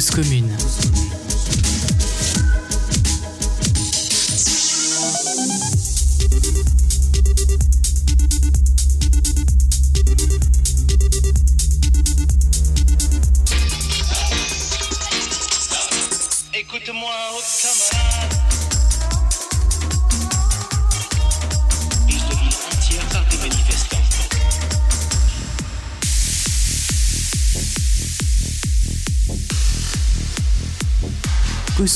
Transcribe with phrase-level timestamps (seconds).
[0.00, 0.51] Commune.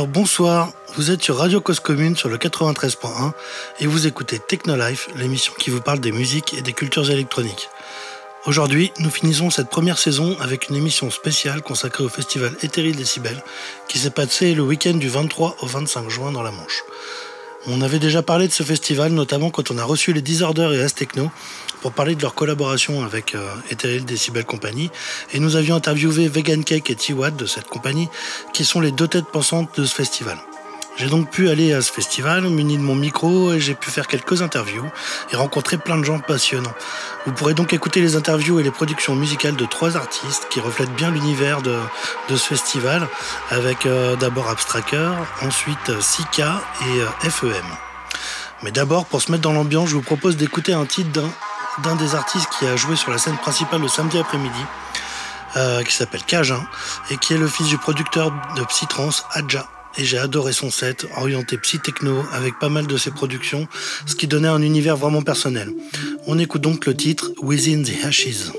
[0.00, 0.72] Auditeurs, bonsoir.
[0.96, 3.32] Vous êtes sur Radio Cause Commune sur le 93.1
[3.80, 7.68] et vous écoutez Technolife, l'émission qui vous parle des musiques et des cultures électroniques.
[8.46, 13.42] Aujourd'hui, nous finissons cette première saison avec une émission spéciale consacrée au festival Ethereal Decibel
[13.88, 16.82] qui s'est passé le week-end du 23 au 25 juin dans la Manche.
[17.66, 20.82] On avait déjà parlé de ce festival, notamment quand on a reçu les Disorder et
[20.82, 21.30] Astechno
[21.80, 24.90] pour parler de leur collaboration avec euh, Ethereal Decibel Company.
[25.32, 28.08] Et nous avions interviewé Vegan Cake et T-Watt de cette compagnie,
[28.52, 30.38] qui sont les deux têtes pensantes de ce festival.
[31.00, 34.06] J'ai donc pu aller à ce festival muni de mon micro et j'ai pu faire
[34.06, 34.84] quelques interviews
[35.32, 36.74] et rencontrer plein de gens passionnants.
[37.24, 40.94] Vous pourrez donc écouter les interviews et les productions musicales de trois artistes qui reflètent
[40.96, 41.78] bien l'univers de,
[42.28, 43.08] ce festival
[43.50, 47.64] avec euh, d'abord Abstracker, ensuite euh, Sika et euh, FEM.
[48.62, 51.30] Mais d'abord, pour se mettre dans l'ambiance, je vous propose d'écouter un titre d'un
[51.82, 54.64] d'un des artistes qui a joué sur la scène principale le samedi après-midi,
[55.56, 56.62] euh, qui s'appelle Cajun,
[57.10, 59.66] et qui est le fils du producteur de Psytrance, Adja.
[59.96, 63.66] Et j'ai adoré son set, orienté psy-techno, avec pas mal de ses productions,
[64.06, 65.72] ce qui donnait un univers vraiment personnel.
[66.26, 68.52] On écoute donc le titre Within the Ashes.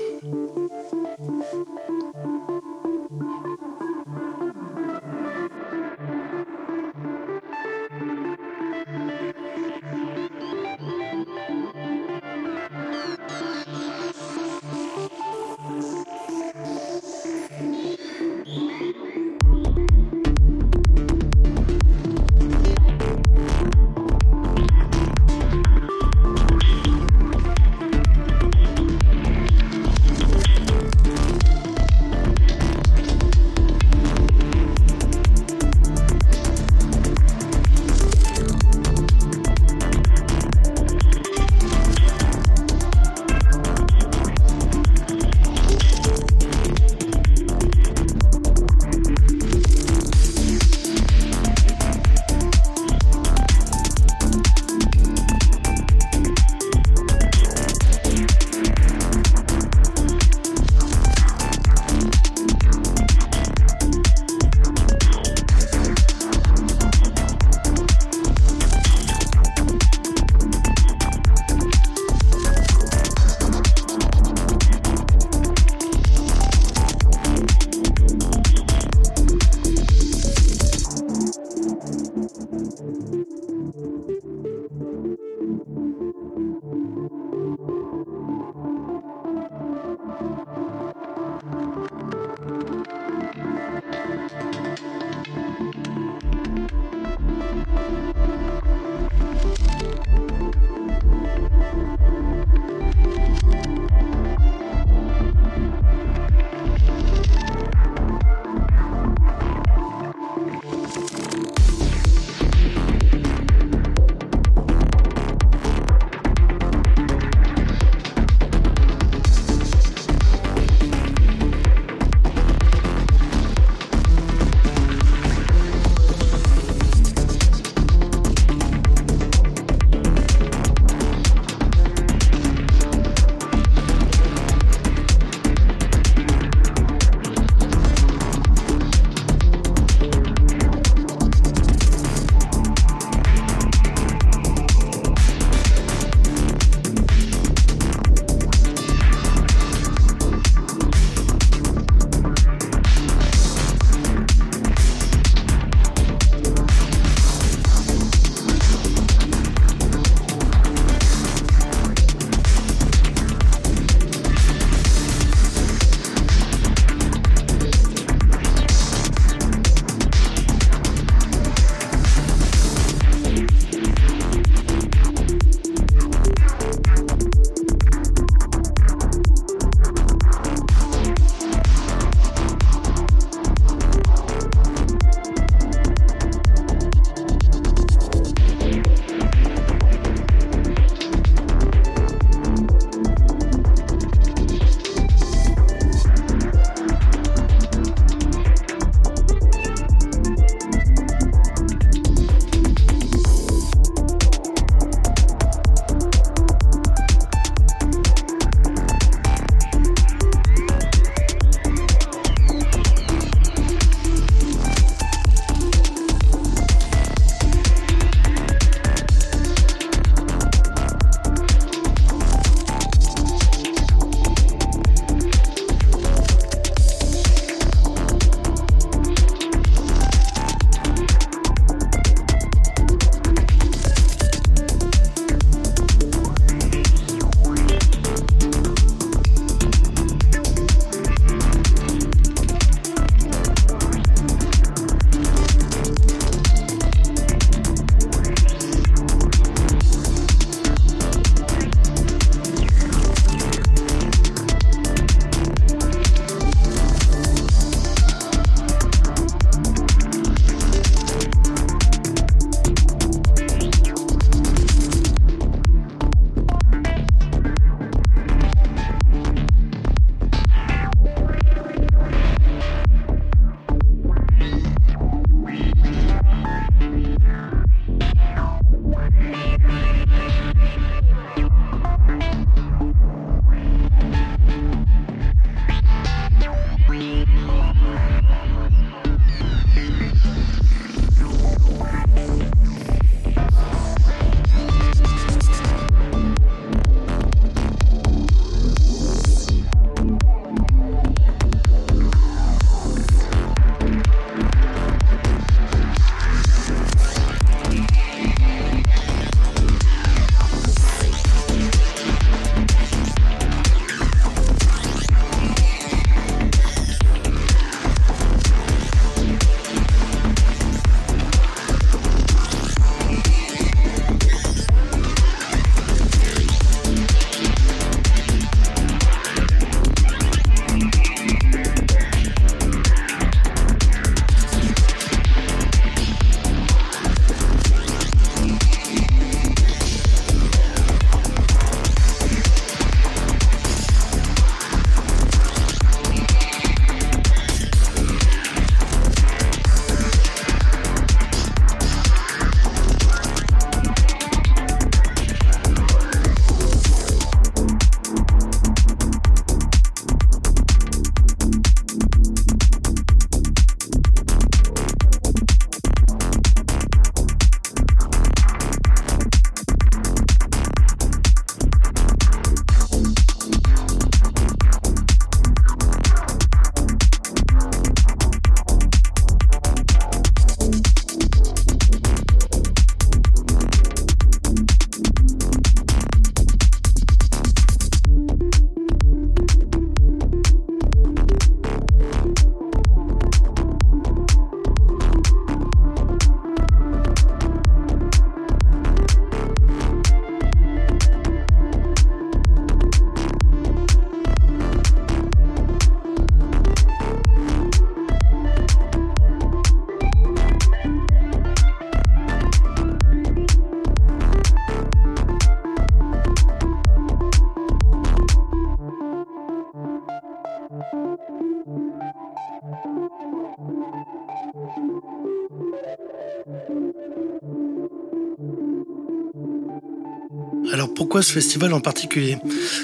[431.22, 432.38] Ce festival en particulier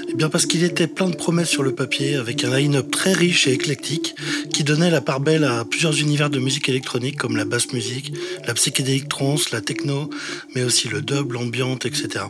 [0.08, 3.12] Eh bien parce qu'il était plein de promesses sur le papier, avec un line-up très
[3.12, 4.14] riche et éclectique,
[4.52, 8.12] qui donnait la part belle à plusieurs univers de musique électronique comme la basse musique,
[8.46, 10.10] la psychédélique trance, la techno,
[10.54, 12.26] mais aussi le dub, l'ambiante, etc.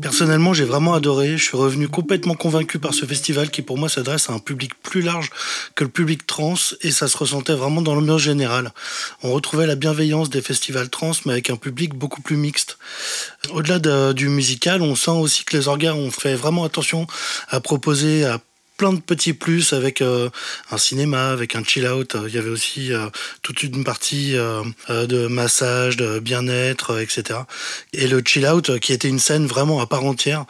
[0.00, 3.88] Personnellement, j'ai vraiment adoré, je suis revenu complètement convaincu par ce festival qui pour moi
[3.88, 5.30] s'adresse à un public plus large
[5.74, 8.72] que le public trance, et ça se ressentait vraiment dans l'ambiance générale.
[9.22, 12.65] On retrouvait la bienveillance des festivals trans, mais avec un public beaucoup plus mixte.
[13.56, 17.06] Au-delà de- du musical, on sent aussi que les orgas ont fait vraiment attention
[17.48, 18.38] à proposer à
[18.76, 20.28] plein de petits plus avec euh,
[20.70, 22.16] un cinéma, avec un chill out.
[22.26, 23.08] Il y avait aussi euh,
[23.42, 27.40] toute une partie euh, euh, de massage, de bien-être, etc.
[27.92, 30.44] Et le chill out qui était une scène vraiment à part entière,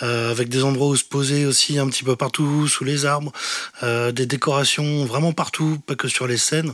[0.00, 3.32] avec des endroits où se poser aussi un petit peu partout, sous les arbres,
[3.82, 6.72] des décorations vraiment partout, pas que sur les scènes.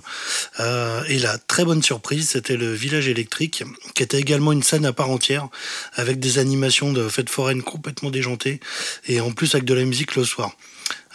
[0.59, 4.93] Et la très bonne surprise, c'était le village électrique, qui était également une scène à
[4.93, 5.49] part entière,
[5.95, 8.61] avec des animations de fêtes foraines complètement déjantées,
[9.07, 10.53] et en plus avec de la musique le soir.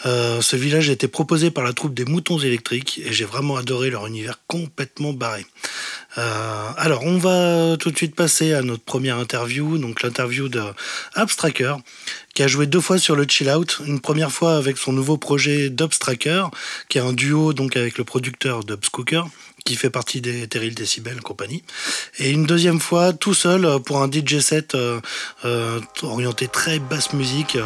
[0.06, 3.58] Euh, ce village a été proposé par la troupe des moutons électriques et j'ai vraiment
[3.58, 5.46] adoré leur univers complètement barré.
[6.18, 10.62] Euh, alors, on va tout de suite passer à notre première interview, donc l'interview de
[11.14, 11.76] Abstracker,
[12.34, 13.82] qui a joué deux fois sur le Chill Out.
[13.86, 16.46] Une première fois avec son nouveau projet Dubstracker,
[16.90, 19.24] qui est un duo donc avec le producteur Dubscooker,
[19.64, 21.64] qui fait partie des Terril Decibel compagnie.
[22.20, 25.00] Et une deuxième fois tout seul euh, pour un DJ set euh,
[25.46, 27.56] euh, orienté très basse musique.
[27.56, 27.64] euh,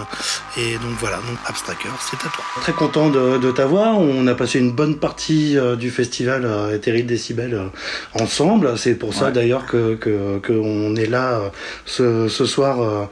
[0.58, 2.44] Et donc voilà, donc Abstracker, c'est à toi.
[2.62, 3.98] Très content de, de t'avoir.
[4.00, 7.68] On a passé une bonne partie euh, du festival euh, Terril Decibel euh,
[8.22, 8.78] ensemble.
[8.78, 9.32] C'est pour ça Ouais.
[9.32, 11.42] d'ailleurs que que- qu'on est là
[11.86, 13.06] ce, ce soir euh,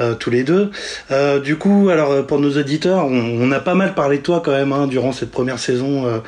[0.00, 0.70] euh, tous les deux.
[1.10, 3.10] Euh, du coup, alors pour nos auditeurs, on,
[3.42, 6.18] on a pas mal parlé de toi quand même hein, durant cette première saison euh,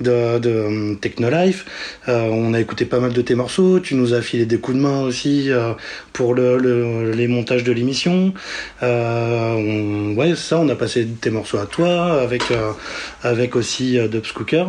[0.00, 1.57] de, de Technolife.
[2.08, 3.80] Euh, on a écouté pas mal de tes morceaux.
[3.80, 5.72] Tu nous as filé des coups de main aussi euh,
[6.12, 8.32] pour le, le- les montages de l'émission.
[8.82, 12.42] Euh, ouais, ça, on a passé tes morceaux à toi avec
[13.22, 14.64] avec aussi Dubs Cooker.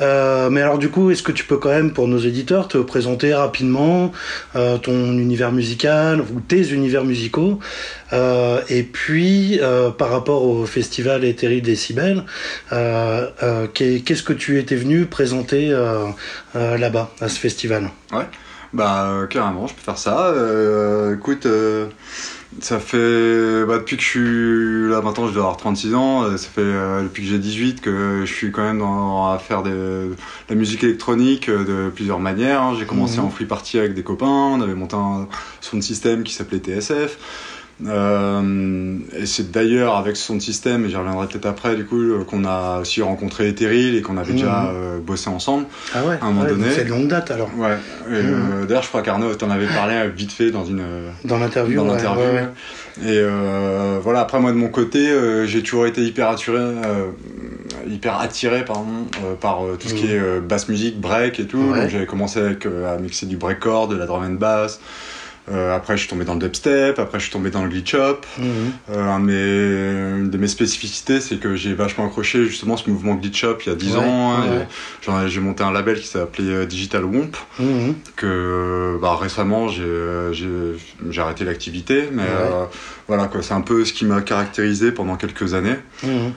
[0.00, 2.78] Euh, mais alors du coup, est-ce que tu peux quand même, pour nos éditeurs, te
[2.78, 4.12] présenter rapidement
[4.56, 7.58] euh, ton univers musical ou tes univers musicaux
[8.12, 9.60] euh, Et puis,
[9.98, 12.24] par rapport au festival Ethérie Décibel,
[13.74, 15.68] qu'est- qu'est-ce que tu étais venu présenter
[16.54, 17.90] là-bas, à ce festival?
[18.72, 20.32] Bah euh, carrément, je peux faire ça.
[21.12, 21.46] Écoute,
[22.60, 26.24] ça fait bah, depuis que je suis là maintenant, je dois avoir 36 ans.
[26.24, 29.38] euh, Ça fait euh, depuis que j'ai 18 que je suis quand même dans, à
[29.38, 30.16] faire des- de
[30.48, 32.62] la musique électronique euh, de plusieurs manières.
[32.62, 32.74] hein.
[32.78, 33.26] J'ai commencé Mhm.
[33.26, 34.26] en free party avec des copains.
[34.26, 35.28] On avait monté un
[35.60, 37.18] sound system qui s'appelait TSF.
[37.86, 41.98] Euh, et c'est d'ailleurs avec ce sound system, et j'y reviendrai peut-être après, du coup,
[42.00, 44.38] euh, qu'on a aussi rencontré Ethereal et qu'on avait Mhm.
[44.38, 45.66] déjà euh, bossé ensemble.
[45.94, 46.70] Ah ouais, À un moment ouais, donné.
[46.70, 47.76] c'est de longue date alors, Ouais,
[48.08, 48.12] Mhm.
[48.12, 50.82] euh, d'ailleurs, je crois qu'Arnaud t'en avait parlé vite fait dans une
[51.24, 51.76] dans l'interview.
[51.76, 52.48] dans ouais, l'interview.
[53.06, 53.22] Et
[54.02, 55.10] voilà, après moi de mon côté,
[55.46, 56.58] j'ai toujours été hyper attiré,
[57.88, 59.06] hyper attiré pardon,
[59.40, 60.10] par tout ce qui Mhm.
[60.10, 61.58] est basse musique, break et tout.
[61.74, 64.80] Donc j'avais commencé avec, à mixer du breakcore, de la drum and bass.
[65.50, 66.98] Euh, après, je suis tombé dans le dubstep.
[66.98, 68.24] Après, je suis tombé dans le glitch hop.
[68.38, 68.44] Mhm.
[68.90, 72.88] Euh, un de mes- une de mes spécificités, c'est que j'ai vachement accroché justement ce
[72.88, 74.32] mouvement glitch hop il y a 10 Ouais, ans.
[74.34, 74.44] hein,
[75.08, 77.94] ouais, J'ai monté un label qui s'appelait euh, Digital Womp Mhm.
[78.16, 82.28] que bah, récemment j'ai arrêté l'activité mais Ouais.
[82.30, 82.64] euh,
[83.08, 86.32] voilà quoi c'est un peu ce qui m'a caractérisé pendant quelques années Mhm.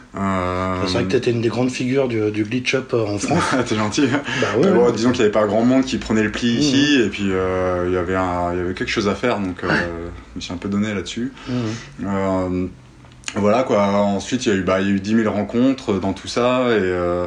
[0.86, 3.44] C'est vrai que t'étais une des grandes figures du, du glitch euh, en France.
[3.68, 6.60] t'es gentil bah disons qu'il n'y avait pas grand monde qui prenait le pli Mhm.
[6.60, 9.64] ici et puis il y avait un- il y avait quelque chose à faire donc
[9.64, 9.70] euh,
[10.34, 12.08] je me suis un peu donné là-dessus Mhm.
[12.08, 12.68] Euh,
[13.36, 13.82] voilà quoi.
[13.88, 16.66] Ensuite, il y a eu, bah, y a eu 10 000 rencontres dans tout ça
[16.70, 17.26] et, euh,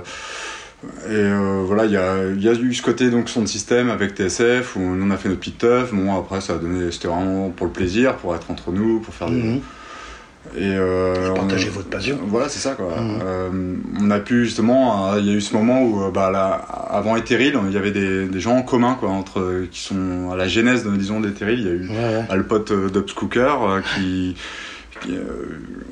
[1.09, 3.91] et euh, voilà, il y a, il y a eu ce côté donc son système
[3.91, 5.93] avec TSF où on a fait notre petite teuf.
[5.93, 9.15] Bon, après, ça a donné, c'était vraiment pour le plaisir, pour être entre nous, pour
[9.15, 9.43] faire des.
[9.43, 9.61] Mhm.
[10.57, 12.19] Et euh, Partager votre passion.
[12.27, 13.01] Voilà, c'est ça quoi.
[13.01, 13.21] Mhm.
[13.25, 13.51] Euh,
[14.01, 16.53] on a pu justement, euh, il y a eu ce moment où, euh, bah, là,
[16.53, 20.37] avant Ethereal, il y avait des, des gens en commun quoi, entre qui sont à
[20.37, 21.59] la genèse, de, disons, d'Ethereal.
[21.59, 22.25] Il y a eu Ouais, ouais.
[22.29, 22.89] ah, le pote euh,
[23.95, 24.37] qui,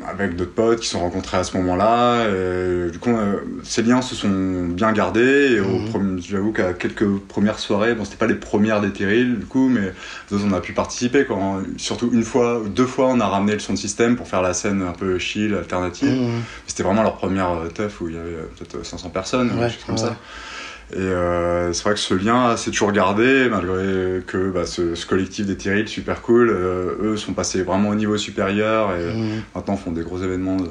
[0.07, 2.27] avec d'autres potes qui sont rencontrés à ce moment-là.
[2.29, 4.29] Et, du coup, euh, ces liens se sont
[4.69, 5.61] bien gardés.
[5.91, 9.93] Premier- j'avoue qu'à quelques premières soirées, bon, c'était pas les premières d'Ethereal du coup, mais
[10.31, 11.25] d'autres, on a pu participer.
[11.27, 14.53] Quand, surtout une fois, deux fois, on a ramené le son système pour faire la
[14.55, 16.11] scène un peu chill, alternative.
[16.21, 16.43] Mhm.
[16.67, 19.61] C'était vraiment leur première euh, teuf où il y avait euh, peut-être 500 personnes, Ouais,
[19.69, 20.01] quelque chose comme ouais.
[20.01, 20.17] ça.
[20.95, 25.07] Et euh, c'est vrai que ce lien s'est toujours gardé, malgré que bah, ce, ce
[25.07, 29.43] collectif des Tyril, super cool, euh, eux sont passés vraiment au niveau supérieur et Mhm.
[29.55, 30.69] maintenant font des gros événements de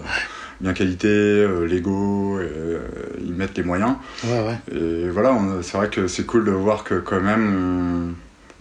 [0.61, 2.79] bien qualité, euh, Lego, euh,
[3.21, 3.95] ils mettent les moyens.
[4.23, 4.77] Ouais, ouais.
[4.79, 8.13] Et voilà, c'est vrai que c'est cool de voir que quand même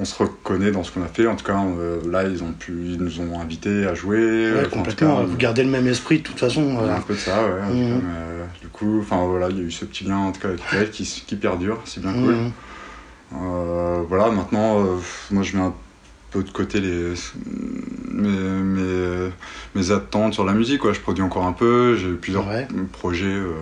[0.02, 1.26] on, se reconnaît dans ce qu'on a fait.
[1.26, 4.52] En tout cas, euh, là, ils, ont pu, ils nous ont invités à jouer.
[4.52, 5.18] Ouais, en tout complètement.
[5.18, 6.78] cas, vous gardez le même esprit de toute façon.
[6.80, 6.94] euh.
[6.96, 7.50] un peu de ça, ouais.
[7.70, 10.48] euh, du coup, enfin voilà, il y a eu ce petit lien en tout cas
[10.48, 12.36] avec elle qui, qui perdure, c'est bien cool.
[13.34, 14.96] Euh, voilà, maintenant, euh,
[15.30, 15.72] moi je mets un
[16.30, 17.14] peu de côté les,
[18.10, 19.28] mes, mes,
[19.74, 20.80] mes attentes sur la musique.
[20.80, 20.92] Quoi.
[20.92, 22.66] Je produis encore un peu, j'ai eu plusieurs Ouais.
[22.92, 23.26] projets.
[23.26, 23.52] euh,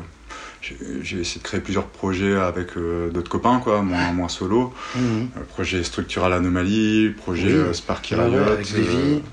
[0.63, 4.73] j'ai essayé de créer plusieurs projets avec euh, d'autres copains, quoi, moins, moins solo.
[4.95, 5.29] Mhm.
[5.37, 7.75] Euh, projet Structural Anomaly, projet Oui.
[7.75, 8.31] Sparky Riot,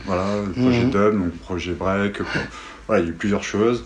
[0.05, 0.89] voilà, le projet Mhm.
[0.91, 2.19] Dub, donc projet Break.
[2.88, 3.84] Voilà, il y a eu plusieurs choses.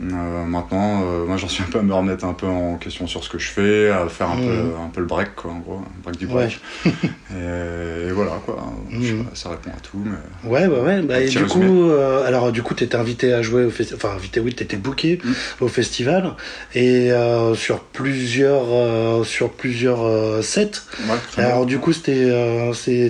[0.00, 3.06] Euh, maintenant, euh, moi j'en suis un peu à me remettre un peu en question
[3.06, 4.46] sur ce que je fais, à faire un, Mhm.
[4.46, 6.32] peu, un peu le break, quoi, en gros, un break du Ouais.
[6.46, 6.60] break.
[7.30, 8.56] et, et voilà, quoi.
[8.90, 9.24] Je sais Mhm.
[9.24, 10.48] pas, ça répond à tout, mais.
[10.50, 11.02] Ouais, ouais, ouais.
[11.02, 11.66] Bah, Un et du résumé.
[11.66, 14.00] coup, euh, alors du coup, t'étais invité à jouer au festival.
[14.02, 15.32] Enfin, invité, oui, t'étais booké Mm.
[15.60, 16.32] au festival
[16.74, 20.70] et euh, sur plusieurs, sur plusieurs sets.
[21.06, 21.66] Ouais, Alors bien.
[21.66, 22.30] du coup, c'était,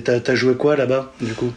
[0.03, 1.53] t'as, joué quoi là-bas, du coup?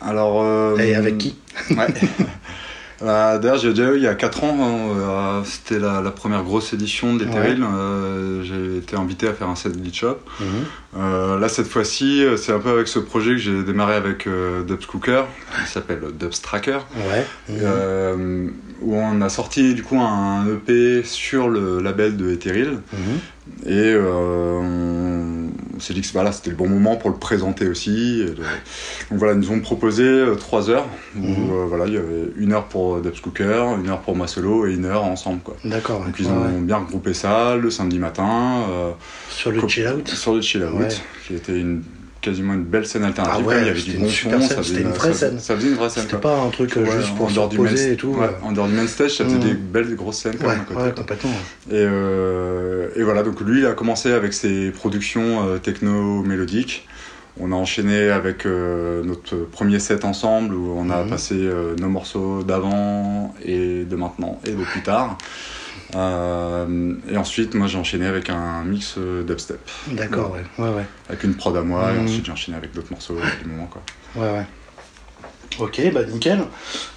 [0.00, 0.78] Alors.
[0.78, 1.36] Et avec qui?
[1.76, 1.88] Ouais.
[3.02, 6.10] Euh, D'ailleurs, j'ai déjà eu il y a 4 ans, hein, euh, c'était la, la
[6.10, 7.56] première grosse édition des Ouais.
[7.60, 10.18] Euh, j'ai été invité à faire un set glitch up.
[10.40, 11.38] Mhm.
[11.40, 14.26] Là, cette fois-ci, c'est un peu avec ce projet que j'ai démarré avec
[14.66, 15.22] Dubs Cooker,
[15.64, 17.26] qui s'appelle Dubs Tracker, Ouais.
[18.80, 22.78] Où on a sorti du coup un EP sur le label de Ethereal.
[22.92, 23.70] Mhm.
[23.72, 25.47] Et on,
[25.78, 28.24] on s'est dit que voilà, c'était le bon moment pour le présenter aussi.
[29.10, 31.50] Donc voilà, ils nous ont proposé 3 heures, où Mhm.
[31.52, 34.66] euh, voilà, il y avait une heure pour Dubs Cooker, une heure pour moi solo
[34.66, 35.40] et une heure ensemble.
[35.64, 36.04] D'accord.
[36.04, 36.60] Donc ils ouais, ont ouais.
[36.62, 38.64] bien regroupé ça le samedi matin.
[38.70, 38.90] euh,
[39.30, 40.08] Sur le chill out.
[40.08, 40.88] sur le Chill Out, Ouais.
[41.26, 41.82] qui était une,
[42.28, 43.44] quasiment une belle scène alternative.
[43.46, 45.38] Ah ouais, il y avait du bon son, ça faisait une vraie scène.
[45.38, 46.04] Ça faisait une vraie scène.
[46.04, 48.08] C'était pas un truc euh, juste pour se reposer et tout.
[48.08, 48.46] ouais, euh.
[48.46, 50.56] en dehors du main stage, ça faisait des belles grosses scènes Ouais,
[50.96, 51.30] complètement.
[51.70, 56.86] Et, euh, et voilà, donc lui, il a commencé avec ses productions techno-mélodiques.
[57.40, 61.10] On a enchaîné avec euh, notre premier set ensemble où on a Mhm.
[61.10, 65.16] passé euh, nos morceaux d'avant et de maintenant et de plus tard.
[65.94, 69.58] Euh, et ensuite, moi, j'ai enchaîné avec un mix euh, dubstep,
[69.92, 70.84] D'accord, ouais, ouais, ouais.
[71.08, 72.04] avec une prod à moi, et Mhm.
[72.04, 73.66] ensuite j'ai enchaîné avec d'autres morceaux du moment.
[73.70, 73.82] Quoi.
[74.16, 74.46] Ouais, ouais.
[75.58, 76.38] Ok, bah nickel.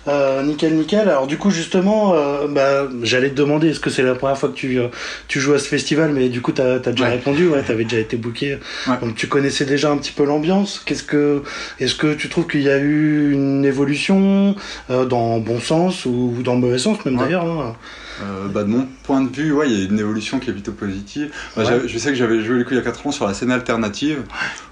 [0.07, 1.09] Euh, nickel, nickel.
[1.09, 4.49] Alors du coup, justement, euh, bah, j'allais te demander, est-ce que c'est la première fois
[4.49, 4.89] que tu, euh,
[5.27, 7.11] tu joues à ce festival Mais du coup, t'as as déjà Ouais.
[7.11, 8.59] répondu, ouais, t'avais déjà été booké.
[8.87, 8.97] Ouais.
[9.01, 10.83] Donc tu connaissais déjà un petit peu l'ambiance.
[10.85, 11.41] Qu'est-ce que,
[11.79, 14.53] Est-ce que tu trouves qu'il y a eu une évolution
[14.89, 17.23] dans bon sens ou dans le mauvais sens même Ouais.
[17.23, 17.75] d'ailleurs hein
[18.21, 20.53] Euh, bah, de mon point de vue, ouais, il y a une évolution qui est
[20.53, 21.31] plutôt positive.
[21.55, 21.87] Bah, Ouais.
[21.87, 23.51] Je sais que j'avais joué les coups il y a 4 ans sur la scène
[23.51, 24.23] alternative,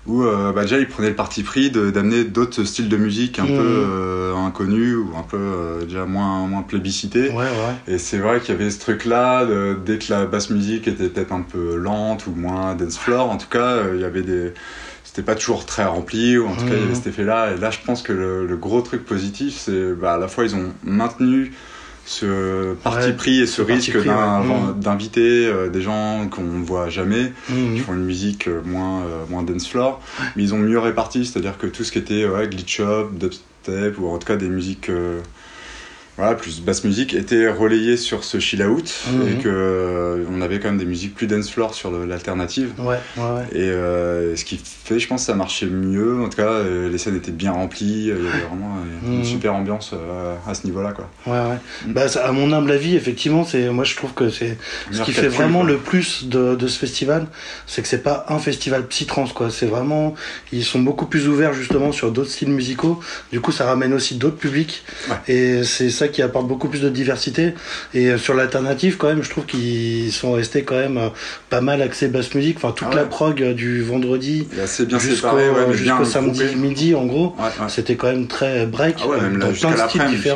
[0.06, 3.45] où euh, bah, déjà ils prenaient le parti pris d'amener d'autres styles de musique un
[3.45, 3.56] Mhm.
[3.56, 7.30] peu euh, inconnus ou un peu déjà moins, moins plébiscités.
[7.30, 7.93] Ouais, ouais.
[7.93, 9.45] Et c'est vrai qu'il y avait ce truc-là,
[9.86, 13.38] dès que la basse musique était peut-être un peu lente ou moins dance floor, en
[13.38, 14.54] tout cas, il y avait des.
[15.04, 17.54] C'était pas toujours très rempli, ou en tout cas, il y avait cet effet-là.
[17.54, 20.43] Et là, je pense que le, le gros truc positif, c'est bah, à la fois,
[20.43, 21.52] ils ont maintenu
[22.10, 24.02] ce parti Ouais, pris et ce risque ouais.
[24.74, 24.80] Mhm.
[24.80, 27.78] d'inviter euh, des gens qu'on ne voit jamais, qui Mhm.
[27.78, 30.02] font une musique euh, moins, euh, moins dance floor,
[30.36, 34.08] mais ils ont mieux réparti, c'est-à-dire que tout ce qui était glitch up, dubstep, ou
[34.08, 34.89] en tout cas des musiques
[36.19, 39.27] voilà, plus basse musique, était relayé sur ce chill out, Mhm.
[39.27, 42.71] et que euh, on avait quand même des musiques plus dance floor sur l'alternative.
[42.77, 43.43] Ouais, ouais, ouais.
[43.53, 46.21] Et euh, ce qui fait, je pense, ça marchait mieux.
[46.21, 47.86] En tout cas, euh, les scènes étaient bien remplies.
[47.86, 48.77] Il y avait vraiment
[49.08, 49.23] une Mhm.
[49.25, 49.93] super ambiance
[50.47, 51.10] à ce niveau-là, quoi.
[51.25, 51.58] Ouais, ouais.
[51.88, 54.58] Bah, ça- à mon humble avis, effectivement, c'est moi je trouve que c'est
[54.91, 55.69] ce qui fait vraiment quoi.
[55.69, 57.27] le plus de, de ce festival,
[57.65, 59.49] c'est que c'est pas un festival psy-trans quoi.
[59.49, 60.15] C'est vraiment
[60.51, 62.99] ils sont beaucoup plus ouverts justement sur d'autres styles musicaux.
[63.32, 64.84] Du coup, ça ramène aussi d'autres publics
[65.29, 67.54] et c'est ça qui apporte beaucoup plus de diversité.
[67.93, 71.10] Et euh, sur l'alternative, quand même, je trouve qu'ils sont restés quand même euh,
[71.50, 72.58] pas mal axés basse musique.
[72.58, 74.48] Enfin, toute Ah la prog euh, du vendredi
[75.00, 77.36] jusqu'au ouais, bien samedi midi, en gros.
[77.39, 77.50] Ouais.
[77.69, 80.30] C'était quand même très break Ah ouais, même jusqu'à l'après-midi, c'était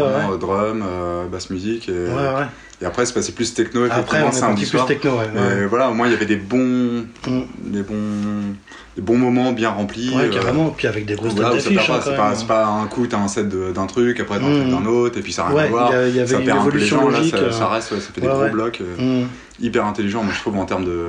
[0.00, 2.46] vraiment drum, euh, basse musique, et, Ouais, ouais.
[2.82, 4.86] et après c'est passé plus techno, Après, on est samedi parti plus soir.
[4.86, 5.66] techno, ouais.
[5.68, 7.40] voilà, au moins il y avait des bons, Mm.
[7.64, 8.54] des bons,
[8.96, 10.10] des bons moments bien remplis.
[10.14, 10.70] Ouais, euh, carrément.
[10.70, 13.86] Puis avec des grosses Voilà, pas, hein, c'est pas, un coup, t'as un set d'un
[13.86, 14.60] truc, après t'as un Mm.
[14.60, 15.92] truc d'un autre, et puis ça n'a rien Ouais, à voir.
[15.92, 17.50] y avait ça une perd un peu les là, logique, ça, euh.
[17.50, 19.28] ça reste, ouais, ça fait des gros blocs, euh, Mm.
[19.60, 21.06] hyper intelligent, moi je trouve, en termes de,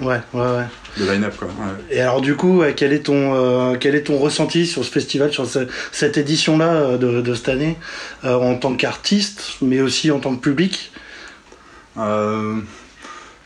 [0.00, 0.64] Ouais, ouais, ouais.
[0.98, 1.48] de line-up, quoi.
[1.90, 5.46] Et alors, du coup, quel est ton, quel est ton ressenti sur ce festival, sur
[5.46, 7.78] ce- cette édition-là de, de cette année,
[8.24, 10.92] en tant qu'artiste, mais aussi en tant que public?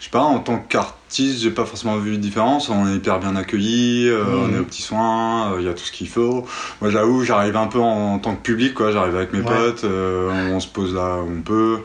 [0.07, 2.69] Je sais pas, en tant qu'artiste, j'ai pas forcément vu de différence.
[2.69, 4.39] On est hyper bien accueillis, euh, Mhm.
[4.39, 6.47] on est aux petits soins, il y a tout ce qu'il faut.
[6.81, 8.93] Moi, j'avoue, j'arrive un peu en, en tant que public, quoi.
[8.93, 9.45] J'arrive avec mes Ouais.
[9.47, 11.81] potes, euh, on, se pose là où on peut.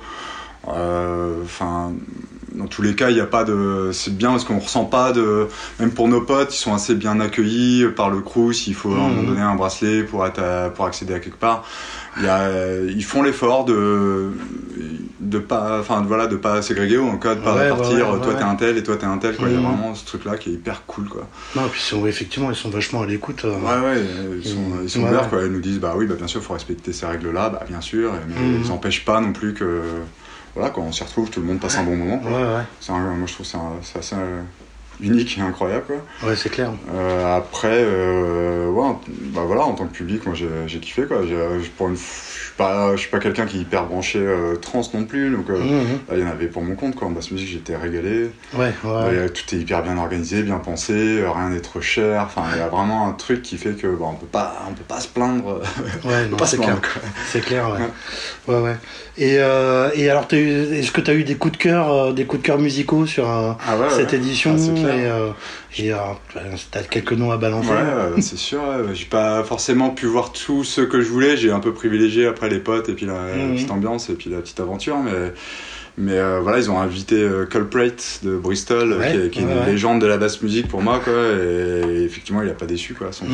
[0.68, 1.94] Euh, Enfin,
[2.54, 3.92] dans tous les cas, il n'y a pas de.
[3.94, 5.48] C'est bien parce qu'on ressent pas de.
[5.80, 8.52] Même pour nos potes, ils sont assez bien accueillis par le crew.
[8.54, 9.28] S'il faut à un moment Mhm.
[9.28, 11.64] donné un bracelet pour, être à- pour accéder à quelque part,
[12.18, 12.50] il y a,
[12.88, 14.32] ils font l'effort de
[15.20, 18.10] de pas, enfin voilà, de pas ségréguer ou en cas de pas Ouais, répartir.
[18.10, 18.50] ouais, toi t'es ouais.
[18.50, 19.38] un tel et toi t'es un tel.
[19.38, 19.48] Quoi.
[19.48, 19.66] Il y a Mhm.
[19.68, 21.28] vraiment ce truc là qui est hyper cool quoi.
[21.56, 23.46] Non, et puis sont- effectivement, ils sont vachement à l'écoute.
[23.46, 24.04] euh, Ouais, ouais,
[24.44, 25.44] ils sont, ils sont Ouais, ouverts, quoi.
[25.44, 27.80] Ils nous disent, bah oui, bah bien sûr, il faut respecter ces règles-là, bah bien
[27.82, 28.62] sûr, mais Mhm.
[28.64, 29.82] ils n'empêchent pas non plus que,
[30.56, 32.22] voilà, quand on s'y retrouve, tout le monde passe un bon moment.
[32.24, 34.16] Ouais, ouais, un- moi, je trouve que c'est un- c'est assez
[35.02, 36.30] unique et incroyable, quoi.
[36.30, 36.72] ouais, c'est clair.
[36.94, 39.02] Euh, après, euh, ouais, en-
[39.34, 41.22] bah voilà, en tant que public, moi, j'ai kiffé, quoi.
[41.28, 44.56] J'ai- Pour une, je suis pas, je suis pas quelqu'un qui est hyper branché euh,
[44.58, 46.00] trans non plus, donc euh, Mhm.
[46.10, 47.08] là, il y en avait pour mon compte, quoi.
[47.08, 48.30] En basse musique, j'étais régalé.
[48.54, 48.72] Ouais, ouais.
[48.84, 52.24] Euh, tout est hyper bien organisé, bien pensé, euh, rien n'est trop cher.
[52.26, 54.74] Enfin, il y a vraiment un truc qui fait que bah, on peut pas, on
[54.74, 55.62] peut pas se plaindre.
[56.06, 56.80] Ouais, non, c'est clair.
[57.28, 58.54] C'est clair, ouais.
[58.54, 58.76] Ouais, ouais.
[59.18, 62.26] Et, euh, et alors, est-ce que tu as eu des coups de cœur, euh, des
[62.26, 64.58] coups de cœur musicaux sur euh, Ah cette édition Ah.
[64.96, 65.30] Et, euh,
[65.80, 65.92] et
[66.72, 68.62] t'as quelques noms à balancer Ouais, euh, c'est sûr.
[68.94, 71.38] J'ai pas forcément pu voir tout ce que je voulais.
[71.38, 73.56] J'ai un peu privilégié après les potes et puis la, la Mhm.
[73.56, 74.98] petite ambiance et puis la petite aventure.
[74.98, 75.34] Mais,
[75.98, 79.46] mais euh, voilà, ils ont invité euh, Culprit de Bristol, Ouais, qui est, qui est
[79.46, 79.66] ouais, une ouais.
[79.66, 81.00] légende de la basse musique pour moi.
[81.04, 82.94] Quoi, et, effectivement, il a pas déçu.
[82.94, 83.12] Quoi.
[83.12, 83.32] Son ouais,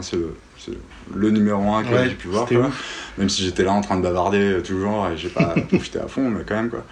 [0.00, 0.70] c'est
[1.14, 2.46] le, numéro un que j'ai pu voir.
[2.46, 2.70] quoi.
[3.18, 6.08] Même si j'étais là en train de bavarder euh, toujours et j'ai pas profité à
[6.08, 6.70] fond, mais quand même.
[6.70, 6.84] quoi.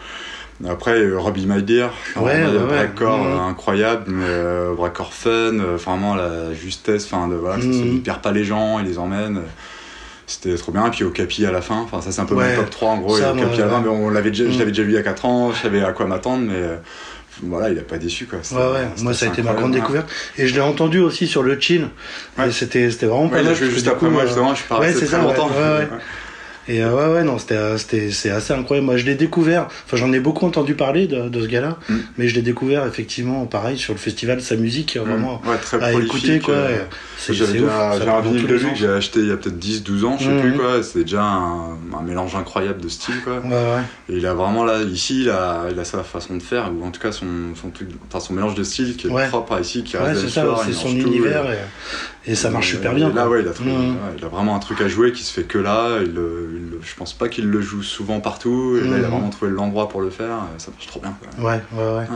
[0.69, 2.89] Après, euh, Robbie My Dear, Ouais, un ouais, ouais.
[2.89, 3.03] Mhm.
[3.03, 4.75] euh, incroyable, mais euh,
[5.11, 7.73] fun, vraiment la justesse, enfin, de, voilà, Mhm.
[7.73, 9.41] il perd pas les gens, il les emmène.
[10.27, 12.35] C'était trop bien, et puis au Capi à la fin, enfin ça c'est un peu
[12.35, 12.55] Ouais.
[12.57, 13.83] mon top 3 en gros, Ça, moi, Capi à la fin, ouais.
[13.85, 14.59] mais on l'avait déjà, je Mhm.
[14.59, 16.63] l'avais déjà vu il y a 4 ans, je savais à quoi m'attendre, mais
[17.43, 18.39] voilà, il a pas déçu quoi.
[18.53, 19.81] Ouais, ouais, moi ça a été ma grande ouais.
[19.81, 20.09] découverte.
[20.39, 21.89] Et je l'ai entendu aussi sur le chill.
[22.39, 22.51] Ouais.
[22.53, 23.51] C'était c'était vraiment pas Ouais, mal.
[23.53, 25.51] parce que juste après coup, moi justement, je suis pas ouais, c'est ça, ouais, longtemps.
[26.67, 28.87] Et euh, ouais, ouais, non, c'était, euh, c'était, c'est assez incroyable.
[28.87, 29.67] Moi, je l'ai découvert.
[29.85, 31.97] Enfin, j'en ai beaucoup entendu parler de, de ce gars-là, Mm.
[32.17, 35.93] mais je l'ai découvert effectivement, pareil, sur le festival, sa musique, vraiment ouais, très à
[35.93, 36.55] écouter, quoi.
[36.55, 36.79] euh,
[37.19, 37.71] C'est, c'est ouf.
[38.03, 40.25] J'ai un vinyle de lui que j'ai acheté il y a peut-être 10-12 ans, je
[40.25, 40.41] sais Mhm.
[40.41, 40.83] plus quoi.
[40.83, 43.41] C'était déjà un, un mélange incroyable de style quoi.
[43.41, 43.83] Ouais, ouais.
[44.09, 46.85] Et il a vraiment là, ici, il a, il a sa façon de faire, ou
[46.85, 47.27] en tout cas son,
[47.61, 50.23] son, truc, enfin, son mélange de style qui est propre à ici, qui Ouais, reste
[50.23, 51.45] c'est ça, c'est son univers
[52.27, 53.09] et- ça marche super bien.
[53.09, 53.31] Là, quoi.
[53.31, 53.79] ouais, il a, trouvé- ouais,
[54.19, 55.99] il a vraiment un truc à jouer qui se fait que là.
[56.03, 58.77] Il, il je pense pas qu'il le joue souvent partout.
[58.77, 59.11] Et là, il a Mhm.
[59.13, 60.37] vraiment trouvé l'endroit pour le faire.
[60.59, 61.15] Ça marche trop bien.
[61.39, 61.51] Quoi.
[61.51, 62.07] Ouais, ouais, ouais.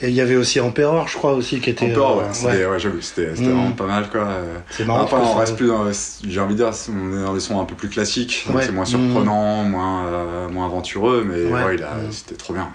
[0.00, 1.92] Et il y avait aussi Emperor, je crois, aussi, qui était.
[1.96, 4.08] Euh, ouais, c'était- ouais, j'avoue, c'était vraiment pas mal.
[4.10, 4.22] Quoi.
[4.22, 5.02] Euh, C'est marrant.
[5.02, 5.84] Après, on reste plus dans,
[6.26, 8.62] j'ai envie de dire, on est dans des sons un peu plus classiques, Ouais.
[8.64, 11.64] c'est moins surprenant, moins, euh, moins aventureux, mais Ouais.
[11.64, 12.68] ouais, il a- c'était trop bien.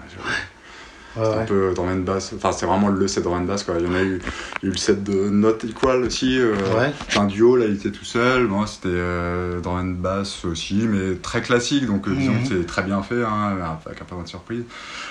[1.24, 1.36] J'avoue.
[1.36, 3.74] Ouais, un peu and bass, enfin c'était vraiment le set dans and bass quoi.
[3.78, 4.20] Il y en a eu,
[4.62, 6.92] le set de Not Equal aussi, euh, Ouais.
[7.16, 11.16] un duo là il était tout seul, moi c'était euh, dans and bass aussi, mais
[11.16, 12.42] très classique donc disons Mhm.
[12.42, 14.64] que c'est très bien fait, hein, avec un peu de surprise.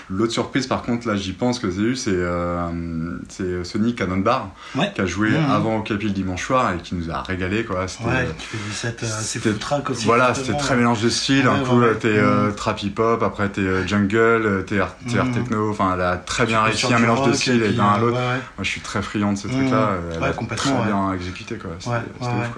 [0.09, 2.69] L'autre surprise par contre là j'y pense que j'ai eu c'est euh,
[3.29, 4.91] c'est Sony Cannonbar Ouais.
[4.95, 5.49] qui a joué Mhm.
[5.49, 7.87] avant au Capi le dimanche soir et qui nous a régalé quoi.
[7.87, 9.39] C'était, Ouais, tu fais des sets euh, assez
[9.91, 10.05] aussi.
[10.05, 11.47] voilà, c'était très mélange de styles.
[11.47, 12.55] un coup, euh, t'es Mhm.
[12.55, 15.33] trap hip-hop, après t'es jungle, t'es art, t'es art Mhm.
[15.33, 15.69] techno.
[15.69, 18.17] Enfin, elle a très bien réussi un mélange de rock, styles et d'un à l'autre.
[18.17, 18.33] ouais, ouais.
[18.57, 19.53] Moi, je suis très friand de ces Mhm.
[19.55, 19.89] trucs-là.
[20.15, 21.71] Elle Ouais, a complètement, très bien exécuté, quoi.
[21.79, 22.49] C'était ouf.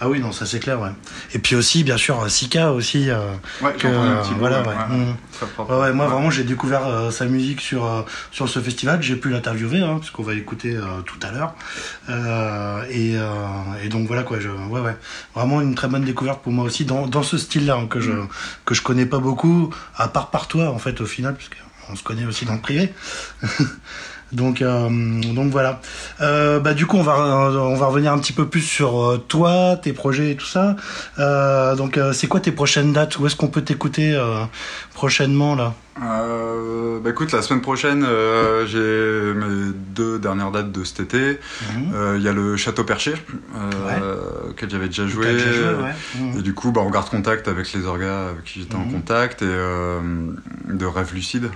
[0.00, 0.90] Ah oui, non, ça c'est clair, ouais.
[1.32, 3.08] Et puis aussi, bien sûr, Sika aussi.
[3.08, 3.18] euh,
[3.60, 3.86] Ouais, que,
[4.20, 5.76] petit bout, voilà, ouais, ouais.
[5.76, 5.92] ouais.
[5.92, 9.80] Moi vraiment j'ai découvert euh, sa musique sur, euh, sur ce festival, j'ai pu l'interviewer
[9.80, 11.54] hein, puisqu'on va l'écouter euh, tout à l'heure.
[12.90, 13.14] Et,
[13.82, 14.96] et donc voilà quoi, je, ouais, ouais,
[15.34, 18.10] vraiment une très bonne découverte pour moi aussi dans, dans ce style-là hein, que, je,
[18.12, 18.28] Mm.
[18.64, 21.34] que je connais pas beaucoup, à part par toi en fait au final,
[21.92, 22.92] puisqu'on se connaît aussi dans le privé.
[24.32, 24.88] Donc, euh,
[25.34, 25.82] donc voilà.
[26.22, 29.18] Euh, bah du coup, on va on va revenir un petit peu plus sur euh,
[29.18, 30.74] toi, tes projets et tout ça.
[31.76, 33.18] Donc, c'est quoi tes prochaines dates?
[33.18, 34.18] Où est-ce qu'on peut t'écouter
[34.94, 35.74] prochainement là?
[36.02, 41.38] Euh, bah écoute, la semaine prochaine, euh, j'ai mes deux dernières dates de cet été.
[41.76, 41.92] Mhm.
[41.94, 43.12] Euh, Il y a le Château Perché,
[43.54, 45.26] euh, auquel j'avais déjà joué.
[45.26, 45.94] T'as déjà joué, ouais.
[46.18, 46.38] Mhm.
[46.38, 48.92] Et du coup, bah, on garde contact avec les orgas avec qui j'étais en Mhm.
[48.92, 51.50] contact et de Rêve Lucide,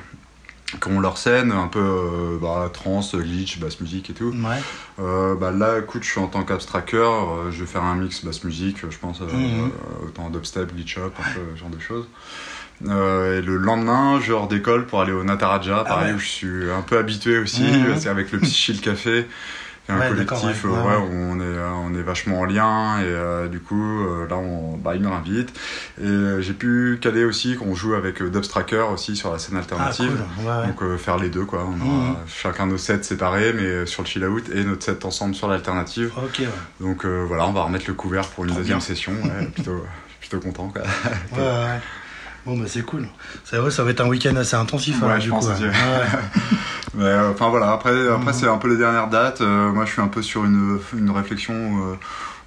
[0.81, 4.33] qui ont leur scène, un peu euh, bah, trance, glitch, basse musique et tout.
[4.35, 4.61] Ouais.
[4.99, 8.25] Euh, bah, là, écoute, je suis en tant qu'abstracker, euh, je vais faire un mix
[8.25, 9.71] basse musique, je pense, euh, Mhm.
[9.71, 12.07] euh, autant dubstep, glitch up, un peu ce genre de choses.
[12.85, 16.13] Et le lendemain, je redécolle pour aller au Nataraja, pareil, Ah ouais.
[16.15, 17.97] où je suis un peu habitué aussi, Mhm.
[17.99, 19.27] c'est avec le Psychill Café.
[19.87, 22.41] Qui est un Ouais, collectif ouais, euh, ouais, où on est, euh, on est vachement
[22.41, 25.59] en lien et euh, du coup là on, bah, il me réinvite
[26.03, 30.17] et j'ai pu caler aussi qu'on joue avec Dubstracker aussi sur la scène Ah, alternative
[30.37, 30.67] cool.
[30.67, 32.17] Donc faire les deux quoi on Mhm.
[32.27, 36.11] chacun nos sets séparés mais sur le chill out et notre set ensemble sur l'alternative
[36.81, 38.87] donc voilà on va remettre le couvert pour une Trop deuxième bien.
[38.87, 39.13] session
[39.55, 39.85] plutôt
[40.21, 40.83] plutôt content quoi.
[40.83, 41.81] Ouais, ouais.
[42.47, 43.09] Bon, bah c'est cool.
[43.45, 45.01] Ça, ouais, ça va être un week-end assez intensif.
[45.01, 45.65] Ouais, alors, je du pense coup, aussi.
[45.65, 45.69] ouais.
[45.69, 46.19] Ouais.
[46.95, 48.39] Mais enfin voilà, après, après Mhm.
[48.39, 49.41] c'est un peu les dernières dates.
[49.43, 51.95] Euh, moi je suis un peu sur une, une réflexion euh,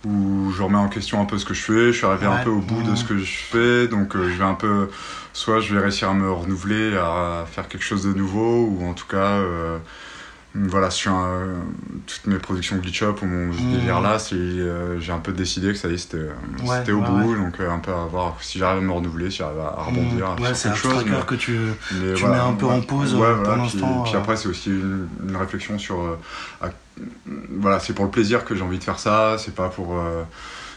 [0.08, 1.88] où je remets en question un peu ce que je fais.
[1.92, 2.34] Je suis arrivé Ouais.
[2.34, 2.96] un peu au bout de Mhm.
[2.96, 4.90] ce que je fais, donc euh, je vais un peu.
[5.34, 8.94] Soit je vais réussir à me renouveler, à faire quelque chose de nouveau, ou en
[8.94, 9.18] tout cas.
[9.18, 9.78] euh,
[10.56, 11.14] voilà, sur
[12.08, 13.72] toutes mes productions Glitch Up ou mon Mhm.
[13.72, 16.34] délire là, euh, j'ai un peu décidé que ça y est, c'était, euh,
[16.66, 18.92] Ouais, c'était au ouais, bout, donc euh, un peu à voir si j'arrive à me
[18.92, 20.42] renouveler, si j'arrive à rebondir Mmh.
[20.44, 21.06] Ouais, c'est un chose.
[21.08, 21.58] mais- que tu.
[21.92, 25.36] mais Tu mets un peu en pause, voilà, pour puis, après, c'est aussi une, une
[25.36, 26.18] réflexion sur.
[26.62, 26.70] à-
[27.52, 29.96] voilà, c'est pour le plaisir que j'ai envie de faire ça, c'est pas pour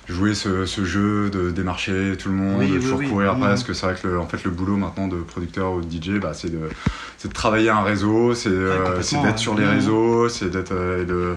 [0.09, 3.09] jouer ce, ce jeu de démarcher tout le monde, Oui, de toujours oui.
[3.09, 3.49] courir après, Mhm.
[3.49, 5.91] parce que c'est vrai que le, en fait, le boulot maintenant de producteur ou de
[5.91, 6.59] DJ, bah, c'est de,
[7.25, 9.37] de travailler un réseau, c'est euh, complètement, c'est d'être ouais.
[9.38, 9.71] sur les Mhm.
[9.71, 10.73] réseaux, c'est d'être.
[10.73, 11.37] euh, de,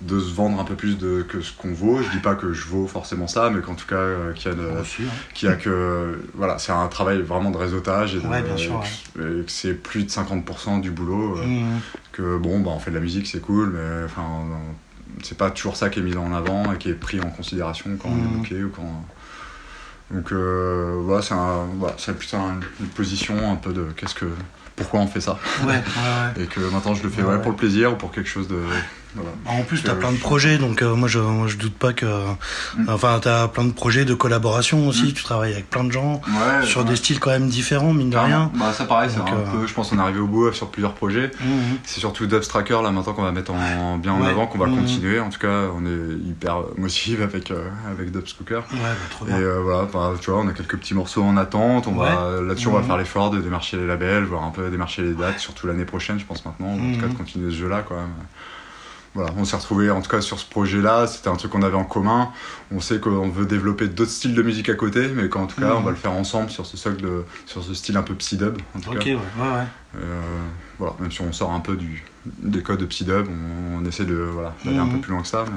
[0.00, 2.00] de se vendre un peu plus de, que ce qu'on vaut.
[2.00, 4.54] Je dis pas que je vaux forcément ça, mais qu'en tout cas, euh, qu'il y
[4.54, 5.10] hein.
[5.34, 8.80] qui a que voilà c'est un travail vraiment de réseautage et, de- Ouais, bien sûr,
[9.16, 11.80] et que- c'est plus de 50% du boulot euh, Mmh.
[12.12, 14.74] que bon bah on fait de la musique c'est cool mais enfin on-
[15.22, 17.90] c'est pas toujours ça qui est mis en avant et qui est pris en considération
[18.00, 19.04] quand on est booké ou quand
[20.10, 21.94] donc euh, voilà c'est un, voilà,
[22.34, 24.26] un- une position un peu de qu'est-ce que
[24.76, 25.38] pourquoi on fait ça?
[25.64, 26.42] Ouais, ouais, ouais.
[26.44, 27.40] et que maintenant je le fais ouais.
[27.42, 28.60] pour le plaisir ou pour quelque chose de
[29.14, 29.30] voilà.
[29.46, 31.56] En plus, tu as Euh, plein de je- projets, donc euh, moi, je, moi je
[31.56, 32.06] doute pas que.
[32.06, 32.88] Mm.
[32.88, 35.12] Enfin, tu as plein de projets de collaboration aussi, Mm.
[35.12, 36.86] tu travailles avec plein de gens, Ouais, sur ouais.
[36.88, 38.50] des styles quand même différents, mine de rien.
[38.54, 40.68] Bah ça pareil, c'est un euh, peu, je pense qu'on est arrivé au bout sur
[40.70, 41.30] plusieurs projets.
[41.40, 41.78] Mhm.
[41.84, 45.20] C'est surtout Dubstracker là maintenant qu'on va mettre en, bien en avant, qu'on va continuer.
[45.20, 48.56] En tout cas, on est hyper motivé avec, euh, avec Dubscooker.
[48.72, 49.86] Ouais, bah, Et voilà,
[50.20, 51.86] tu vois, on a quelques petits morceaux en attente.
[51.86, 55.02] On va, là-dessus, on va faire l'effort de démarcher les labels, voir un peu démarcher
[55.02, 56.74] les dates, surtout l'année prochaine, je pense maintenant.
[56.74, 58.08] En tout cas, de continuer ce jeu-là, quand même.
[59.18, 61.08] Voilà, on s'est retrouvé en tout cas sur ce projet-là.
[61.08, 62.30] C'était un truc qu'on avait en commun.
[62.70, 65.70] On sait qu'on veut développer d'autres styles de musique à côté, mais qu'en tout cas,
[65.70, 65.76] Mhm.
[65.78, 68.58] on va le faire ensemble sur ce socle, de, sur ce style un peu psy-dub.
[68.76, 69.04] En tout Ok, cas.
[69.06, 69.18] ouais, ouais,
[69.56, 69.64] ouais.
[69.96, 70.20] Euh,
[70.78, 74.04] voilà, même si on sort un peu du, des codes de psy-dub, on, on essaie
[74.04, 74.92] de voilà, d'aller un Mhm.
[74.92, 75.44] peu plus loin que ça.
[75.48, 75.52] Mais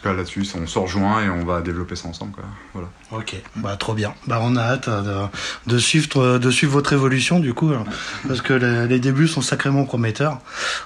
[0.00, 2.32] tout cas, là-dessus, on se rejoint et on va développer ça ensemble.
[2.32, 2.44] Quoi.
[2.72, 2.88] Voilà.
[3.12, 4.14] Ok, bah trop bien.
[4.26, 5.26] Bah on a hâte euh,
[5.66, 7.84] de, de suivre de suivre votre évolution du coup, alors,
[8.28, 10.38] parce que les, les débuts sont sacrément prometteurs.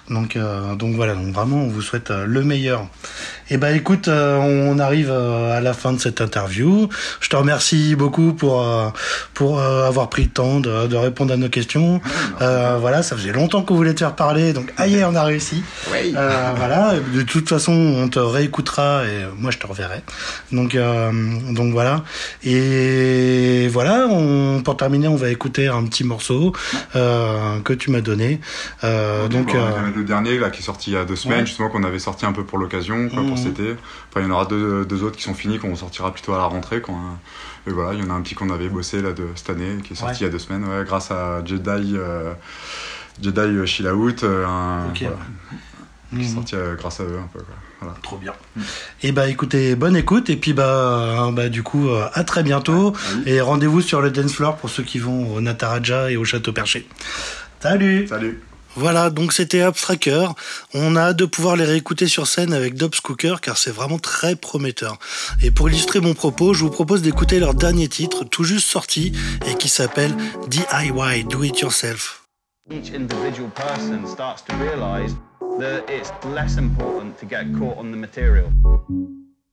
[0.09, 2.87] Donc euh, donc voilà, donc vraiment on vous souhaite euh, le meilleur.
[3.51, 6.89] Et bah écoute, euh, on arrive euh, à la fin de cette interview.
[7.21, 8.89] Je te remercie beaucoup pour euh,
[9.35, 12.01] pour euh, avoir pris le temps de, de répondre à nos questions.
[12.41, 15.63] Euh, voilà, ça faisait longtemps qu'on voulait te faire parler, donc aïe, on a réussi.
[15.93, 20.03] Euh, voilà, de toute façon, on te réécoutera et moi je te reverrai.
[20.53, 21.11] Donc, euh,
[21.53, 22.05] donc voilà.
[22.43, 26.53] Et voilà, on, pour terminer, on va écouter un petit morceau
[26.97, 28.41] euh, que tu m'as donné.
[28.85, 31.47] Euh, donc, le dernier là, qui est sorti il y a deux semaines, Ouais.
[31.47, 33.77] justement, qu'on avait sorti un peu pour l'occasion, quoi, pour cet été.
[34.11, 36.39] Après, il y en aura deux, deux autres qui sont finis, qu'on sortira plutôt à
[36.39, 36.81] la rentrée.
[36.81, 36.95] Quoi.
[37.67, 39.79] Et voilà, il y en a un petit qu'on avait bossé là, de cette année,
[39.83, 40.19] qui est sorti Ouais.
[40.21, 41.95] il y a deux semaines, ouais, grâce à Jedi.
[41.97, 42.33] euh,
[43.23, 44.99] Jedi Chill Out, euh, un, Ok.
[45.03, 45.17] voilà,
[46.15, 47.39] qui est sorti euh, grâce à eux un peu.
[47.41, 47.55] Quoi.
[47.85, 47.99] Voilà.
[48.03, 48.33] Trop bien.
[49.03, 52.43] Et bah écoutez, bonne écoute et puis bah, euh, bah du coup euh, à très
[52.43, 52.95] bientôt
[53.27, 56.53] et rendez-vous sur le dance floor pour ceux qui vont au Nataraja et au Château
[56.53, 56.87] Perché.
[57.61, 58.07] Salut.
[58.09, 58.43] Salut
[58.77, 60.29] Voilà, donc c'était Abstracker.
[60.73, 63.99] On a hâte de pouvoir les réécouter sur scène avec Dobs Cooker car c'est vraiment
[63.99, 64.99] très prometteur.
[65.43, 69.13] Et pour illustrer mon propos, je vous propose d'écouter leur dernier titre tout juste sorti
[69.47, 70.15] et qui s'appelle
[70.49, 72.25] DIY, Do It Yourself.
[72.71, 75.15] each individual person starts to realize
[75.59, 78.53] that it's less important to get caught on the material.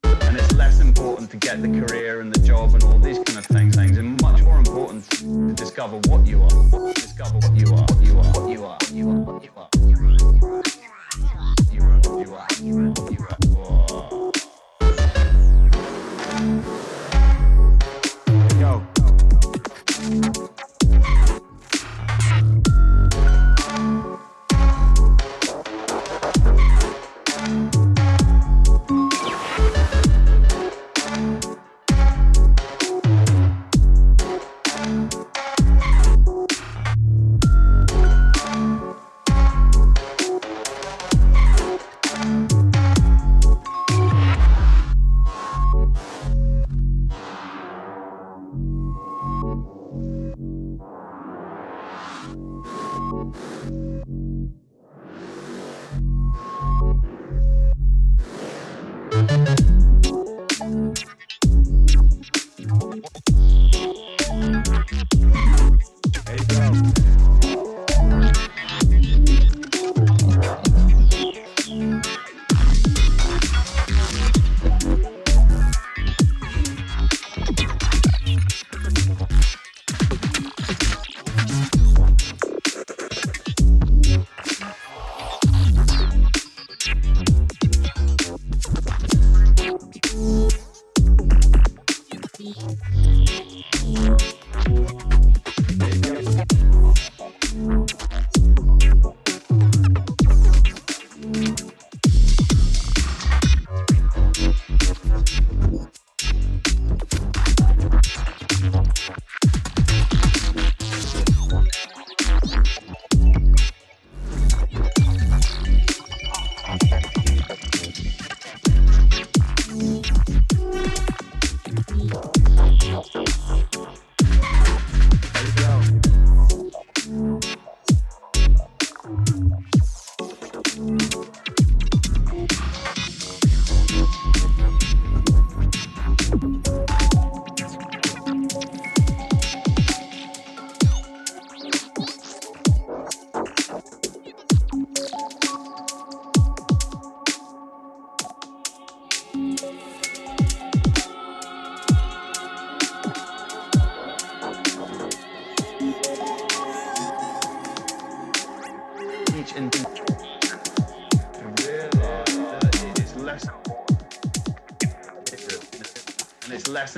[0.03, 3.37] And it's less important to get the career and the job and all these kind
[3.37, 6.93] of things, things and much more important to discover what you are.
[6.93, 9.95] Discover what you are, you are, what you are, you are, what you are, you
[9.97, 10.11] are,
[11.71, 14.31] you are, you are, you are, you are, you are, you are.
[18.59, 20.40] Yo.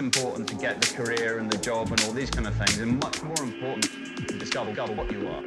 [0.03, 2.99] Important to get the career and the job and all these kind of things, and
[2.99, 3.89] much more important
[4.27, 5.41] to discover what you are.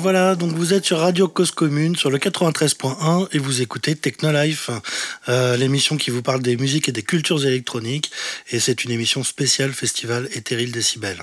[0.00, 4.70] Voilà, donc vous êtes sur Radio Cause Commune sur le 93.1 et vous écoutez Technolife,
[5.28, 8.10] euh, l'émission qui vous parle des musiques et des cultures électroniques.
[8.50, 11.22] Et c'est une émission spéciale Festival Éthéril Décibel.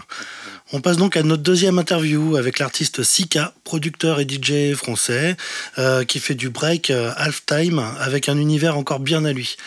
[0.74, 5.36] On passe donc à notre deuxième interview avec l'artiste Sika, producteur et DJ français,
[5.78, 9.58] euh, qui fait du break euh, half-time avec un univers encore bien à lui.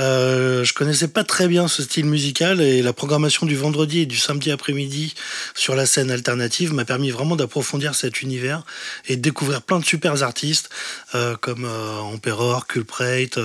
[0.00, 4.06] Euh, je connaissais pas très bien ce style musical et la programmation du vendredi et
[4.06, 5.14] du samedi après-midi
[5.54, 8.64] sur la scène alternative m'a permis vraiment d'approfondir cet univers
[9.06, 10.68] et de découvrir plein de super artistes
[11.14, 13.38] euh, comme euh, Emperor, Culprate,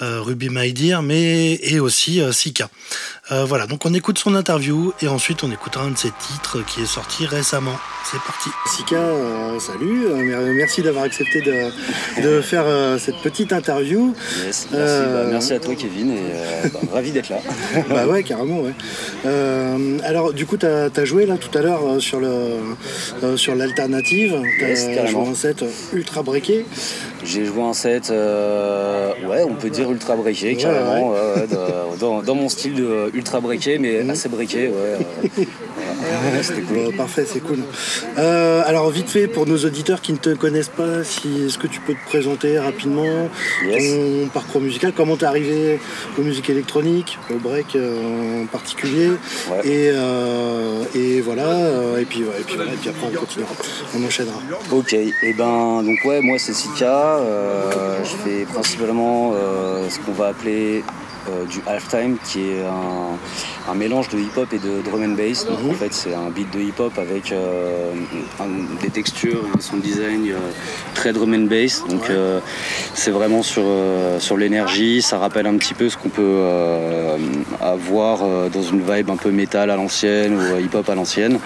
[0.00, 2.68] Ruby My Dear, mais et aussi Sika.
[3.30, 6.82] Voilà, donc on écoute son interview et ensuite on écoutera un de ses titres qui
[6.82, 7.78] est sorti récemment.
[8.04, 8.50] C'est parti.
[8.66, 8.98] Sika,
[9.58, 14.14] salut, euh, mer- merci d'avoir accepté de, de faire euh, cette petite interview.
[14.44, 17.38] Yes, merci, Euh, bah, merci à toi Kevin et euh, bah, ravi d'être là.
[17.88, 18.72] bah ouais, carrément, ouais.
[19.26, 22.28] Euh, alors, du coup, tu as, joué là tout à l'heure euh, sur le
[23.22, 24.40] euh, sur l'alternative.
[24.60, 26.64] Yes, joué un set ultra breaké.
[27.22, 31.46] J'ai joué un set, euh, ouais, on peut dire ultra breaké Ouais, carrément, ouais, ouais,
[31.46, 34.10] dans, dans- dans mon style de ultra breaké, mais Mhm.
[34.10, 34.74] assez breaké, ouais.
[35.38, 35.44] euh,
[36.42, 36.76] C'était cool.
[36.86, 37.58] Bon, parfait, c'est cool.
[38.18, 41.66] Euh, alors vite fait, pour nos auditeurs qui ne te connaissent pas, si, est-ce que
[41.66, 43.28] tu peux te présenter rapidement
[43.66, 43.84] Yes.
[44.22, 45.78] ton parcours musical, comment t'es arrivé
[46.18, 49.08] aux musiques électroniques, au break euh, en particulier,
[49.50, 49.60] Ouais.
[49.68, 53.18] et, euh, et voilà, euh, et puis, ouais, et puis voilà, et puis après on
[53.20, 53.50] continuera,
[53.98, 54.38] on enchaînera.
[54.72, 57.09] Ok, et ben donc ouais, moi c'est Sika.
[57.18, 60.82] Euh, je fais principalement euh, ce qu'on va appeler
[61.28, 65.46] euh, du halftime, qui est un, un mélange de hip-hop et de drum and bass.
[65.46, 67.92] Donc en fait c'est un beat de hip-hop avec euh,
[68.40, 70.36] un- des textures, un sound design euh,
[70.94, 71.84] très drum and bass.
[71.88, 72.10] Donc
[72.94, 73.64] c'est vraiment sur,
[74.18, 75.02] sur l'énergie.
[75.02, 76.40] Ça rappelle un petit peu ce qu'on peut
[77.60, 81.38] avoir dans une vibe un peu métal à l'ancienne ou hip-hop à l'ancienne.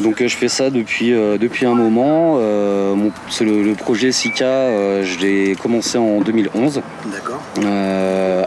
[0.00, 2.36] Donc euh, je fais ça depuis, euh, depuis un moment.
[2.38, 6.80] Euh, mon- le, le projet Sika, je l'ai commencé en 2011.
[7.06, 7.40] D'accord.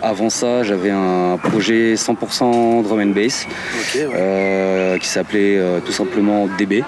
[0.04, 3.46] Avant ça, j'avais un projet 100% drum and bass
[3.96, 4.98] ouais.
[5.00, 6.84] qui s'appelait tout simplement DB.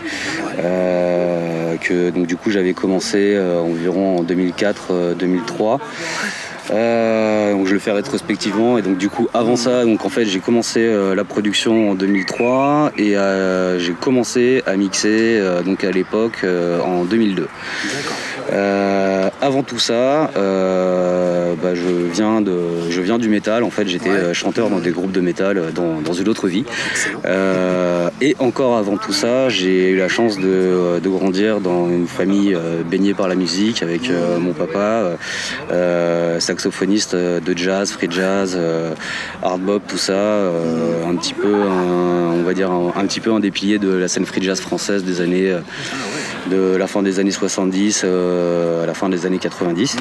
[1.82, 5.80] Que donc du coup j'avais commencé environ en 2004-2003.
[6.72, 10.26] Euh, donc je le fais rétrospectivement et donc du coup avant ça donc en fait
[10.26, 15.92] j'ai commencé euh, la production en 2003 et euh, j'ai commencé à mixer donc à
[15.92, 17.48] l'époque en 2002.
[18.52, 22.58] Euh, avant tout ça, euh, bah, je, viens de,
[22.90, 23.64] je viens du métal.
[23.64, 26.48] En fait, j'étais euh, chanteur dans des groupes de métal euh, dans, dans une autre
[26.48, 26.66] vie.
[27.26, 32.08] Euh, et encore avant tout ça, j'ai eu la chance de, de grandir dans une
[32.08, 35.16] famille euh, baignée par la musique avec euh, mon papa, euh,
[35.72, 38.94] euh, saxophoniste euh, de jazz, free jazz, euh,
[39.42, 40.14] hard bop, tout ça.
[40.14, 43.80] euh, un petit peu, un- on va dire, un, un petit peu un des piliers
[43.80, 45.54] de la scène free jazz française des années.
[46.50, 49.98] De la fin des années 70 euh, à la fin des années 90.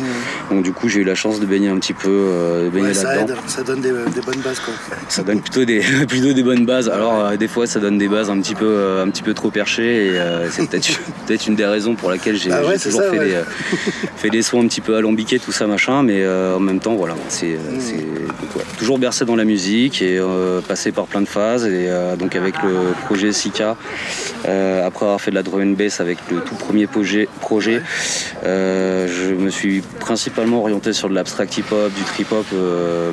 [0.51, 2.89] Donc du coup j'ai eu la chance de baigner un petit peu, euh, de baigner
[2.89, 3.35] Ouais, ça là-dedans.
[3.35, 4.75] aide, ça donne des, des bonnes bases quoi.
[5.09, 6.89] Ça donne plutôt des, plutôt des bonnes bases.
[6.89, 9.51] Alors euh, des fois ça donne des bases un petit peu, un petit peu trop
[9.51, 10.21] perchées et
[10.51, 10.89] c'est peut-être
[11.27, 13.27] peut-être une des raisons pour laquelle j'ai Ah ouais, toujours ça, fait, ouais.
[13.27, 16.95] des, fait des sons un petit peu alambiqués, tout ça machin, mais en même temps
[16.95, 20.21] voilà, c'est ouais, toujours bercé dans la musique et
[20.67, 21.89] passé par plein de phases et
[22.19, 23.77] donc avec le projet Sika,
[24.45, 27.83] après avoir fait de la drum and bass avec le tout premier projet, projet
[28.45, 33.13] euh, je me suis principalement orienté sur de l'abstract hip-hop, du trip-hop euh,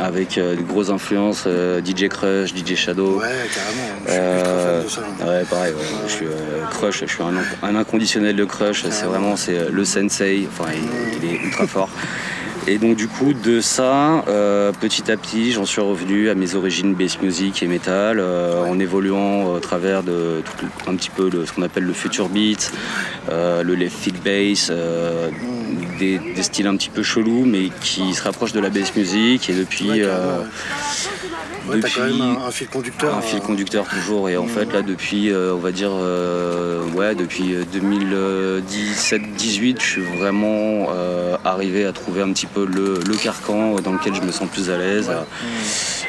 [0.00, 1.46] avec euh, de grosses influences
[1.84, 3.18] DJ Crush, DJ Shadow.
[3.20, 3.88] Ouais, carrément.
[4.06, 5.26] Je suis, je suis très fan de ça.
[5.26, 5.72] ouais, pareil.
[5.74, 5.84] ouais.
[6.06, 6.26] Je suis
[6.70, 7.00] Crush.
[7.00, 8.84] Je suis un, un inconditionnel de Crush.
[8.90, 10.48] C'est vraiment c'est le sensei.
[10.50, 11.88] Enfin, il, il est ultra fort.
[12.66, 16.54] Et donc du coup de ça, euh, petit à petit, j'en suis revenu à mes
[16.54, 21.30] origines bass music et metal, euh, en évoluant au travers de tout un petit peu
[21.30, 22.70] le- ce qu'on appelle le future beat,
[23.30, 25.30] euh, le left field bass, euh,
[25.98, 29.48] des, des styles un petit peu chelous mais qui se rapprochent de la bass music.
[29.48, 30.02] Et depuis,
[31.68, 33.14] Ouais, t'as quand depuis- même un, un fil conducteur.
[33.16, 34.28] un fil euh, conducteur toujours.
[34.28, 40.02] Et en fait là depuis euh, on va dire euh, ouais depuis 2017-18 je suis
[40.18, 44.32] vraiment euh, arrivé à trouver un petit peu le, le carcan dans lequel je me
[44.32, 45.10] sens plus à l'aise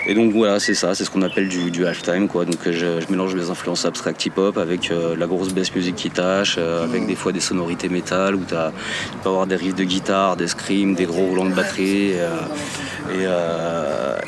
[0.08, 2.46] et donc voilà c'est ça c'est ce qu'on appelle du, du halftime quoi.
[2.46, 5.96] Donc je, je mélange les influences abstract hip hop avec euh, la grosse bass music
[5.96, 8.72] qui tâche euh, avec des fois des sonorités métal où t'as-
[9.12, 12.36] tu peux avoir des riffs de guitare des screams des gros roulants de batterie euh,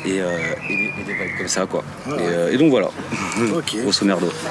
[0.04, 1.82] et, et, et des- et des vibes comme ça quoi.
[2.50, 2.88] Et, donc voilà.
[3.82, 4.32] Grosso merdo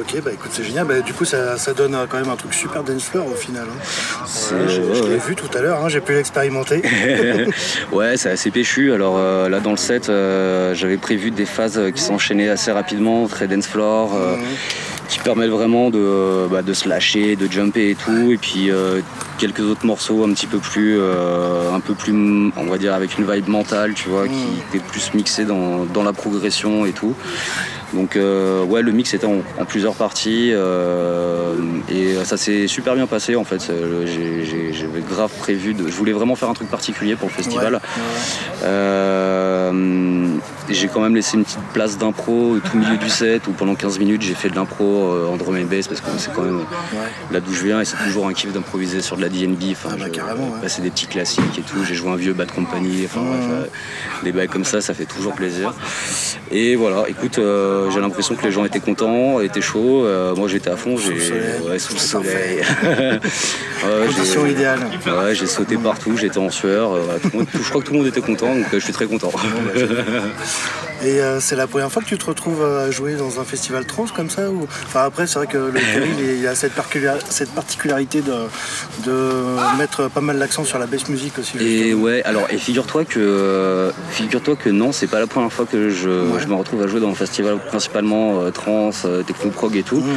[0.00, 0.86] ok, bah écoute, c'est génial.
[0.86, 3.34] Bah, du coup, ça, ça donne euh, quand même un truc super dance floor au
[3.34, 3.64] final.
[3.68, 4.26] hein.
[4.52, 5.18] Ouais, ouais, je l'ai ouais.
[5.18, 6.82] vu tout à l'heure, hein, j'ai pu l'expérimenter.
[7.92, 11.80] ouais c'est assez péchu alors euh, là dans le set euh, j'avais prévu des phases
[11.94, 14.36] qui s'enchaînaient assez rapidement très dance floor euh,
[15.08, 18.70] qui permettent vraiment de, bah, de se lâcher de jumper et tout et puis
[19.40, 22.12] quelques autres morceaux un petit peu plus euh, un peu plus
[22.56, 26.02] on va dire avec une vibe mentale tu vois qui était plus mixé dans, dans
[26.02, 27.14] la progression et tout.
[27.94, 31.54] Donc euh, ouais le mix était en, en plusieurs parties euh,
[31.90, 33.72] et ça s'est super bien passé en fait.
[34.72, 37.80] J'avais grave prévu de je voulais vraiment faire un truc particulier pour le festival.
[38.62, 40.26] Euh,
[40.68, 43.74] j'ai quand même laissé une petite place d'impro au tout milieu du set où pendant
[43.74, 46.60] 15 minutes j'ai fait de l'impro en drum and bass parce que c'est quand même
[47.32, 49.72] là d'où je viens et c'est toujours un kiff d'improviser sur de la DNB.
[49.72, 50.60] Enfin, Ah bah, ouais.
[50.62, 51.84] passer des petits classiques et tout.
[51.84, 53.64] J'ai joué un vieux Bad Company, enfin bref, euh,
[54.24, 55.72] des bails comme ça, ça fait toujours plaisir.
[56.50, 60.04] Et voilà, écoute, euh, j'ai l'impression que les gens étaient contents, étaient chauds.
[60.04, 61.12] Euh, moi j'étais à fond, j'ai
[61.68, 62.60] ouais, sous le soleil.
[63.82, 64.80] Ouais, idéale.
[65.06, 66.92] Ouais, j'ai sauté partout, j'étais en sueur.
[67.22, 68.92] tout le monde- tout- je crois que tout le monde était content, donc je suis
[68.92, 69.30] très content.
[71.02, 73.86] Et euh, c'est la première fois que tu te retrouves à jouer dans un festival
[73.86, 74.64] trans comme ça ou...
[74.86, 78.34] Enfin après c'est vrai que le Péril il y a cette, particula- cette particularité de,
[79.06, 81.56] de mettre pas mal l'accent sur la bass music aussi.
[81.58, 85.88] Et ouais, alors et figure-toi que figure-toi que non, c'est pas la première fois que
[85.90, 86.40] je, Ouais.
[86.40, 90.00] je me retrouve à jouer dans un festival principalement euh, trans, euh, techno-prog et tout.
[90.00, 90.14] Mmh.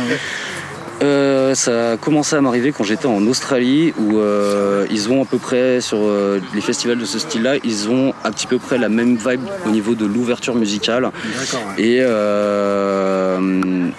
[1.04, 5.26] Euh, ça a commencé à m'arriver quand j'étais en Australie où euh, ils ont à
[5.26, 8.78] peu près sur euh, les festivals de ce style-là, ils ont un petit peu près
[8.78, 11.04] la même vibe au niveau de l'ouverture musicale.
[11.04, 11.68] D'accord.
[11.78, 11.84] ouais.
[11.84, 13.90] Et euh,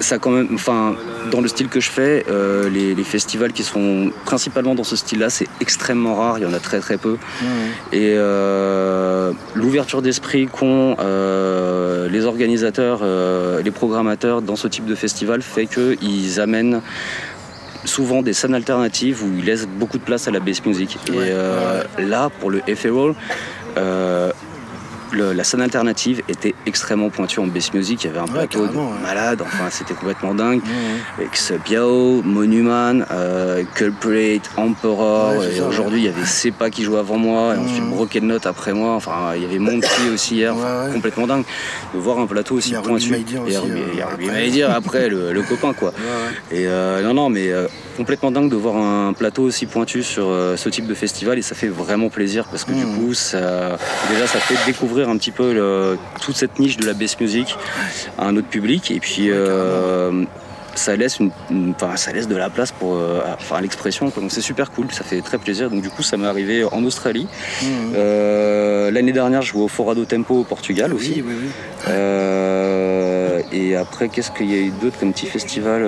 [0.00, 0.94] ça quand même, enfin,
[1.30, 4.96] dans le style que je fais, euh, les, les festivals qui sont principalement dans ce
[4.96, 6.38] style-là, c'est extrêmement rare.
[6.38, 7.14] Il y en a très très peu.
[7.14, 7.46] Mmh.
[7.92, 13.02] Et euh, l'ouverture d'esprit qu'ont euh, les organisateurs,
[13.62, 16.80] les programmateurs dans ce type de festival fait qu'ils amènent
[17.84, 20.98] souvent des scènes alternatives où ils laissent beaucoup de place à la bass music.
[21.08, 21.32] Et Ouais,
[21.98, 22.60] là, pour le
[23.76, 24.32] euh,
[25.12, 28.04] le- la scène alternative était extrêmement pointue en bass music.
[28.04, 28.82] Il y avait un Ouais, plateau de ouais.
[29.02, 30.60] malade, enfin c'était complètement dingue.
[31.18, 35.34] Avec Subiao, Monuman, euh, Culprit, Emperor,
[35.68, 37.90] aujourd'hui il y avait Sepa qui jouait avant moi, et ensuite Mhm.
[37.90, 40.54] Broken Note après moi, enfin il y avait Monty aussi hier,
[40.92, 41.44] complètement dingue.
[41.94, 43.14] De voir un plateau aussi pointu.
[43.46, 44.32] Il y a Ruby- euh.
[44.32, 45.92] Maidir après, le, le copain quoi.
[46.50, 47.66] Et euh, non, non, mais euh,
[47.96, 51.42] complètement dingue de voir un plateau aussi pointu sur euh, ce type de festival et
[51.42, 52.94] ça fait vraiment plaisir parce que du Mhm.
[52.98, 53.78] coup, ça,
[54.10, 57.56] déjà, ça fait découvrir un petit peu le- toute cette niche de la bass music
[58.18, 59.30] à un autre public et puis.
[59.30, 60.24] euh,
[60.76, 64.06] ça laisse, une, une- enfin, ça laisse de la place pour euh, enfin, l'expression.
[64.16, 65.70] Donc c'est super cool, ça fait très plaisir.
[65.70, 67.26] Donc du coup, ça m'est arrivé en Australie.
[67.62, 67.66] Mmh.
[67.96, 71.14] Euh, L'année dernière, je jouais au Forado Tempo au Portugal aussi.
[71.16, 71.48] Oui, oui, oui.
[71.88, 75.82] Euh, et après, qu'est-ce qu'il y a eu d'autre comme petit festival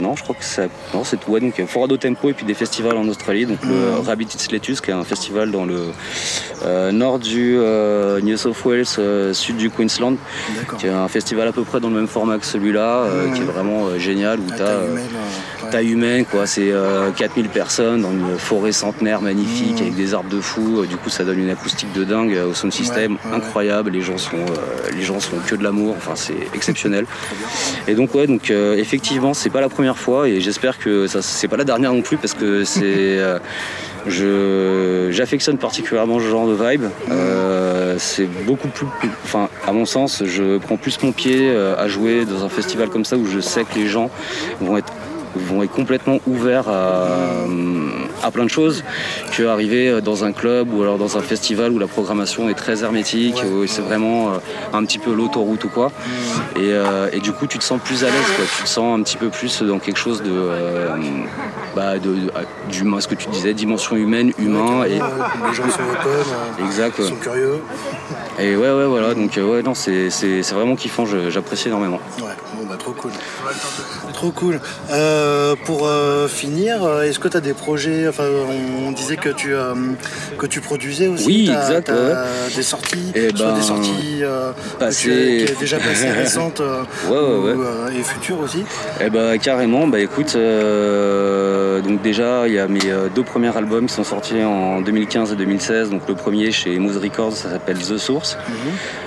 [0.00, 0.62] Non, je crois que ça.
[0.94, 1.30] Non, c'est tout.
[1.30, 3.46] Ouais, donc Forado Tempo et puis des festivals en Australie.
[3.46, 4.06] Donc le Mhm.
[4.06, 7.56] Rabbit It's Lettuce, qui est un festival dans le nord du
[8.22, 10.16] New South Wales, sud du Queensland,
[10.78, 13.44] qui est un festival à peu près dans le même format que celui-là, qui est
[13.44, 13.98] vraiment euh,
[14.40, 15.70] où euh, euh, ouais.
[15.70, 16.46] taille humaine quoi.
[16.46, 19.82] C'est euh, 4000 personnes dans une forêt centenaire magnifique Mhm.
[19.82, 20.80] avec des arbres de fou.
[20.80, 23.12] Euh, du coup ça donne une acoustique de dingue euh, au sound system.
[23.24, 23.90] Ouais, ouais, incroyable.
[23.90, 25.94] Les gens sont euh, les gens sont que de l'amour.
[25.96, 27.06] Enfin c'est exceptionnel.
[27.88, 31.22] Et donc ouais donc euh, effectivement c'est pas la première fois et j'espère que ça
[31.22, 33.38] c'est pas la dernière non plus parce que c'est euh,
[34.06, 36.84] je j'affectionne particulièrement ce genre de vibe.
[37.10, 38.86] Euh, c'est beaucoup plus
[39.24, 42.88] enfin à mon sens je prends plus mon pied euh, à jouer dans un festival
[42.88, 44.10] comme ça où je sais que les gens
[44.60, 44.92] vont être
[45.34, 47.06] vont être complètement ouverts à,
[48.22, 48.84] à plein de choses.
[49.34, 52.82] Que arriver dans un club ou alors dans un festival où la programmation est très
[52.84, 54.38] hermétique où c'est vraiment euh,
[54.74, 55.90] un petit peu l'autoroute ou quoi.
[56.56, 58.44] Et, euh, et du coup tu te sens plus à l'aise quoi.
[58.58, 60.88] tu te sens un petit peu plus dans quelque chose de, euh,
[61.74, 62.14] bah, de,
[62.70, 66.12] d'humain ce que tu disais dimension humaine humain et les gens sont open,
[66.60, 67.56] euh, exact ils sont curieux.
[68.38, 69.14] et ouais ouais voilà.
[69.14, 71.06] Donc euh, ouais non c'est, c'est, c'est vraiment kiffant.
[71.30, 72.00] J'apprécie énormément.
[72.18, 73.12] Ouais, bon bah trop cool.
[74.22, 74.60] Trop cool.
[74.92, 79.16] Euh, pour euh, finir, euh, est-ce que tu as des projets Enfin, on, on disait
[79.16, 79.74] que tu, euh,
[80.38, 81.26] que tu produisais aussi.
[81.26, 82.54] Oui, T'as- exact, t'as ouais.
[82.54, 84.22] Des sorties, Eh soit ben, des sorties
[84.78, 85.08] passées.
[85.08, 87.64] tu as- qui est déjà passées récentes Ouais, ouais, ou,
[87.98, 88.62] et futures aussi.
[89.04, 90.34] Eh bah carrément, bah écoute,
[91.84, 92.80] donc déjà il y a mes
[93.16, 95.90] deux premiers albums qui sont sortis en 2015 et 2016.
[95.90, 98.38] Donc le premier chez Moose Records, ça s'appelle The Source.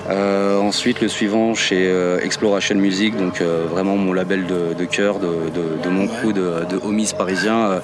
[0.10, 1.90] Euh, ensuite le suivant chez
[2.22, 6.66] Exploration Music, donc vraiment mon label de, de cœur, de, de- de mon crew de,
[6.70, 7.80] de homies parisiens, euh,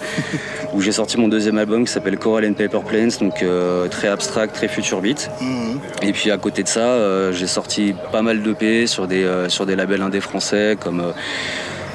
[0.74, 4.08] où j'ai sorti mon deuxième album qui s'appelle Coral and Paper Planes, donc euh, très
[4.08, 5.30] abstract, très future beat.
[5.40, 5.80] Mhm.
[6.02, 9.66] Et puis à côté de ça, euh, j'ai sorti pas mal d'EP sur des, sur
[9.66, 11.02] des labels indés français comme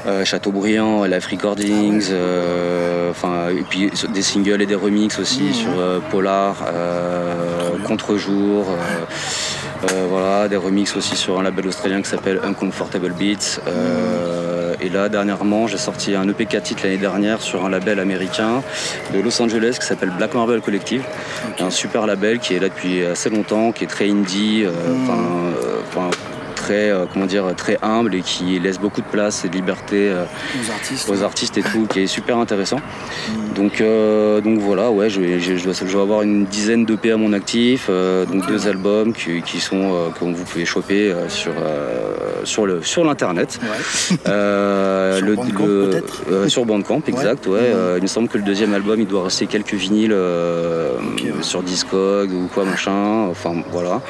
[0.07, 5.53] euh, Chateaubriand, Life Recordings, euh, enfin, et puis sur des singles et des remixes aussi
[5.53, 6.57] sur euh, Polar,
[7.87, 8.67] Contre-jour.
[10.11, 13.61] voilà, des remixes aussi sur un label australien qui s'appelle Uncomfortable Beats.
[14.81, 18.63] Et là, dernièrement, j'ai sorti un EP 4 titres l'année dernière sur un label américain
[19.15, 21.03] de Los Angeles qui s'appelle Black Marble Collective.
[21.59, 24.71] Un super label qui est là depuis assez longtemps, qui est très indie, euh,
[25.03, 25.19] enfin,
[25.63, 25.81] euh,
[26.67, 30.09] très, euh, comment dire, très humble et qui laisse beaucoup de place et de liberté
[30.11, 31.09] euh, Aux artistes.
[31.11, 32.81] aux artistes et tout, qui est super intéressant.
[33.55, 36.85] Donc, euh, donc voilà, ouais, je, vais- je- je dois, je dois avoir une dizaine
[36.85, 41.53] d'EP à mon actif, donc deux albums qui, qui sont, que vous pouvez choper sur,
[42.45, 43.59] sur, le, sur l'internet.
[43.63, 44.27] Ouais.
[45.17, 47.59] Sur Bandcamp, peut-être euh, Sur Bandcamp, exact, ouais.
[47.61, 51.33] Euh, il me semble que le deuxième album, il doit rester quelques vinyles ouais.
[51.43, 53.27] sur Discog ou quoi, machin.
[53.31, 54.01] Enfin, voilà.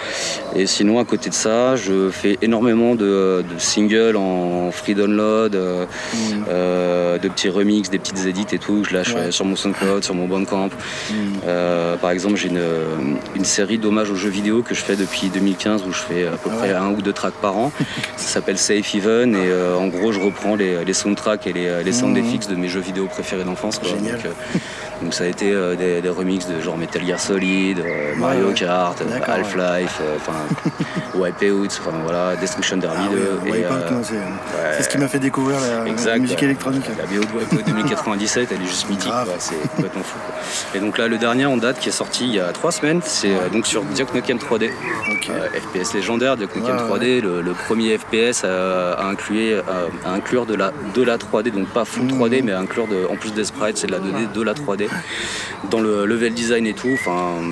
[0.55, 5.55] Et sinon, à côté de ça, je fais énormément de, de singles en free download,
[5.55, 5.85] euh,
[6.49, 8.83] euh, de petits remix, des petites édits et tout.
[8.83, 9.21] que Je lâche Ouais.
[9.21, 10.69] euh, sur mon SoundCloud, sur mon Bandcamp.
[10.69, 11.15] Mm.
[11.47, 12.63] Euh, par exemple, j'ai une,
[13.35, 16.33] une série d'hommages aux jeux vidéo que je fais depuis 2015 où je fais à
[16.37, 16.75] peu Ah près ouais.
[16.75, 17.71] un ou deux tracks par an.
[18.17, 21.93] Ça s'appelle Safe Even et en gros, je reprends les, les soundtracks et les, les
[21.93, 23.79] sound effects de mes jeux vidéo préférés d'enfance.
[23.79, 23.89] quoi.
[23.89, 24.17] Génial.
[24.23, 24.33] Donc,
[25.03, 28.49] donc ça a été euh, des, des remixes de genre Metal Gear Solid, euh, Mario
[28.49, 28.55] ouais.
[28.55, 30.33] Kart, euh, Half-Life, enfin
[31.15, 33.51] Wipeout, enfin voilà, Destruction Derby Ah oui, 2.
[33.51, 34.83] Wipeout, et, euh, moi, c'est ouais.
[34.83, 36.85] ce qui m'a fait découvrir la, la musique électronique.
[36.99, 40.19] La BO de Wipeout 2097, elle est juste mythique, c'est complètement fou.
[40.27, 40.35] quoi.
[40.75, 43.01] Et donc là, le dernier en date qui est sorti il y a trois semaines,
[43.05, 44.71] c'est donc sur Duke Nukem 3D,
[45.13, 45.31] Ok.
[45.31, 45.49] euh,
[45.83, 49.63] FPS légendaire, Duke Nukem Ouais, 3D, le, le premier FPS à, à inclure,
[50.05, 52.21] à, à inclure de la, de la 3D, donc pas full Mhm.
[52.23, 54.53] 3D, mais à inclure de, en plus des sprites, c'est de la 2D, de la
[54.55, 54.86] 3D,
[55.71, 57.43] dans le level design et tout, enfin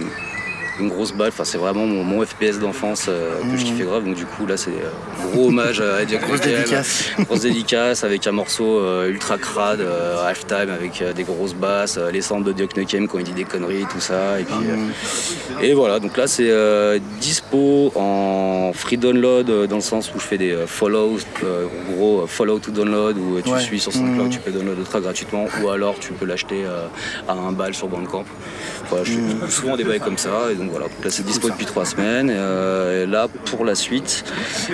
[0.81, 4.05] une grosse balle, enfin c'est vraiment mon, mon FPS d'enfance euh, que je kiffais grave,
[4.05, 7.05] donc du coup là c'est euh, gros hommage à Duke Grosse dédicace.
[7.21, 12.21] Grosse dédicace avec un morceau euh, ultra crade, euh, halftime avec des grosses basses, les
[12.23, 14.41] samples de Duke Nukem quand il dit des conneries, tout ça.
[14.41, 16.51] Et, puis, euh, et voilà, donc là c'est
[17.21, 22.59] dispo en free download dans le sens où je fais des follow, en gros follow
[22.59, 23.61] to download où tu Ouais.
[23.61, 24.31] suis sur SoundCloud, Mhm.
[24.31, 26.65] tu peux download le track gratuitement ou alors tu peux l'acheter
[27.29, 28.25] à un bal sur Bandcamp.
[29.05, 29.13] Je
[29.47, 32.31] fais souvent des bails comme ça et donc voilà, là c'est dispo depuis trois semaines.
[32.31, 34.25] Et, euh, et là pour la suite,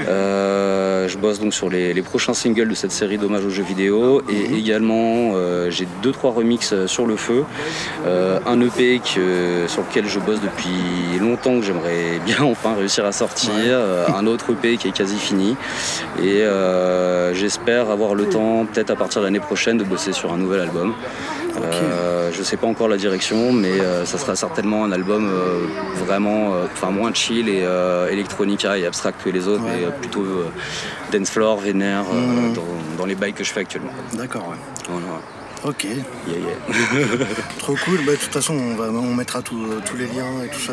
[0.08, 3.62] euh, je bosse donc sur les, les prochains singles de cette série d'hommage aux jeux
[3.62, 7.44] vidéo et également euh, j'ai deux trois remixes sur le feu,
[8.06, 13.12] un EP que- sur lequel je bosse depuis longtemps que j'aimerais bien enfin réussir à
[13.12, 13.78] sortir,
[14.14, 15.56] un autre EP qui est quasi fini
[16.22, 16.44] et
[17.34, 20.60] j'espère avoir le temps peut-être à partir de l'année prochaine de bosser sur un nouvel
[20.60, 20.94] album.
[21.56, 25.66] Euh, je sais pas encore la direction, mais euh, ça sera certainement un album euh,
[26.04, 27.64] vraiment, euh, enfin moins chill et
[28.10, 29.86] electronica et abstract que les autres, Ouais.
[29.86, 30.24] mais plutôt
[31.12, 32.54] dance floor, vénère Mhm.
[32.54, 32.62] dans,
[32.98, 33.92] dans les bails que je fais actuellement.
[34.14, 34.56] D'accord, ouais.
[34.88, 35.06] Voilà.
[35.62, 37.26] Ok, Yeah, yeah.
[37.58, 37.98] trop cool.
[38.06, 40.58] Bah, de toute façon, on, va, on mettra tout- euh, tous les liens et tout
[40.60, 40.72] ça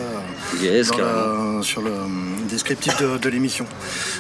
[0.62, 1.58] Yes, dans carrément.
[1.58, 3.66] la- sur le euh, descriptif de, de l'émission.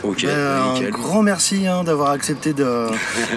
[0.03, 2.87] Ok, Ben, un grand merci hein, d'avoir accepté de,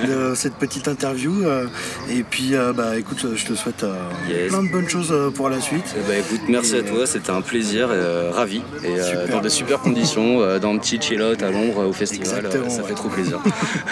[0.09, 1.45] de cette petite interview.
[1.45, 1.67] euh,
[2.11, 3.95] et puis, euh, bah, écoute, je te souhaite euh,
[4.29, 4.49] Yes.
[4.49, 5.85] plein de bonnes choses euh, pour la suite.
[5.97, 8.63] Eh ben, écoute, merci à toi, c'était un plaisir, euh, ravi.
[8.83, 12.29] Et euh, dans de super conditions, euh, dans un petit chill-out à Londres au festival,
[12.47, 12.89] euh, Exactement, ça ouais.
[12.89, 13.39] fait trop plaisir.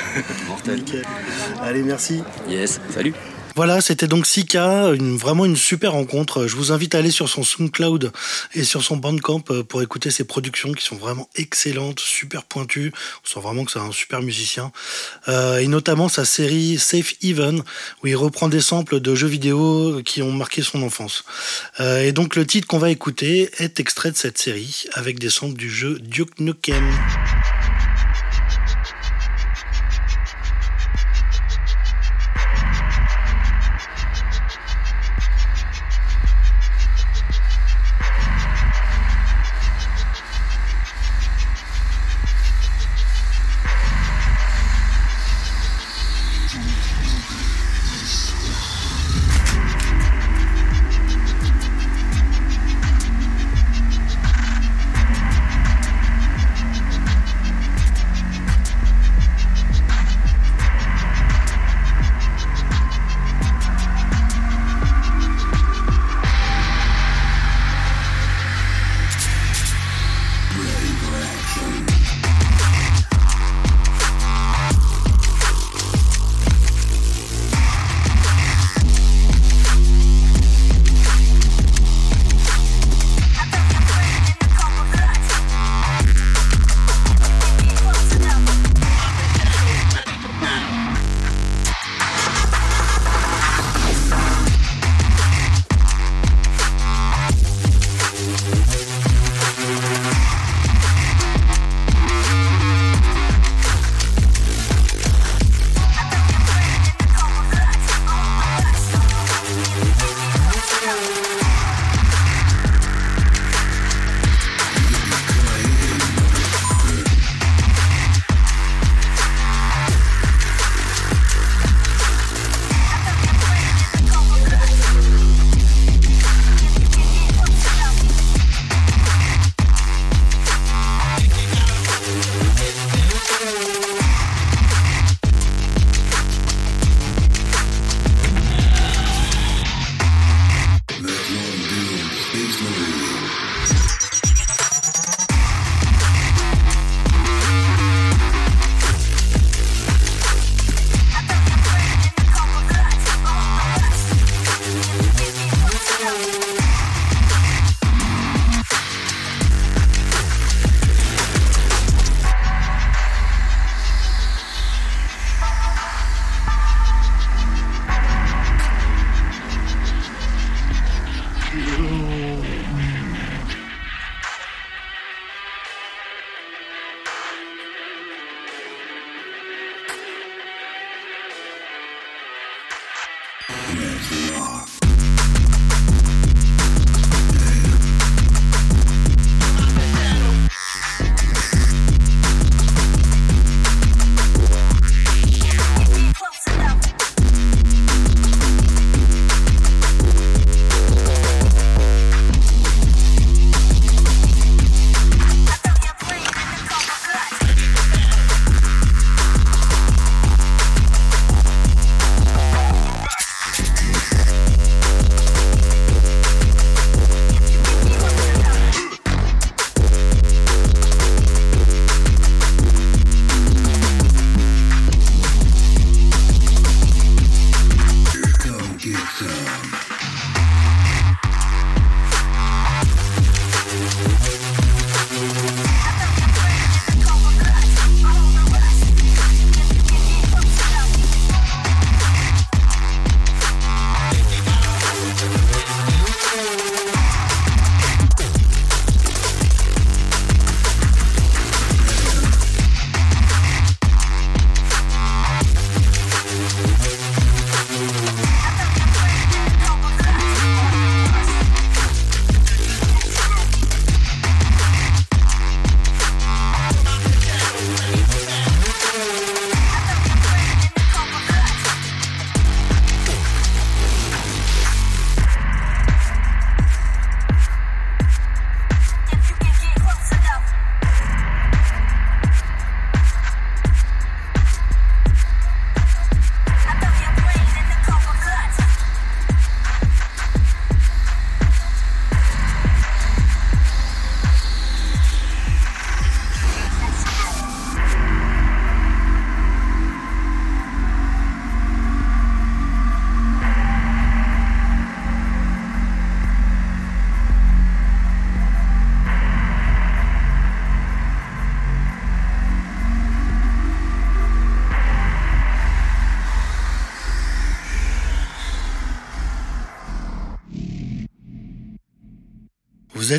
[0.48, 0.74] Mortel.
[0.74, 1.04] Nickel.
[1.62, 2.22] Allez, merci.
[2.48, 3.14] Yes, salut.
[3.58, 6.46] Voilà, c'était donc Sika, vraiment une super rencontre.
[6.46, 8.12] Je vous invite à aller sur son SoundCloud
[8.54, 12.92] et sur son Bandcamp euh, pour écouter ses productions qui sont vraiment excellentes, super pointues.
[13.24, 14.70] On sent vraiment que c'est un super musicien.
[15.26, 17.64] Euh, et notamment sa série Safe Even,
[18.04, 21.24] où il reprend des samples de jeux vidéo qui ont marqué son enfance.
[21.80, 25.30] Euh, et donc le titre qu'on va écouter est extrait de cette série avec des
[25.30, 26.88] samples du jeu Duke Nukem.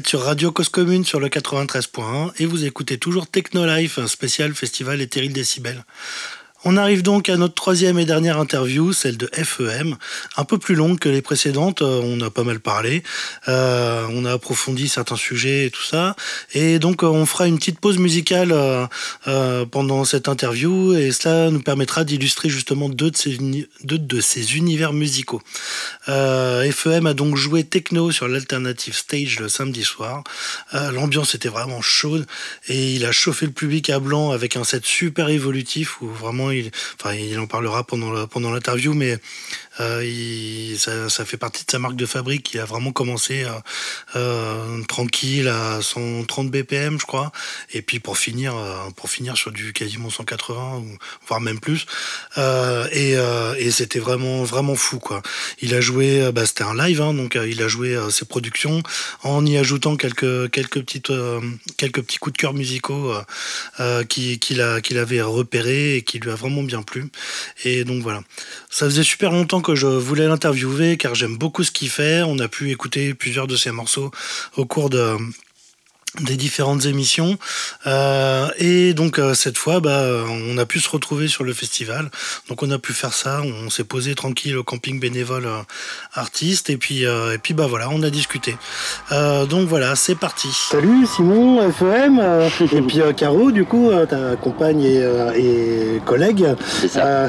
[0.08, 4.54] Sur Radio Cause Commune sur le 93.1 et vous écoutez toujours Techno Life, un spécial
[4.54, 5.84] festival éthéril décibel.
[6.66, 9.96] On arrive donc à notre troisième et dernière interview, celle de FEM,
[10.36, 13.02] un peu plus longue que les précédentes, euh, on a pas mal parlé,
[13.48, 16.18] euh, on a approfondi certains sujets et tout ça,
[16.54, 18.54] et donc euh, on fera une petite pause musicale
[19.72, 25.42] pendant cette interview, et cela nous permettra d'illustrer justement deux de ces, univers musicaux.
[26.08, 30.24] FEM a donc joué techno sur l'Alternative Stage le samedi soir,
[30.74, 32.26] l'ambiance était vraiment chaude,
[32.68, 36.49] et il a chauffé le public à blanc avec un set super évolutif où vraiment
[36.52, 36.72] il,
[37.40, 39.18] en parlera pendant l'interview, mais
[40.04, 42.54] il- ça, fait partie de sa marque de fabrique.
[42.54, 43.50] Il a vraiment commencé euh,
[44.16, 47.32] euh, tranquille à 130 BPM, je crois,
[47.74, 51.86] et puis pour finir, euh, pour finir sur du quasiment 180 ou voire même plus.
[52.38, 55.22] Euh, et euh, c'était vraiment vraiment fou quoi.
[55.62, 58.10] Il a joué, euh, bah, c'était un live, hein, donc euh, il a joué euh,
[58.10, 58.82] ses productions
[59.24, 61.40] en y ajoutant quelques quelques petites euh,
[61.78, 63.22] quelques petits coups de cœur musicaux euh,
[63.80, 67.06] euh, qui- qu'il a qu'il avait repéré et qui lui a vraiment bien plu.
[67.64, 68.22] Et donc voilà.
[68.70, 72.24] Ça faisait super longtemps je voulais l'interviewer car j'aime beaucoup ce qu'il fait.
[72.24, 74.12] On a pu écouter plusieurs de ses morceaux
[74.58, 75.16] au cours de
[76.22, 77.38] des différentes émissions.
[77.88, 80.04] Euh, et donc euh, cette fois bah,
[80.50, 82.10] on a pu se retrouver sur le festival.
[82.50, 83.42] Donc on a pu faire ça.
[83.66, 85.60] On s'est posé tranquille au camping bénévole euh,
[86.14, 86.70] artiste.
[86.70, 88.58] Et puis euh, et puis bah voilà on a discuté.
[89.12, 90.50] Euh, donc voilà c'est parti.
[90.52, 95.32] Salut Simon FEM euh, et puis euh, Caro du coup euh, ta compagne et, euh,
[95.36, 96.46] et collègue.
[96.82, 97.06] C'est ça.
[97.06, 97.28] Euh,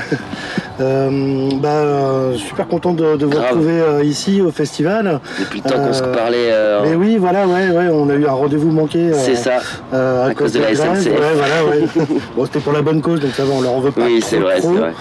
[0.80, 3.44] euh, bah, euh, super content de, de vous Grave.
[3.50, 5.20] retrouver euh, ici au festival.
[5.38, 6.50] Depuis le temps qu'on se parlait.
[6.52, 8.98] euh, mais oui, voilà, ouais, ouais, on a eu un rendez-vous manqué.
[9.10, 9.58] euh, C'est ça.
[9.92, 10.74] euh, à, cause de la.
[10.74, 11.06] SNCF.
[11.06, 11.86] Ouais, voilà, ouais.
[12.36, 14.02] bon, c'était pour la bonne cause, donc ça va, on leur en veut pas.
[14.06, 14.92] Oui, trop, c'est vrai, vrai.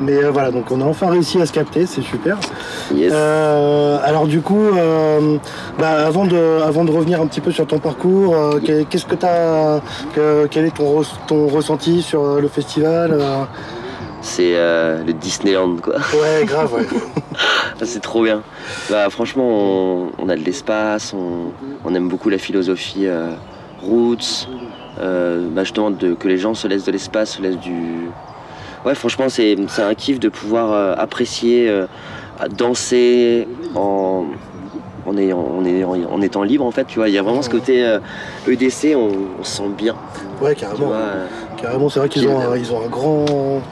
[0.00, 2.38] Mais euh, voilà, donc on a enfin réussi à se capter, c'est super.
[2.94, 3.12] Yes.
[3.12, 4.62] Alors du coup,
[5.78, 9.14] bah, avant de, avant de revenir un petit peu sur ton parcours, que- qu'est-ce que
[9.14, 9.80] t'as,
[10.14, 13.18] que, quel est ton, ton ressenti sur le festival
[14.22, 15.94] C'est euh, le Disneyland, quoi.
[15.96, 16.86] Ouais, grave, ouais.
[17.84, 18.42] c'est trop bien.
[18.90, 21.52] Bah, franchement, on, on a de l'espace, on,
[21.86, 23.30] on aime beaucoup la philosophie euh,
[23.80, 24.48] roots,
[25.00, 28.08] euh, bah, justement de, que les gens se laissent de l'espace, se laissent du.
[28.84, 31.86] Ouais, franchement, c'est un kiff de pouvoir euh, apprécier, euh,
[32.38, 34.24] à danser en.
[35.08, 38.00] En, étant libre en fait tu vois il y a vraiment ce côté euh,
[38.48, 39.94] EDC on, on se sent bien
[40.42, 40.86] Ouais, carrément.
[40.86, 40.98] vois
[41.56, 43.62] Carrément, c'est vrai qu'ils ont, un, ils ont un grand,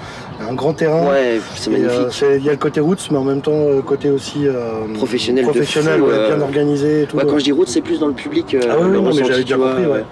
[0.41, 1.09] un grand terrain.
[1.09, 2.24] Ouais, c'est euh, magnifique.
[2.39, 5.45] Il y a le côté roots, mais en même temps, euh, côté aussi euh, Professionnel
[5.45, 7.16] professionnel, fou, ouais, bien organisé et tout.
[7.16, 8.57] Ouais, quand je dis route, c'est plus dans le public.
[8.62, 10.05] Ah oui, le oui, non, mais j'avais compris, ouais.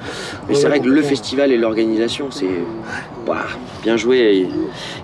[0.48, 2.46] Mais c'est vrai que le festival et l'organisation, c'est
[3.82, 4.48] bien joué.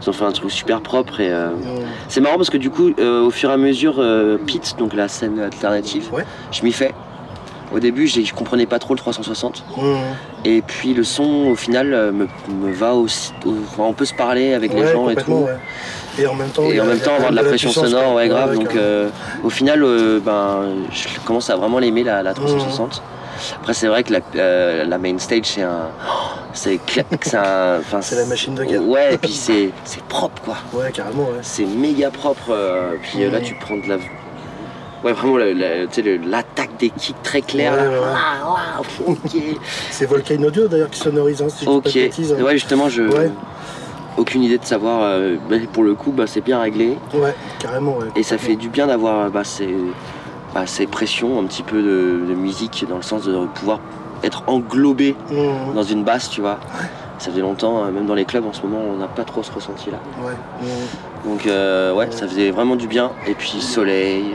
[0.03, 1.33] Ils ont fait un truc super propre et
[2.09, 4.03] c'est marrant parce que du coup, au fur et à mesure,
[4.47, 6.11] Pete, donc la scène alternative,
[6.51, 6.93] je m'y fais.
[7.73, 9.65] Au début, je comprenais pas trop le 360.
[9.77, 9.83] Mm.
[10.45, 13.33] Et puis le son, au final, euh, me, me va aussi.
[13.79, 15.33] on peut se parler avec les gens et tout.
[15.33, 15.57] ouais.
[16.19, 18.55] Et en même temps, Et en même temps avoir de la pression sonore, ouais grave.
[18.57, 19.09] Donc euh,
[19.45, 23.03] au final, euh, ben, je commence à vraiment l'aimer la, la 360.
[23.55, 25.91] Après c'est vrai que la, euh, la main stage c'est un,
[26.53, 26.81] c'est
[27.35, 28.83] un, C'est la machine de guerre.
[28.85, 29.71] Ouais, et puis c'est
[30.09, 30.57] propre quoi.
[30.73, 31.39] Ouais, carrément, ouais.
[31.43, 32.53] C'est méga propre.
[33.03, 33.45] puis là Mhm.
[33.45, 33.99] tu prends de la,
[35.05, 37.73] ouais vraiment l'attaque des kicks très claire.
[37.73, 37.91] Ouais, là.
[37.91, 38.05] ouais, ouais.
[38.15, 38.83] Ah, ah.
[39.91, 41.95] C'est Volcano Audio d'ailleurs qui sonorise, hein, si je dis pas Ok.
[41.95, 42.37] de bêtises.
[42.39, 42.43] hein.
[42.43, 43.03] Ouais justement je.
[43.03, 43.31] Ouais.
[44.17, 45.03] Aucune idée de savoir.
[45.03, 46.97] euh, bah, pour le coup, bah, c'est bien réglé.
[47.15, 48.07] Ouais, carrément, ouais.
[48.17, 49.73] Et ça fait du bien d'avoir bah, ces,
[50.55, 53.79] bah, ces pressions, un petit peu de, de musique, dans le sens de pouvoir
[54.25, 55.75] être englobé Mm.
[55.77, 56.59] dans une basse, tu vois.
[57.21, 59.45] Ça faisait longtemps, euh, même dans les clubs en ce moment, on n'a pas trop
[59.45, 59.99] ce ressenti-là.
[60.25, 60.33] Ouais.
[60.63, 61.29] Mm.
[61.31, 63.13] Donc euh, ouais, ça faisait vraiment du bien.
[63.29, 64.35] Et puis soleil,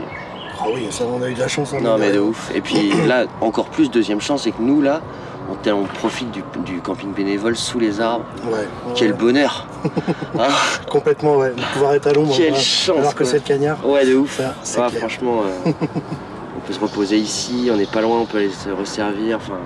[0.64, 1.74] Ah oui, ça, on a eu de la chance.
[1.74, 2.50] hein, non mais de ouf.
[2.54, 5.02] Et puis là, encore plus, deuxième chance, c'est que nous là,
[5.50, 8.24] on, on profite du, du camping bénévole sous les arbres.
[8.46, 8.66] Ouais.
[8.94, 9.18] Quel ouais.
[9.18, 9.66] bonheur
[10.38, 10.48] Hein
[10.90, 11.50] Complètement, ouais.
[11.50, 12.34] De pouvoir être à l'ombre.
[12.34, 12.62] Quelle voilà.
[12.62, 13.86] chance Alors que c'est le cagnard.
[13.86, 14.40] Ouais, de ouf.
[14.62, 15.00] Ça, Ouais, clair.
[15.00, 15.70] franchement, euh,
[16.56, 19.36] on peut se reposer ici, on n'est pas loin, on peut aller se resservir.
[19.36, 19.58] Enfin,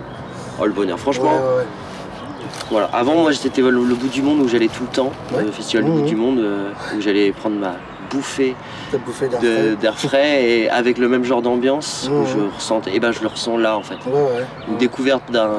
[0.61, 0.99] oh le bonheur.
[0.99, 1.66] Franchement, ouais, ouais.
[2.72, 2.90] voilà.
[2.92, 5.84] Avant, moi, c'était le, le bout du monde où j'allais tout le temps, le festival
[5.84, 6.01] du Mhm.
[6.01, 7.74] bout du monde, euh, où j'allais prendre ma
[8.11, 8.54] bouffée
[9.28, 9.76] d'air de- frais.
[9.80, 12.94] d'air frais et avec le même genre d'ambiance je ressentais.
[12.94, 13.96] Et ben, je le ressens là, en fait.
[14.06, 14.46] Ouais, ouais.
[14.68, 15.50] Une découverte d'un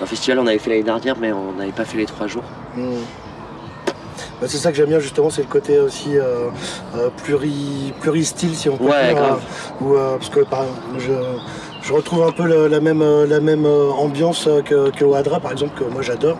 [0.00, 2.42] d'un festival, on avait fait l'année dernière, mais on n'avait pas fait les trois jours.
[2.76, 2.82] Mm.
[4.40, 6.48] Bah, c'est ça que j'aime bien justement, c'est le côté aussi euh,
[6.96, 9.16] euh, pluri, pluri-style si on peut Ouais, dire.
[9.16, 9.40] grave.
[9.40, 10.64] euh, où, euh, parce que par
[10.98, 11.12] je,
[11.86, 15.04] je retrouve un peu le- la même, euh, la même euh, ambiance euh, que, que
[15.04, 16.36] au Hadra par exemple, que moi j'adore,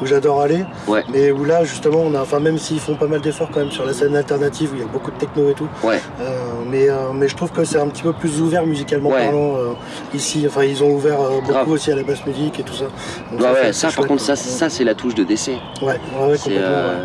[0.00, 0.64] où j'adore aller.
[0.88, 1.04] Ouais.
[1.12, 3.70] Mais où là justement, on a, enfin même s'ils font pas mal d'efforts quand même
[3.70, 5.68] sur la scène alternative, où il y a beaucoup de techno et tout.
[5.84, 6.00] Ouais.
[6.20, 6.32] euh,
[6.70, 9.24] mais, euh, mais je trouve que c'est un petit peu plus ouvert musicalement Ouais.
[9.24, 9.72] parlant euh,
[10.14, 10.44] ici.
[10.48, 11.70] Enfin ils ont ouvert beaucoup Grave.
[11.70, 12.84] aussi à la basse musique et tout ça.
[13.32, 15.56] Donc Ouais, c'est- ouais, ça, par chouette, contre, ça, ça c'est la touche de décès.
[15.82, 16.00] Ouais,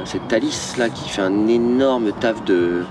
[0.06, 2.84] C'est Thalys là qui fait un énorme taf de,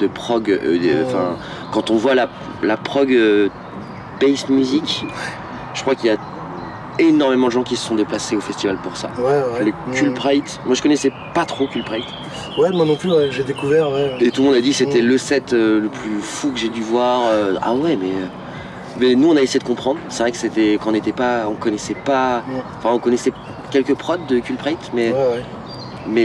[0.00, 0.58] de prog.
[1.06, 1.36] enfin,
[1.72, 2.28] quand on voit la,
[2.62, 3.10] la prog
[4.20, 5.04] bass music,
[5.74, 6.16] je crois qu'il y a
[6.98, 9.10] énormément de gens qui se sont déplacés au festival pour ça.
[9.18, 9.64] Ouais, ouais.
[9.64, 9.92] Les Mm.
[9.94, 12.06] Culprite, moi je connaissais pas trop Culprite.
[12.58, 13.90] Ouais, moi non plus, ouais, j'ai découvert.
[13.90, 14.16] Ouais.
[14.20, 15.06] Et tout le monde a dit que c'était Mm.
[15.06, 17.22] le set euh, le plus fou que j'ai dû voir.
[17.28, 18.08] euh, ah ouais, mais.
[18.10, 18.26] euh,
[18.98, 19.98] mais nous on a essayé de comprendre.
[20.08, 22.38] C'est vrai que c'était quand on n'était pas, on connaissait pas.
[22.38, 22.52] Mm.
[22.78, 23.32] Enfin, on connaissait
[23.70, 25.12] quelques prods de Culprite, mais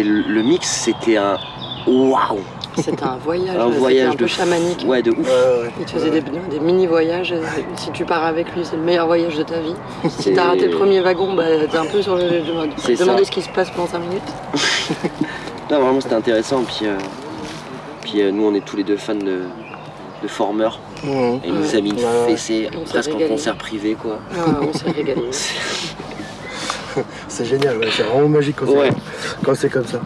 [0.03, 1.37] le, le mix c'était un
[1.85, 2.39] waouh.
[2.77, 4.83] C'était un voyage, Un voyage un peu de chamanique.
[4.87, 5.17] Ouais, de ouf.
[5.19, 5.71] Ouais, ouais.
[5.79, 7.33] Il te faisait des, des mini-voyages.
[7.75, 9.75] Si tu pars avec lui, c'est le meilleur voyage de ta vie.
[10.09, 12.29] Si t'as raté le premier wagon, bah, t'es un peu sur le.
[12.77, 13.25] C'est Demander ça.
[13.25, 14.21] ce qui se passe pendant 5 minutes.
[15.71, 16.63] Non, vraiment c'était intéressant.
[16.63, 16.97] Puis, euh,
[18.01, 19.43] puis euh, nous on est tous les deux fans de,
[20.21, 20.67] de Former.
[21.01, 21.11] Mhm.
[21.45, 24.19] Et il nous a mis une fessée On s'est presque en concert privé quoi.
[24.37, 25.21] Ah, on s'est régalé.
[27.29, 28.89] C'est génial, ouais, c'est vraiment magique quand c'est- Ouais.
[29.45, 30.01] quand c'est comme ça.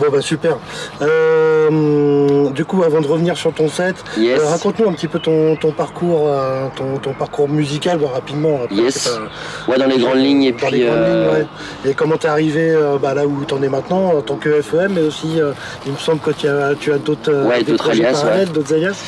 [0.00, 0.56] Bon bah super.
[1.02, 4.40] Euh, du coup, avant de revenir sur ton set, Yes.
[4.40, 8.60] euh, raconte-nous un petit peu ton, ton parcours, euh, ton, ton parcours musical, bah, rapidement.
[8.64, 9.08] Après, Yes.
[9.08, 10.78] pas- Ouais, dans les grandes lignes et dans puis.
[10.78, 11.46] les grandes lignes, ouais.
[11.90, 15.02] Et comment t'es arrivé bah, là où t'en es maintenant en tant que FEM, mais
[15.02, 15.38] aussi,
[15.86, 19.02] il me semble que tu as, tu as d'autres Ouais, d'autres alias, parallèles, d'autres alias.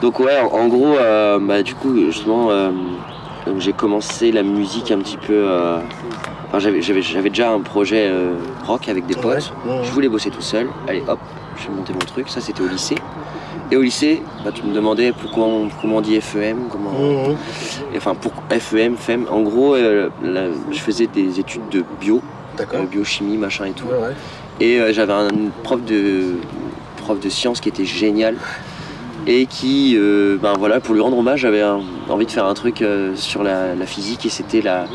[0.00, 0.96] Donc ouais, en, en gros,
[1.40, 2.48] bah, du coup, justement,
[3.58, 5.46] j'ai commencé la musique un petit peu.
[6.48, 8.34] Enfin, j'avais, déjà un projet euh,
[8.66, 9.52] rock avec des potes.
[9.64, 9.84] Ouais, ouais.
[9.84, 10.68] Je voulais bosser tout seul.
[10.88, 11.18] Allez, hop,
[11.56, 12.28] je vais monter mon truc.
[12.28, 12.96] Ça, c'était au lycée.
[13.70, 16.92] Et au lycée, bah, tu me demandais pourquoi on, comment on dit FEM, comment.
[17.92, 19.26] Et Enfin, pour FEM, FEM.
[19.30, 22.22] En gros, euh, là, je faisais des études de bio,
[22.56, 22.80] D'accord.
[22.80, 23.86] euh, biochimie, machin et tout.
[24.60, 25.28] Et euh, j'avais un
[25.62, 26.36] prof de,
[26.96, 28.36] prof de sciences qui était génial.
[29.26, 31.62] Et qui, euh, ben voilà, pour lui rendre hommage, j'avais
[32.08, 34.86] envie de faire un truc euh, sur la, la physique et c'était la.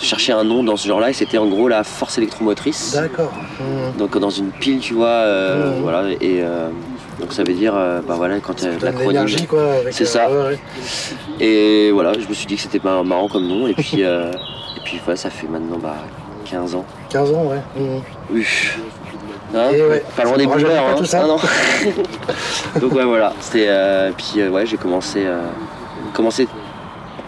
[0.00, 2.94] Cherchais un nom dans ce genre-là et c'était en gros la force électromotrice.
[2.94, 3.32] D'accord.
[3.60, 3.96] Mhm.
[3.98, 5.82] Donc dans une pile, tu vois, euh, Mhm.
[5.82, 6.02] voilà.
[6.20, 6.68] Et euh,
[7.18, 9.46] donc ça veut dire, euh, bah voilà, quand l'acronyme.
[9.48, 9.62] quoi.
[9.80, 10.30] avec, C'est ça.
[10.30, 10.58] ouais, ouais.
[11.40, 13.66] Et voilà, je me suis dit que c'était mar- marrant comme nom.
[13.66, 14.30] Et puis, et
[14.84, 15.96] puis voilà, ça fait maintenant bah,
[16.44, 16.84] 15 ans.
[17.08, 17.62] 15 ans, ouais.
[17.76, 18.00] Mhm.
[18.32, 18.46] Oui.
[19.54, 19.70] Hein?
[19.70, 20.94] Ouais, pas loin des boomers, hein.
[20.98, 21.22] tout ça.
[21.24, 21.38] Ah non.
[22.80, 23.70] Donc ouais voilà, c'était
[24.16, 25.24] puis ouais j'ai commencé
[26.12, 26.46] commencé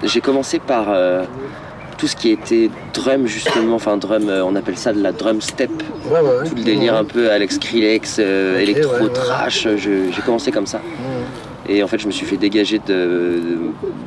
[0.03, 0.87] j'ai commencé par
[1.99, 5.41] tout ce qui était drum justement, enfin drum, euh, on appelle ça de la drum
[5.41, 5.71] step,
[6.07, 6.49] Ouais, ouais, ouais.
[6.49, 9.69] tout le délire un peu Alex Skrillex, euh, Ok, électro trash.
[9.77, 10.81] je- J'ai commencé comme ça.
[11.71, 13.59] Et en fait, je me suis fait dégager de, de-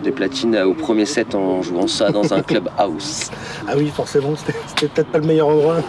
[0.03, 3.29] des platines au premier set en jouant ça dans un club house.
[3.67, 5.77] Ah oui, forcément, c'était peut-être pas le meilleur endroit.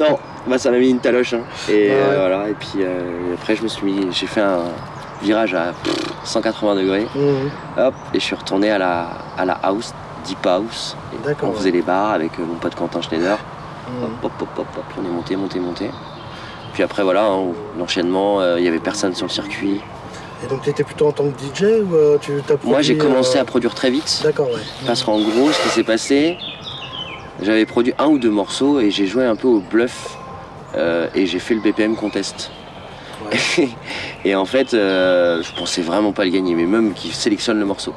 [0.00, 0.18] Non,
[0.48, 1.34] bah ça m'a mis une taloche.
[1.34, 1.42] hein.
[1.68, 2.48] Et euh, voilà.
[2.48, 4.62] Et puis euh, après, je me suis mis, j'ai fait un
[5.22, 7.06] virage à pff, 180 degrés.
[7.14, 7.50] Mhm.
[7.78, 9.92] Hop, et je suis retourné à la, à la house,
[10.26, 10.96] deep house.
[11.22, 11.54] On ouais.
[11.56, 13.38] faisait les bars avec euh, mon pote Quentin Schneider.
[13.88, 14.04] Mhm.
[14.22, 15.90] Hop, hop, hop, hop, on est monté, monté, monté.
[16.74, 19.80] Puis après, voilà, hein, l'enchaînement, euh, il y avait personne sur le circuit.
[20.44, 22.98] Et donc, tu étais plutôt en tant que DJ ou euh, tu t'as Moi, j'ai
[22.98, 24.20] commencé euh, à produire très vite.
[24.24, 24.60] D'accord, ouais.
[24.84, 26.36] Parce qu'en gros, ce qui s'est passé,
[27.40, 30.18] j'avais produit un ou deux morceaux et j'ai joué un peu au bluff
[31.14, 32.50] et j'ai fait le BPM contest.
[34.24, 37.94] et en fait, je pensais vraiment pas le gagner, mais même qui sélectionne le morceau.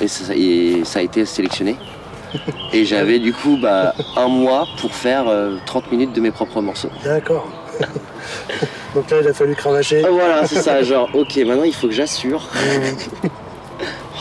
[0.00, 1.76] Et ça, et ça a été sélectionné.
[2.72, 6.60] Et j'avais du coup bah, un mois pour faire euh, 30 minutes de mes propres
[6.60, 6.90] morceaux.
[7.04, 7.46] D'accord.
[8.94, 10.02] donc là, il a fallu cravacher.
[10.04, 12.48] Ah, Voilà, c'est ça, genre, ok, maintenant il faut que j'assure.
[12.54, 13.30] Mhm.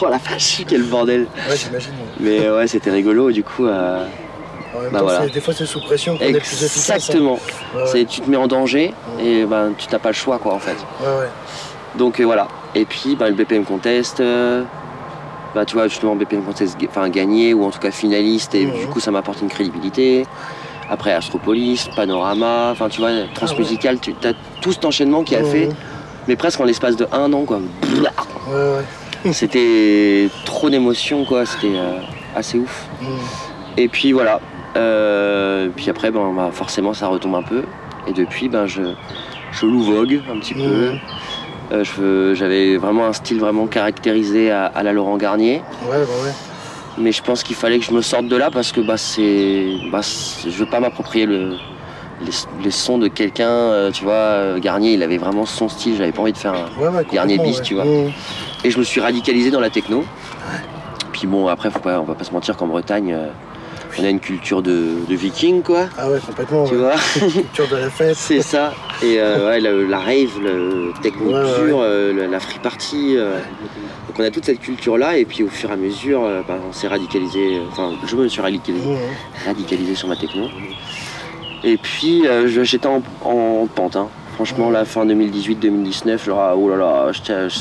[0.02, 1.22] Oh la vache, quel bordel.
[1.50, 1.92] Ouais, j'imagine.
[1.92, 1.98] ouais.
[2.20, 3.66] Mais ouais, c'était rigolo, du coup.
[3.66, 4.06] euh,
[4.76, 5.28] En même Bah temps, voilà.
[5.30, 6.90] des fois, c'est sous pression qu'on est plus efficace.
[6.90, 6.96] hein.
[6.96, 7.40] Exactement.
[7.74, 7.88] Ouais, ouais.
[7.88, 10.60] C'est tu te mets en danger et ben tu n'as pas le choix quoi en
[10.60, 10.76] fait.
[11.00, 11.30] Ouais, ouais.
[11.98, 12.50] Donc euh, voilà.
[12.76, 14.64] Et puis ben, le BPM contest, euh,
[15.56, 18.74] bah tu vois justement BPM ga- enfin gagné ou en tout cas finaliste et Mhm.
[18.78, 20.26] du coup ça m'apporte une crédibilité.
[20.90, 25.46] Après Astropolis, Panorama, enfin tu vois Transmusical, tu as tout cet enchaînement qui a Mhm.
[25.48, 25.70] fait,
[26.28, 27.58] mais presque en l'espace de un an quoi.
[27.58, 28.84] Ouais, ouais.
[29.34, 32.00] C'était trop d'émotions quoi, c'était euh,
[32.36, 32.86] assez ouf.
[33.02, 33.08] Mhm.
[33.78, 34.40] Et puis voilà.
[34.78, 37.64] Euh, puis après, ben, bah, forcément, ça retombe un peu.
[38.08, 38.82] Et depuis, ben, je,
[39.54, 40.92] je loue Vogue un petit peu.
[41.72, 45.62] Euh, J'avais vraiment un style vraiment caractérisé à, à la Laurent Garnier.
[45.90, 46.32] Ouais, bah ouais.
[46.98, 49.68] Mais je pense qu'il fallait que je me sorte de là parce que bah, c'est,
[49.92, 51.56] bah, je veux pas m'approprier le,
[52.22, 52.32] les,
[52.64, 53.50] les sons de quelqu'un.
[53.50, 55.96] euh, tu vois, euh, Garnier, il avait vraiment son style.
[55.98, 57.64] J'avais pas envie de faire un, Ouais, ouais, Garnier bis, ouais.
[57.64, 57.86] tu vois.
[58.64, 60.06] Et je me suis radicalisé dans la techno.
[61.12, 63.28] Puis bon, après, faut pas, on va pas se mentir qu'en Bretagne, euh,
[64.00, 65.88] on a une culture de, de viking, quoi.
[65.98, 66.66] Ah ouais, complètement.
[66.66, 66.80] Tu ouais.
[66.82, 66.96] vois
[67.32, 68.16] Culture de la fête.
[68.16, 68.74] C'est ça.
[69.02, 73.16] Et euh, ouais, la, la rave, le techno Ouais, pur, euh, la, free party.
[73.18, 73.38] euh,
[74.08, 75.18] donc on a toute cette culture-là.
[75.18, 77.60] Et puis au fur et à mesure, bah, on s'est radicalisé.
[77.72, 78.96] Enfin, je me suis radicalisé,
[79.46, 80.48] radicalisé sur ma techno.
[81.64, 83.96] Et puis je- j'étais en, en pente.
[83.96, 84.10] hein.
[84.36, 87.60] Franchement, la fin 2018-2019, genre, ah, oh là là, je, je,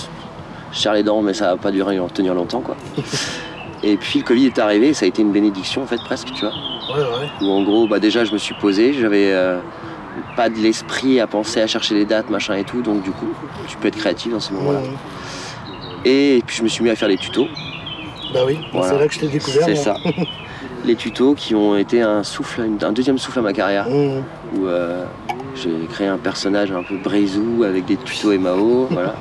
[0.73, 2.77] je serre les dents, mais ça va pas durer, tenir longtemps, quoi.
[3.87, 6.29] Et puis le Covid est arrivé, et ça a été une bénédiction en fait presque,
[6.33, 6.55] tu vois.
[6.95, 7.29] Ouais, ouais.
[7.43, 9.59] Où en gros, bah, déjà je me suis posé, j'avais euh,
[10.37, 13.29] pas de l'esprit à penser à chercher les dates, machin et tout, donc du coup,
[13.69, 14.81] tu peux être créatif dans ces moments-là.
[16.07, 17.49] Et puis je me suis mis à faire les tutos.
[18.33, 18.89] Bah oui, Voilà.
[18.93, 19.65] c'est là que je t'ai découvert.
[19.65, 19.97] C'est ça.
[20.85, 24.23] les tutos qui ont été un souffle, un deuxième souffle à ma carrière, Mhm.
[24.57, 25.05] où euh,
[25.55, 29.15] j'ai créé un personnage un peu braisou avec des tutos MAO, voilà.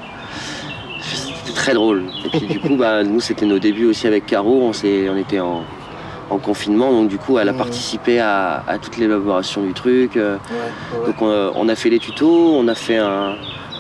[1.56, 2.04] Très drôle.
[2.26, 5.40] Et puis du coup, bah, nous c'était nos débuts aussi avec Caro, on, on était
[5.40, 5.62] en,
[6.30, 7.58] en confinement, donc du coup elle a Mhm.
[7.60, 10.18] participé à, à toute l'élaboration du truc.
[10.18, 11.06] euh, Ouais, ouais.
[11.08, 13.36] Donc on, a- on a fait les tutos, on a fait un,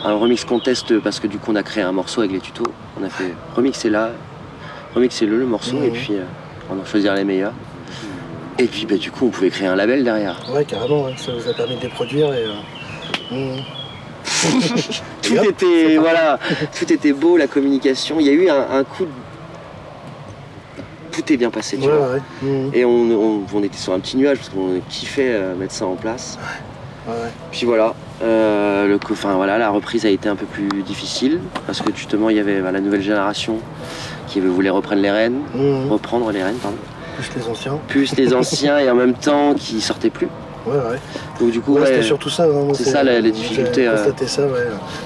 [0.05, 2.63] un remix contest parce que du coup on a créé un morceau avec les tutos.
[3.01, 4.11] On a fait remixer là,
[4.93, 5.83] remixer le, le morceau Mhm.
[5.85, 6.23] et puis euh,
[6.69, 7.53] on a choisir les meilleurs.
[8.59, 10.37] Et puis bah, du coup on pouvait créer un label derrière.
[10.53, 11.15] Ouais, carrément, ouais.
[11.17, 12.45] ça vous a permis de les produire et.
[12.45, 12.53] euh,
[13.31, 13.63] mhm.
[15.21, 15.97] Tout était c'est parti.
[15.97, 16.39] voilà,
[16.77, 18.17] tout était beau, la communication.
[18.19, 19.09] Il y a eu un, un coup de...
[21.11, 22.09] Tout est bien passé, tu Ouais, vois.
[22.13, 22.21] ouais.
[22.41, 22.71] mhm.
[22.73, 25.85] Et on, on- on était sur un petit nuage parce qu'on kiffait euh, mettre ça
[25.85, 26.39] en place.
[27.07, 27.13] Ouais.
[27.51, 31.39] Puis voilà, euh, le, co- enfin, voilà, la reprise a été un peu plus difficile
[31.67, 33.57] parce que justement il y avait bah, la nouvelle génération
[34.27, 35.91] qui voulait reprendre les rênes, Mhm.
[35.91, 36.77] reprendre les rênes, pardon,
[37.17, 37.77] Plus les anciens.
[37.87, 40.29] plus les anciens et en même temps qui sortaient plus.
[40.65, 40.99] Ouais, ouais.
[41.39, 42.43] Donc du coup, Ouais, c'était surtout ça.
[42.45, 43.97] hein, c'est ça, les difficultés, euh.
[44.27, 44.49] ça, ouais.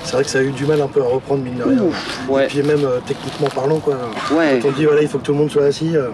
[0.03, 1.81] C'est vrai que ça a eu du mal un peu à reprendre, mine de rien.
[1.81, 3.95] Ouf, ouais, Et puis même euh, techniquement parlant, quoi.
[4.37, 6.09] ouais, Quand on dit, voilà, il faut que tout le monde soit assis, euh,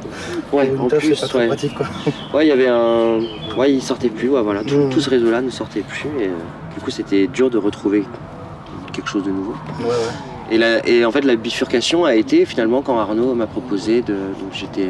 [0.54, 1.86] une tâche, c'est pas très pratique, quoi.
[2.34, 3.20] Ouais, il y avait un,
[3.58, 4.89] ouais, il sortait plus, ouais, voilà, tout, Mhm.
[4.89, 6.32] tout ce réseau-là ne sortait plus et euh,
[6.76, 8.04] du coup c'était dur de retrouver
[8.94, 9.56] quelque chose de nouveau.
[9.82, 9.94] Ouais, ouais.
[10.52, 14.14] Et, la- et en fait, la bifurcation a été finalement quand Arnaud m'a proposé de.
[14.14, 14.89] Donc j'étais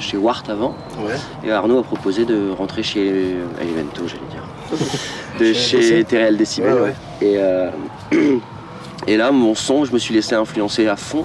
[0.00, 1.14] chez Wart avant, Ouais.
[1.48, 4.42] et Arnaud a proposé de rentrer chez euh, Evento, j'allais dire.
[5.38, 6.04] De Chez.
[6.04, 6.72] TRL Decibel.
[6.74, 6.94] Ouais, ouais.
[7.22, 7.70] Et, euh,
[9.06, 11.24] et là, mon son, je me suis laissé influencer à fond.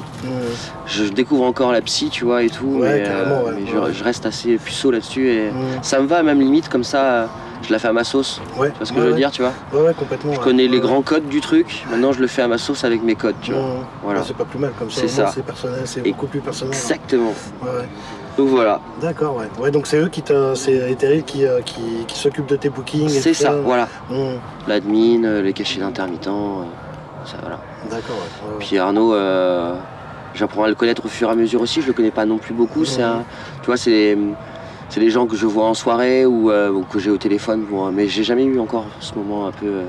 [0.86, 2.78] Je découvre encore la psy, tu vois, et tout.
[2.80, 3.05] Mais, ouais.
[3.65, 5.49] je, je reste assez puceau là-dessus et
[5.82, 7.28] ça me va, même limite, comme ça,
[7.63, 8.39] je la fais à ma sauce.
[8.57, 8.69] Ouais.
[8.71, 9.17] Tu vois ce que ouais, je veux ouais.
[9.19, 9.53] dire, tu vois?
[9.74, 10.34] Ouais, ouais, complètement.
[10.34, 13.01] Je connais les grands codes du truc, maintenant je le fais à ma sauce avec
[13.03, 13.88] mes codes, tu vois.
[14.03, 14.24] Voilà.
[14.24, 15.01] C'est pas plus mal comme ça.
[15.01, 15.32] C'est ça.
[15.34, 16.74] C'est personnel, c'est beaucoup plus personnel.
[16.74, 17.34] Exactement.
[18.38, 19.45] Donc voilà, D'accord, ouais.
[19.59, 20.23] Ouais, donc c'est eux qui
[20.55, 23.07] c'est Ethereal qui, euh, qui, qui s'occupe de tes bookings.
[23.09, 23.88] c'est ça, voilà.
[24.09, 26.63] Hum, L'admin, euh, les cachets d'intermittents, euh,
[27.25, 27.59] ça voilà.
[27.91, 28.55] D'accord, ouais.
[28.59, 29.75] Puis Arnaud, euh,
[30.34, 31.81] j'apprends à le connaître au fur et à mesure aussi.
[31.81, 32.86] Je le connais pas non plus beaucoup.
[32.86, 33.23] C'est un,
[33.61, 34.17] tu vois, c'est
[34.89, 37.61] c'est les gens que je vois en soirée ou, euh, ou que j'ai au téléphone.
[37.65, 39.81] Pour, mais j'ai jamais eu encore ce moment un peu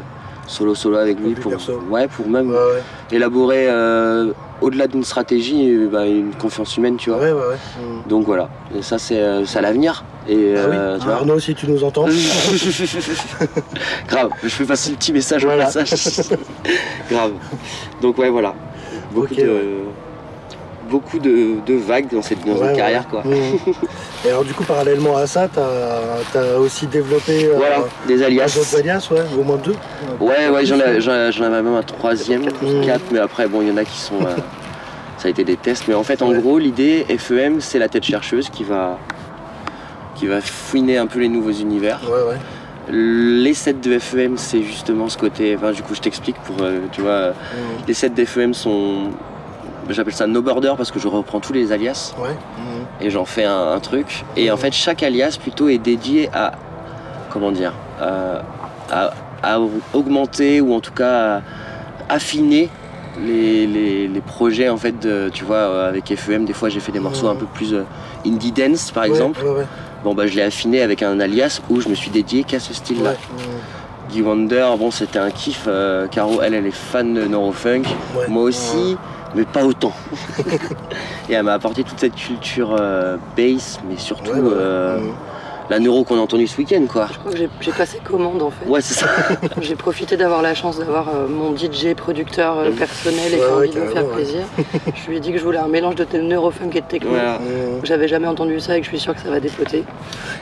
[0.46, 1.80] solo solo avec lui pour perso.
[1.88, 2.82] ouais pour même Ouais, ouais.
[3.10, 7.18] élaborer euh, au-delà d'une stratégie euh, bah, une confiance humaine, tu vois.
[7.18, 7.56] Ouais, ouais, ouais.
[7.80, 8.02] Hum.
[8.08, 8.48] Donc voilà.
[8.76, 10.04] Et ça c'est euh, c'est à l'avenir.
[10.28, 10.76] Et Ah oui.
[10.76, 11.14] euh, tu vois.
[11.16, 12.06] Arnaud, si tu nous entends.
[14.08, 15.64] Grave, je fais passer le petit message Voilà.
[15.68, 15.90] au passage.
[17.10, 17.32] Grave.
[18.00, 18.54] Donc ouais voilà.
[19.12, 19.82] Beaucoup de.
[20.94, 23.24] Beaucoup de, de vagues dans cette, dans Ouais, carrière quoi.
[24.24, 27.58] Et alors, du coup, parallèlement à ça, t'as as aussi développé euh,
[28.06, 28.56] des alias.
[29.10, 29.74] ouais, au moins deux.
[30.20, 32.86] Ouais ouais j'en ai- j'en j'en avais même un troisième, Mmh.
[32.86, 34.20] quatre, mais après bon il y en a qui sont.
[34.22, 34.36] euh,
[35.18, 35.84] ça a été des tests.
[35.88, 36.38] Mais en fait en Ouais.
[36.38, 38.96] gros l'idée FEM c'est la tête chercheuse qui va
[40.14, 41.98] qui va fouiner un peu les nouveaux univers.
[42.04, 42.38] Ouais, ouais.
[42.96, 45.56] Les sets de FEM, c'est justement ce côté.
[45.56, 46.56] Enfin, du coup, je t'explique pour.
[46.60, 47.82] euh, tu vois, Hum.
[47.88, 49.10] les sets d'FEM sont.
[49.90, 52.30] J'appelle ça no border parce que je reprends tous les alias Ouais.
[53.00, 54.24] et j'en fais un, un truc.
[54.36, 56.52] Et en fait, chaque alias plutôt est dédié à.
[57.30, 58.38] Comment dire euh,
[58.92, 59.10] à,
[59.42, 59.58] à
[59.92, 61.38] augmenter ou en tout cas
[62.08, 62.68] à affiner
[63.20, 66.78] les, les- les projets en fait de, tu vois euh, avec FEM des fois j'ai
[66.80, 67.82] fait des morceaux un peu plus euh,
[68.26, 69.64] indie dance par Ouais, exemple Ouais,
[70.04, 72.72] bon bah je l'ai affiné avec un alias où je me suis dédié qu'à ce
[72.74, 73.14] style là.
[74.10, 75.64] Guy Wonder, bon, c'était un kiff.
[75.66, 77.86] euh, Caro, elle, elle est fan de neurofunk.
[78.16, 78.28] Ouais.
[78.28, 78.96] Moi aussi,
[79.34, 79.92] mais pas autant.
[81.28, 85.12] et elle m'a apporté toute cette culture euh, bass, mais surtout Ouais, ouais, ouais.
[85.70, 87.08] La neuro qu'on a entendue ce week-end, quoi.
[87.12, 88.68] Je crois que j'ai- passé commande en fait.
[88.68, 89.08] Ouais, c'est ça.
[89.60, 93.44] J'ai profité d'avoir la chance d'avoir euh, mon DJ producteur euh, personnel et qui Ouais,
[93.44, 94.40] a ouais, envie de me faire plaisir.
[94.94, 97.10] je lui ai dit que je voulais un mélange de neurofunk et de techno.
[97.10, 97.40] Voilà.
[97.82, 99.84] J'avais jamais entendu ça et que je suis sûre que ça va dépoter.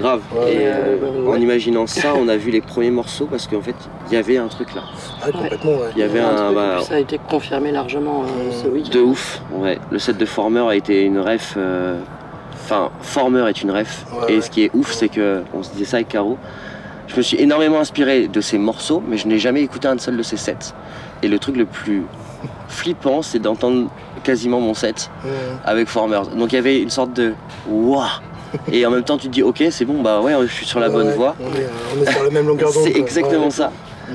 [0.00, 0.20] grave.
[0.34, 1.36] Ouais, et ouais, euh, ouais.
[1.36, 3.76] en imaginant ça, on a vu les premiers morceaux parce qu'en fait,
[4.10, 4.82] il y avait un truc là.
[5.22, 5.90] Ah, complètement, ouais.
[5.96, 6.34] Il y avait un un.
[6.44, 8.24] truc, bah, ça a été confirmé largement
[8.62, 8.90] ce week-end.
[8.92, 9.78] De ouf, ouais.
[9.90, 11.56] Le set de Former a été une ref.
[12.72, 14.06] Enfin, Former est une ref.
[14.12, 16.38] Ouais, et ce qui est ouf, c'est que, on se disait ça avec Caro,
[17.06, 20.16] je me suis énormément inspiré de ces morceaux, mais je n'ai jamais écouté un seul
[20.16, 20.72] de ces sets.
[21.22, 22.04] Et le truc le plus
[22.68, 23.90] flippant, c'est d'entendre
[24.24, 25.10] quasiment mon set
[25.64, 26.22] avec Former.
[26.36, 27.34] Donc il y avait une sorte de
[27.68, 28.02] waouh
[28.72, 30.80] Et en même temps, tu te dis, ok, c'est bon, bah ouais, je suis sur
[30.80, 31.14] la Ouais, bonne ouais.
[31.14, 31.36] voie.
[31.40, 31.66] On est,
[31.98, 32.82] on est sur la même longueur d'onde.
[32.86, 33.70] C'est exactement ça.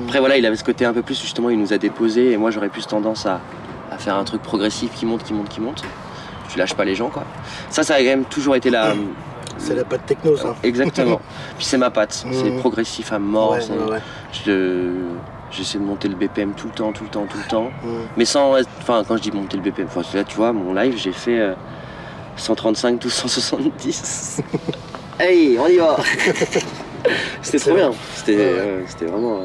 [0.06, 2.36] Après voilà, il avait ce côté un peu plus justement, il nous a déposé et
[2.36, 3.40] moi j'aurais plus tendance à,
[3.90, 5.82] à faire un truc progressif qui monte, qui monte, qui monte.
[6.48, 7.24] Tu lâches pas les gens quoi.
[7.70, 8.94] Ça, ça a quand même toujours été la.
[9.60, 10.54] C'est la patte techno, ça.
[10.62, 11.20] Exactement.
[11.56, 12.24] Puis c'est ma patte.
[12.24, 12.32] Mm.
[12.32, 13.52] C'est progressif à mort.
[13.52, 14.00] Ouais, c'est- ouais, ouais.
[14.46, 14.92] je-
[15.50, 17.70] J'essaie de monter le BPM tout le temps, tout le temps, tout le temps.
[17.82, 18.02] Hum.
[18.18, 18.52] Mais sans.
[18.80, 21.40] Enfin, quand je dis monter le BPM, enfin, là tu vois, mon live, j'ai fait
[21.40, 21.54] euh,
[22.36, 24.42] 135, 1270.
[25.18, 25.96] hey, on y va
[27.42, 27.90] C'était trop bien.
[28.14, 29.38] C'était euh, c'était vraiment.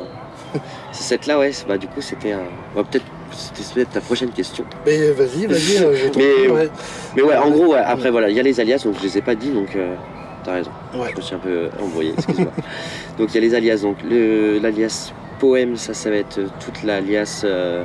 [0.55, 0.59] euh,
[0.91, 2.41] Ce set-là, ouais, bah, du coup, c'était un.
[2.75, 3.05] bah, peut-être.
[3.33, 4.65] C'était peut-être ta prochaine question.
[4.85, 6.69] Mais vas-y, vas-y, euh, je t'en Mais- ouais.
[7.15, 9.17] Mais ouais, en gros, ouais, après, voilà, il y a les alias, donc je les
[9.17, 9.95] ai pas dit, donc euh,
[10.43, 10.71] t'as raison.
[10.95, 11.09] Ouais.
[11.11, 12.51] Je me suis un peu embrouillé, excuse-moi.
[13.17, 16.83] donc il y a les alias, donc l'alias poème, ça, ça va être euh, toute
[16.83, 17.83] l'alias euh,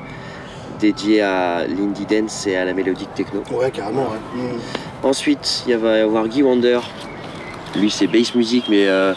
[0.80, 3.42] dédiée à l'indie dance et à la mélodique techno.
[3.50, 4.40] Ouais, carrément, ouais.
[5.02, 6.80] Ensuite, il va y avoir Guy Wonder.
[7.76, 9.12] Lui, c'est bass music, mais euh,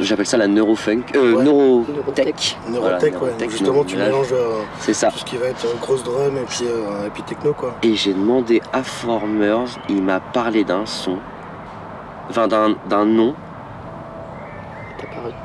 [0.00, 1.44] j'appelle ça la neurofunk, euh, Ouais.
[1.44, 2.56] neurotech.
[2.68, 3.20] Voilà, Neurotech, ouais.
[3.28, 5.10] neurotech, Justement, tu mélanges euh, C'est ça.
[5.10, 7.74] tout ce qui va être euh, grosse drum et puis, euh, et puis techno, quoi.
[7.82, 11.18] Et j'ai demandé à Formers, il m'a parlé d'un son,
[12.30, 13.34] enfin d'un d'un nom,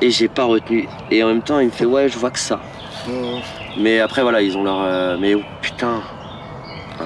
[0.00, 0.88] et j'ai pas retenu.
[1.10, 2.60] Et en même temps, il me fait ouais, je vois que ça.
[3.08, 3.40] Hum.
[3.78, 4.80] Mais après, voilà, ils ont leur.
[4.82, 6.00] euh, mais oh, putain.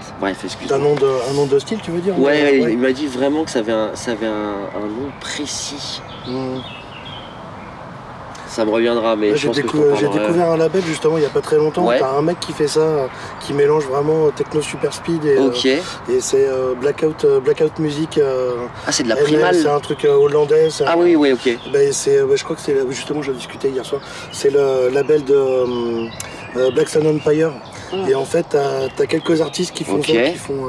[0.02, 0.78] C'est- bref, un excuse-moi.
[0.78, 3.50] nom, de, un nom de style, tu veux dire Ouais, il m'a dit vraiment que
[3.50, 4.30] ça avait un, ça avait un,
[4.76, 6.02] un nom précis.
[6.28, 6.60] Hum.
[8.56, 11.20] Ça me reviendra, mais Ouais, je J'ai pense que je découvert un label justement il
[11.20, 11.84] n'y a pas très longtemps.
[11.86, 11.98] Ouais.
[11.98, 13.10] T'as un mec qui fait ça,
[13.40, 15.50] qui mélange vraiment techno super speed et, euh,
[16.10, 18.16] et c'est euh, blackout, euh, blackout music.
[18.16, 18.52] euh,
[18.86, 19.56] Ah, c'est de la ML, primale.
[19.56, 20.68] C'est un truc hollandais.
[20.86, 21.50] Ah un- oui, oui, ok.
[21.70, 24.00] Ben, c'est, je crois que c'est justement, j'en discutais hier soir.
[24.32, 27.52] C'est le label de Black Sun Empire.
[27.92, 27.96] Ah.
[28.08, 30.64] Et en fait, t'as as quelques artistes qui font ça, qui font,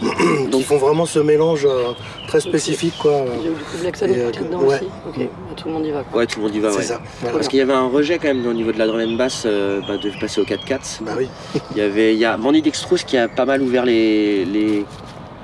[0.50, 1.92] Donc- font vraiment ce mélange euh,
[2.26, 3.12] très spécifique, quoi.
[3.42, 4.76] Du coup, Black euh, est dedans ouais.
[4.76, 4.84] aussi.
[5.08, 6.02] Ok, bah, tout le monde y va.
[6.04, 6.18] Quoi.
[6.20, 6.82] Ouais, tout le monde y va, c'est ouais.
[6.84, 7.00] ça.
[7.20, 7.36] Voilà.
[7.36, 9.44] Parce qu'il y avait un rejet quand même au niveau de la drum and bass
[9.46, 11.02] euh, bah, de passer au 4-4.
[11.02, 11.28] Bah oui.
[11.72, 14.84] Il y avait, il y a Mandy Dextrous qui a pas mal ouvert les, les,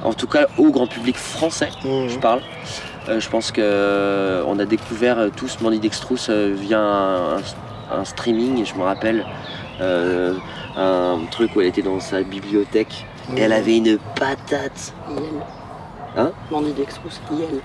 [0.03, 2.09] en tout cas au grand public français, Mhm.
[2.09, 2.41] je parle.
[3.09, 7.41] Euh, je pense que euh, on a découvert tous Mandy Dextrous euh, via un, un-
[7.93, 8.65] un streaming.
[8.65, 9.25] Je me rappelle
[9.81, 10.35] euh,
[10.77, 14.93] un truc où elle était dans sa bibliothèque et elle avait une patate.
[15.11, 15.23] Yel.
[16.17, 17.61] Hein Mandy Dextrous, Yel.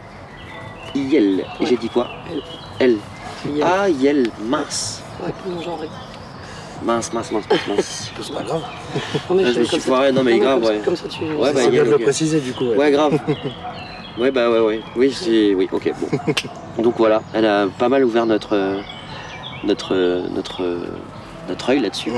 [0.95, 1.39] Yel.
[1.39, 1.65] Et Ouais.
[1.69, 2.43] j'ai dit quoi Elle.
[2.79, 2.97] Elle.
[3.63, 4.29] Ah, Yel.
[4.43, 5.03] Mince.
[5.23, 5.87] Ouais, non genré.
[6.83, 8.11] Mince, mince, mince, mince, mince.
[8.21, 8.61] C'est pas grave.
[9.29, 10.81] Non, mais je me suis foiré, non, mais grave, ouais.
[10.83, 11.23] Comme ça, tu.
[11.23, 12.65] Ouais, bah, bien de le préciser du coup.
[12.65, 12.77] ouais.
[12.77, 13.17] Ouais, grave.
[14.17, 14.81] Ouais, bah ouais, ouais.
[14.95, 15.53] Oui, c'est.
[15.55, 16.07] Oui, ok, bon.
[16.83, 18.55] Donc voilà, elle a pas mal ouvert notre.
[18.55, 18.79] euh,
[19.63, 19.93] notre.
[19.95, 20.61] euh, notre.
[21.47, 22.11] Notre œil là-dessus.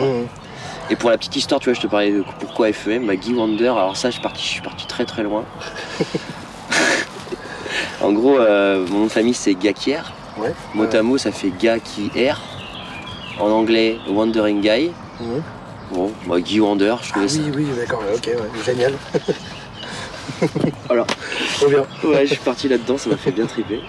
[0.89, 3.33] Et pour la petite histoire, tu vois, je te parlais de pourquoi FEM, bah, Guy
[3.33, 5.43] Wander, alors ça, je suis parti, je suis parti très très loin.
[8.01, 9.99] en gros, euh, mon nom de famille, c'est Gakier.
[10.37, 10.53] Ouais.
[10.73, 12.41] Mot à mot, ça fait gars qui erre.
[13.39, 14.91] En anglais, Wandering Guy.
[15.91, 17.39] Bon, bah, Guy Wander, je Ah trouvais ça.
[17.39, 18.93] oui, oui, d'accord, ok, ouais, génial.
[20.89, 21.07] Alors,
[21.55, 21.85] Trop bien.
[22.03, 23.81] ouais, je suis parti là-dedans, ça m'a fait bien triper.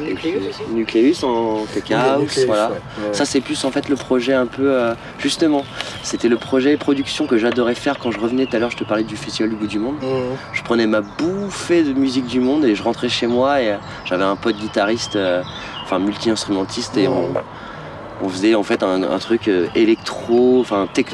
[0.00, 2.70] Nucléus aussi Nucleus en tech house, voilà.
[2.70, 2.76] ouais.
[3.12, 5.64] Ça c'est plus en fait le projet un peu euh, justement,
[6.02, 8.84] c'était le projet production que j'adorais faire quand je revenais tout à l'heure, je te
[8.84, 9.96] parlais du festival du bout du monde.
[10.02, 10.36] Mhm.
[10.52, 13.76] Je prenais ma bouffée de musique du monde et je rentrais chez moi et euh,
[14.04, 15.42] j'avais un pote guitariste, euh,
[15.84, 17.32] enfin multi-instrumentiste et on,
[18.22, 21.06] on faisait en fait un, un truc euh, électro, enfin tech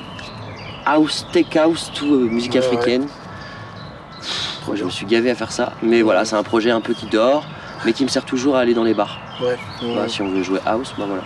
[0.84, 3.06] house, tech house, tout euh, musique Ouais, africaine.
[4.20, 6.94] Pff, je me suis gavé à faire ça, mais voilà, c'est un projet un peu
[6.94, 7.44] qui dort,
[7.84, 9.18] mais qui me sert toujours à aller dans les bars.
[9.42, 9.56] Ouais.
[9.94, 11.22] Bah, si on veut jouer house, bah voilà.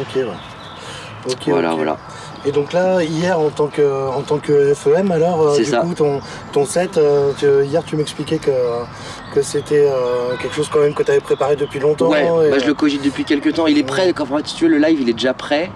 [0.00, 0.24] Ok, ouais.
[1.32, 1.96] Ok, Voilà, voilà.
[2.44, 5.78] Et donc là, hier, en tant que, en tant que FEM, alors, euh, du ça.
[5.80, 6.20] coup, ton,
[6.52, 8.52] ton set, euh, tu- hier, tu m'expliquais que,
[9.34, 12.08] que c'était euh, quelque chose quand même que tu avais préparé depuis longtemps.
[12.08, 13.66] Ouais, et, bah, je le cogite depuis quelques temps.
[13.66, 13.86] Il est Ouais.
[13.86, 15.72] prêt, quand en fait, si tu veux, le live il est déjà prêt,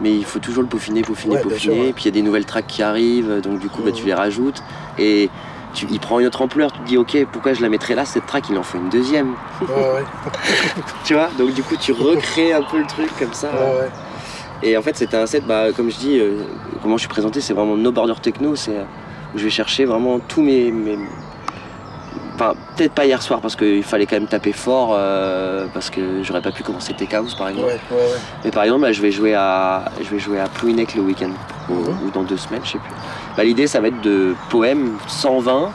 [0.00, 1.60] mais il faut toujours le peaufiner, peaufiner, Ouais, peaufiner.
[1.60, 1.92] sûr, ouais.
[1.92, 4.14] Puis il y a des nouvelles tracks qui arrivent, donc du coup bah, tu les
[4.14, 4.62] rajoutes.
[4.98, 5.28] Et
[5.76, 8.04] tu, il prend une autre ampleur, tu te dis ok, pourquoi je la mettrais là,
[8.04, 9.34] cette track, il en faut une deuxième.
[9.60, 10.04] Ouais, ouais,
[11.04, 13.48] Tu vois Donc du coup tu recrées un peu le truc comme ça.
[13.50, 13.90] ouais, ouais.
[14.62, 16.38] Et en fait c'était un set, bah, comme je dis, euh,
[16.82, 18.84] comment je suis présenté, c'est vraiment no border techno, c'est euh,
[19.34, 20.72] où je vais chercher vraiment tous mes.
[20.72, 20.98] mes-
[22.34, 26.22] Enfin, peut-être pas hier soir parce qu'il fallait quand même taper fort euh, parce que
[26.22, 27.68] j'aurais pas pu commencer Tech House par exemple.
[27.68, 28.18] Ouais, ouais, ouais.
[28.44, 31.30] Mais par exemple, là, je vais jouer à, je vais jouer à Plouinec le week-end
[31.70, 31.96] ou, Mhm.
[32.06, 32.92] ou dans deux semaines, je sais plus.
[33.36, 35.70] Bah, l'idée, ça va être de poèmes 120, ouais.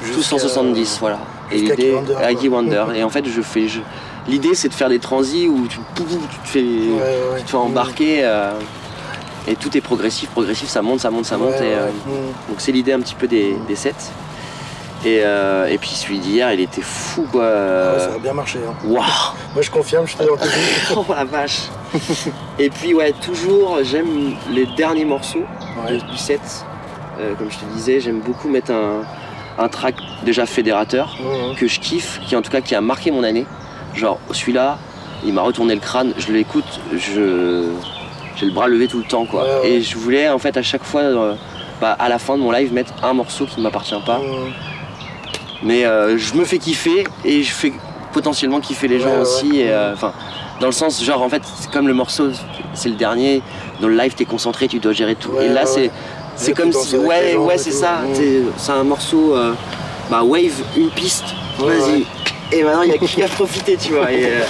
[0.00, 1.18] tout Jusqu'à- 170, voilà.
[1.52, 1.94] Et l'idée,
[2.40, 2.84] Guy Wonder.
[2.96, 3.80] Et en fait, je fais, je-
[4.26, 7.56] l'idée, c'est de faire des transis où tu, tu te fais, Ouais, tu te fais
[7.56, 8.20] embarquer.
[8.24, 8.52] euh,
[9.48, 11.54] et tout est progressif, progressif, ça monte, ça monte, ça monte.
[11.60, 11.86] Et, euh.
[12.06, 12.12] Mhm.
[12.48, 13.92] donc c'est l'idée un petit peu des, des sets.
[15.04, 17.42] Et, euh, et puis celui d'hier, il était fou quoi.
[17.42, 18.60] Ouais, ça a bien marché.
[18.66, 18.74] Hein.
[18.84, 19.02] Waouh
[19.52, 20.40] Moi, je confirme, j'étais dans le.
[20.96, 21.62] Oh la vache
[22.58, 25.44] Et puis ouais, toujours j'aime les derniers morceaux
[25.88, 25.96] Ouais.
[25.98, 26.40] du set.
[27.20, 29.02] Euh, comme je te disais, j'aime beaucoup mettre un,
[29.58, 31.16] un track déjà fédérateur
[31.58, 33.46] que je kiffe, qui en tout cas qui a marqué mon année.
[33.94, 34.78] Genre celui-là,
[35.24, 37.64] il m'a retourné le crâne, je l'écoute, je
[38.36, 39.42] j'ai le bras levé tout le temps quoi.
[39.44, 39.70] Ouais, ouais.
[39.72, 41.34] Et je voulais en fait à chaque fois, euh,
[41.80, 44.20] bah, à la fin de mon live, mettre un morceau qui ne m'appartient pas.
[45.62, 47.72] Mais euh, je me fais kiffer et je fais
[48.12, 49.20] potentiellement kiffer les gens Ouais, ouais.
[49.22, 49.60] aussi.
[49.60, 49.94] et, euh,
[50.60, 52.28] dans le sens, genre en fait, c'est comme le morceau,
[52.74, 53.42] c'est le dernier.
[53.80, 55.32] Dans le live, t'es concentré, tu dois gérer tout.
[55.40, 55.90] Et là, c'est
[56.36, 58.00] c'est comme si, ouais, ouais, c'est ça.
[58.14, 59.52] C'est- un morceau, euh,
[60.10, 61.24] bah wave, une piste.
[61.58, 62.06] Vas-y.
[62.52, 64.12] Et maintenant, il y a qui a profité, tu vois.
[64.12, 64.40] Et, euh,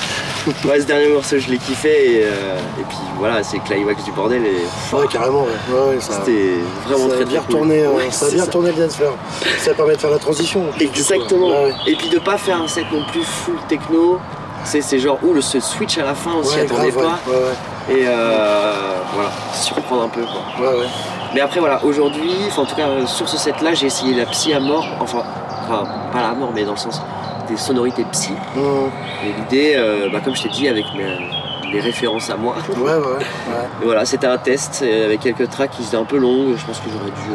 [0.69, 2.17] ouais, ce dernier morceau, je l'ai kiffé.
[2.21, 4.45] Et, euh, et puis voilà, c'est climax du bordel.
[4.45, 5.75] Et Ouais, carrément, ouais.
[5.75, 6.55] Ouais, ça, c'était
[6.87, 7.71] vraiment ça très bien cool.
[7.71, 8.45] euh, Ouais, ça a bien ça.
[8.47, 9.15] retourné le dance floor.
[9.59, 10.63] Ça permet de faire la transition.
[10.63, 11.53] coup, Exactement.
[11.87, 14.19] Et puis de pas faire un set non plus full techno.
[14.65, 17.19] C'est c'est genre, ouh, le ce switch à la fin, on s'y attendait pas.
[17.91, 18.73] Et euh,
[19.15, 20.43] voilà, surprendre un peu quoi.
[20.71, 20.87] ouais, ouais.
[21.35, 24.25] Mais après voilà, aujourd'hui, enfin en tout cas sur ce set là, j'ai essayé la
[24.27, 25.23] psy à mort, enfin,
[25.65, 27.01] enfin pas la mort mais dans le sens
[27.49, 28.33] des sonorités psy.
[28.57, 28.63] Mhm.
[29.25, 32.55] Et l'idée, euh, bah, comme je t'ai dit, avec mes, mes références à moi.
[32.69, 33.25] Ouais, ouais, ouais.
[33.83, 36.55] Et voilà, c'était un test euh, avec quelques tracks qui étaient un peu longues.
[36.57, 37.33] Je pense que j'aurais dû.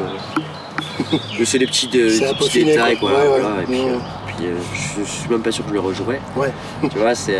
[1.42, 3.12] euh, c'est des petits, de- des petits détails quoi.
[3.12, 3.20] quoi.
[3.20, 3.40] Ouais, ouais.
[3.40, 3.62] voilà.
[3.62, 3.94] Et puis, Mhm.
[3.94, 3.98] euh,
[4.28, 4.36] puis,
[4.76, 6.20] je, je suis même pas sûr que je le rejouerai.
[6.36, 6.52] Ouais.
[6.92, 7.38] tu vois, c'est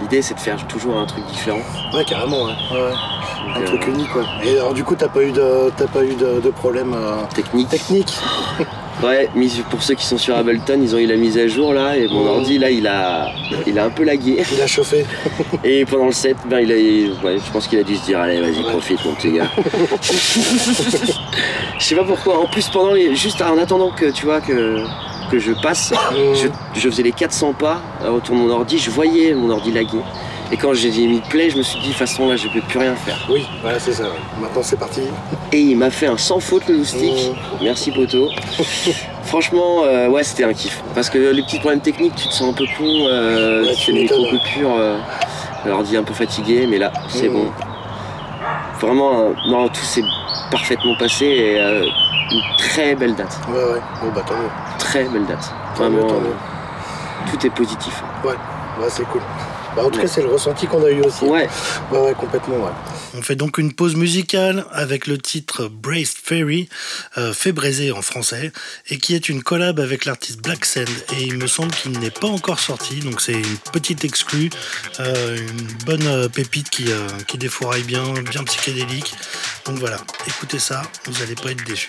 [0.00, 1.60] l'idée, c'est de faire toujours un truc différent.
[1.94, 2.52] Ouais, carrément, ouais.
[2.72, 4.22] Donc, Un truc unique, quoi.
[4.44, 6.94] Et alors, du coup, t'as pas eu de, t'as pas eu de, de problème
[7.34, 7.68] technique.
[7.68, 8.12] technique
[9.02, 9.28] Ouais,
[9.70, 12.06] pour ceux qui sont sur Ableton, ils ont eu la mise à jour là, et
[12.08, 12.28] mon Mhm.
[12.28, 13.28] ordi là, il a,
[13.66, 14.42] il a un peu lagué.
[14.52, 15.06] Il a chauffé.
[15.64, 18.04] Et pendant le set, ben, il a, il- ouais, je pense qu'il a dû se
[18.04, 18.70] dire, allez, vas-y, Ouais.
[18.70, 19.48] profite, mon petit gars.
[21.78, 22.40] je sais pas pourquoi.
[22.40, 24.78] En plus, pendant les, juste en attendant que tu vois que
[25.30, 26.34] que je passe, Mhm.
[26.74, 29.70] je, je faisais les 400 pas euh, autour de mon ordi, je voyais mon ordi
[29.70, 30.00] laguer.
[30.52, 32.60] Et quand j'ai mis play, je me suis dit, de toute façon là, je peux
[32.60, 33.16] plus rien faire.
[33.30, 34.04] Oui, voilà, c'est ça.
[34.04, 34.08] ouais.
[34.40, 35.02] Maintenant, c'est parti.
[35.52, 37.32] Et il m'a fait un sans faute le loustic.
[37.62, 38.28] Merci poto.
[39.24, 40.82] Franchement, euh, ouais, c'était un kiff.
[40.94, 42.84] Parce que les petits problèmes techniques, tu te sens un peu con.
[42.84, 44.74] Euh, Ouais, tu fais des micro-coupures.
[44.76, 44.98] Euh,
[45.66, 47.34] l'ordi un peu fatigué, mais là, c'est Mhm.
[47.34, 47.50] bon.
[48.80, 50.02] Vraiment, euh, non, tout s'est
[50.50, 51.84] parfaitement passé et euh,
[52.32, 53.38] une très belle date.
[53.48, 53.80] Ouais, ouais.
[54.02, 54.48] Bon, bah tant mieux.
[54.78, 55.52] Très belle date.
[55.76, 56.34] Tant mieux, Vraiment, tant mieux.
[57.30, 58.02] tout est positif.
[58.24, 58.34] Ouais,
[58.88, 59.20] c'est cool.
[59.80, 60.02] Bah, en tout Ouais.
[60.04, 61.24] cas, c'est le ressenti qu'on a eu aussi.
[61.24, 61.48] Ouais,
[61.90, 62.70] Ouais, ouais, complètement, ouais.
[63.14, 66.68] On fait donc une pause musicale avec le titre Braced Fairy,
[67.18, 68.52] euh, fait braiser en français,
[68.88, 70.88] et qui est une collab avec l'artiste Black Sand.
[71.18, 74.50] Et il me semble qu'il n'est pas encore sorti, donc c'est une petite exclue,
[75.00, 79.14] euh, une bonne euh, pépite qui, euh, qui défouraille bien, bien psychédélique.
[79.66, 79.96] Donc voilà,
[80.26, 81.88] écoutez ça, vous n'allez pas être déçus.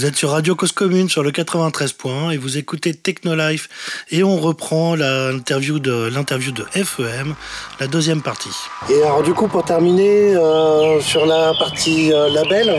[0.00, 3.68] Vous êtes sur Radio Cause Commune sur le 93.1 et vous écoutez Technolife
[4.10, 7.34] et on reprend l'interview de l'interview de FEM,
[7.80, 8.56] la deuxième partie.
[8.88, 12.74] Et alors du coup pour terminer euh, sur la partie euh, label,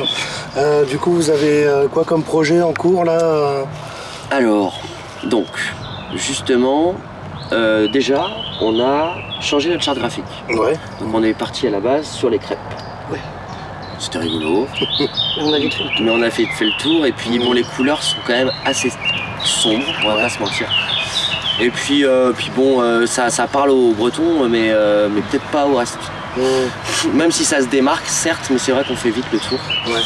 [0.58, 3.66] euh, du coup vous avez euh, quoi comme projet en cours là
[4.32, 4.82] Alors,
[5.24, 5.46] donc,
[6.16, 6.96] justement,
[7.52, 8.26] euh, déjà,
[8.62, 10.26] on a changé notre charte graphique.
[10.50, 10.74] Ouais.
[11.00, 12.58] Donc on est parti à la base sur les crêpes.
[13.12, 13.20] Ouais.
[14.00, 14.66] C'était rigolo.
[14.71, 14.71] Mais
[15.40, 16.04] on a vite fait le tour.
[16.04, 18.52] Mais on a fait, fait le tour et puis bon les couleurs sont quand même
[18.66, 18.92] assez
[19.44, 20.68] sombres, on va pas se mentir.
[21.60, 25.46] Et puis, euh, puis bon euh, ça, ça parle aux Bretons mais, euh, mais peut-être
[25.46, 26.00] pas au reste.
[26.38, 27.18] Mmh.
[27.18, 29.60] Même si ça se démarque certes mais c'est vrai qu'on fait vite le tour.
[29.88, 30.02] Ouais.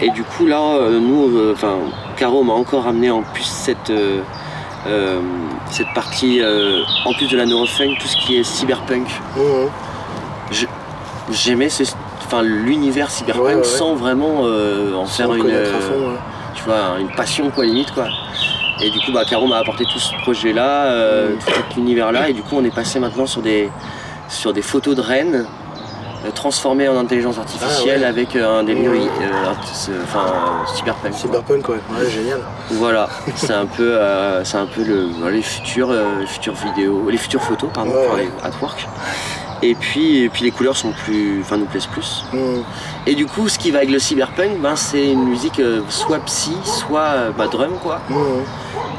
[0.00, 1.78] Et du coup là nous enfin
[2.16, 3.92] Caro m'a encore amené en plus cette
[5.70, 6.40] cette partie
[7.04, 9.08] en plus de la neurofunk, tout ce qui est cyberpunk.
[9.36, 10.64] Mmh.
[11.30, 11.84] J'aimais ce,
[12.34, 13.64] enfin l'univers cyberpunk Ouais, ouais, ouais.
[13.64, 16.12] sans vraiment euh, en Sans faire une, euh, fond,
[16.54, 18.06] tu vois, une passion quoi limite quoi.
[18.82, 21.38] Et du coup bah Caro m'a apporté tout ce projet là, Mm.
[21.38, 23.70] tout cet univers là, et du coup on est passé maintenant sur des
[24.28, 25.46] sur des photos de rennes
[26.26, 28.08] euh, transformées en intelligence artificielle Ah ouais.
[28.08, 28.94] avec euh, un délire Mm.
[28.94, 28.98] euh,
[29.90, 31.10] euh, enfin euh, cyberpunk.
[31.12, 31.20] quoi.
[31.20, 32.40] Cyberpunk ouais, ouais génial.
[32.72, 37.18] Voilà, c'est un peu, euh, c'est un peu le, les futurs, euh, futures vidéos, les
[37.18, 38.88] futures photos, pardon, Ouais, enfin, les artwork.
[39.66, 42.24] Et puis, et puis les couleurs sont plus, enfin nous plaisent plus.
[42.34, 42.38] Mmh.
[43.06, 46.18] Et du coup, ce qui va avec le cyberpunk, ben, c'est une musique euh, soit
[46.26, 48.00] psy, soit euh, bah, drum quoi.
[48.10, 48.14] Mmh.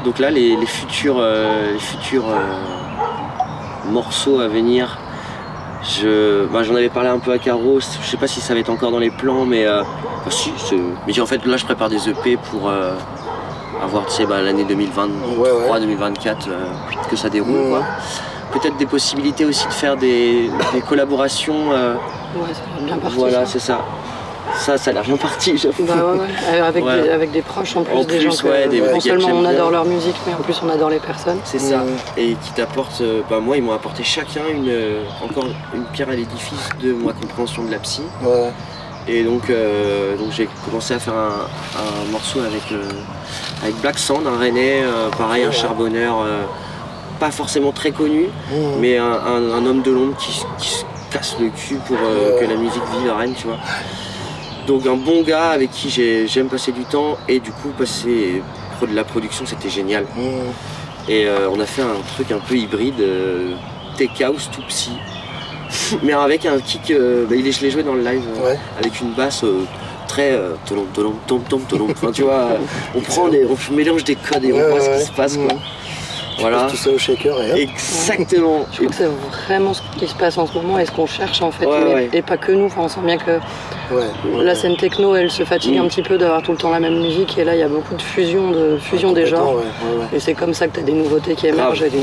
[0.04, 4.98] Donc là, les, les futurs, euh, les futurs euh, morceaux à venir,
[5.84, 7.78] je, bah, j'en avais parlé un peu à Caro.
[7.78, 9.82] Je sais pas si ça va être encore dans les plans, mais euh,
[10.20, 10.52] enfin, si,
[11.06, 12.70] mais en fait là, je prépare des EP pour
[13.82, 15.80] avoir, tu sais, bah, l'année 2023, Ouais, ouais.
[15.80, 16.64] 2024, euh,
[17.08, 17.84] que ça déroule quoi.
[18.52, 21.72] Peut-être des possibilités aussi de faire des, des collaborations.
[21.72, 23.16] euh, Ouais, ça a bien parti.
[23.16, 23.52] voilà, ça.
[23.52, 23.80] c'est ça.
[24.54, 25.84] Ça, ça a l'air bien parti, j'avoue.
[25.84, 26.26] Bah ouais, ouais.
[26.54, 27.02] Euh, Avec, Ouais.
[27.02, 29.00] Des, avec des proches en plus, En des plus, gens que ouais, des- des non
[29.00, 29.78] seulement on adore bien.
[29.78, 31.38] leur musique, mais en plus on adore les personnes.
[31.44, 31.82] C'est ça.
[32.16, 34.72] Et qui t'apporte, euh, bah moi ils m'ont apporté chacun une,
[35.22, 35.44] encore
[35.74, 38.02] une pierre à l'édifice de ma compréhension de la psy.
[38.22, 38.50] Ouais.
[39.08, 41.28] Et donc, euh, donc j'ai commencé à faire un,
[42.08, 42.82] un morceau avec, euh,
[43.62, 46.42] avec Black Sand, un rennais, euh, pareil, un charbonneur, euh,
[47.18, 48.54] pas forcément très connu, Mmh.
[48.80, 52.40] mais un, un- un homme de l'ombre qui, se casse le cul pour euh, Ouais.
[52.46, 53.58] que la musique vive à Rennes, tu vois.
[54.66, 58.42] Donc un bon gars avec qui j'ai- j'aime passer du temps et du coup passer
[58.82, 60.04] de la production c'était génial.
[60.16, 61.08] Mmh.
[61.08, 63.54] Et euh, on a fait un truc un peu hybride, euh,
[63.96, 64.90] tech house tout psy.
[66.02, 68.58] Mais avec un kick, euh, bah, il est- je l'ai joué dans le live Ouais.
[68.78, 69.44] avec une basse
[70.08, 71.90] très tolom, tolom, tom tom tolom.
[71.92, 72.48] Enfin tu vois,
[72.94, 75.36] on prend des, on mélange des codes et on Ouais, voit ce qui se passe
[75.36, 75.54] quoi.
[75.54, 75.58] mmh.
[76.38, 77.58] Voilà, Tout ça au shaker et hop.
[77.58, 78.66] exactement.
[78.70, 79.08] Je trouve que c'est
[79.46, 81.78] vraiment ce qui se passe en ce moment et ce qu'on cherche en fait, Ouais,
[81.84, 82.10] mais- ouais.
[82.12, 82.66] et pas que nous.
[82.66, 83.38] Enfin, on sent bien que
[83.92, 84.04] Ouais.
[84.42, 85.84] la scène techno, elle se fatigue Mm.
[85.84, 87.68] un petit peu d'avoir tout le temps la même musique, et là il y a
[87.68, 89.54] beaucoup de fusion, de fusion des genres.
[89.54, 90.06] ouais, ouais, ouais.
[90.16, 91.82] Et c'est comme ça que tu as des nouveautés qui émergent.
[91.82, 91.98] Et des-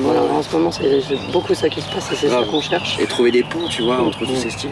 [0.00, 1.00] voilà, en ce moment, c'est
[1.32, 2.98] beaucoup ça qui se passe et c'est ça qu'on cherche.
[3.00, 4.26] Et trouver des ponts, tu vois, entre Mmh.
[4.26, 4.70] tous ces styles.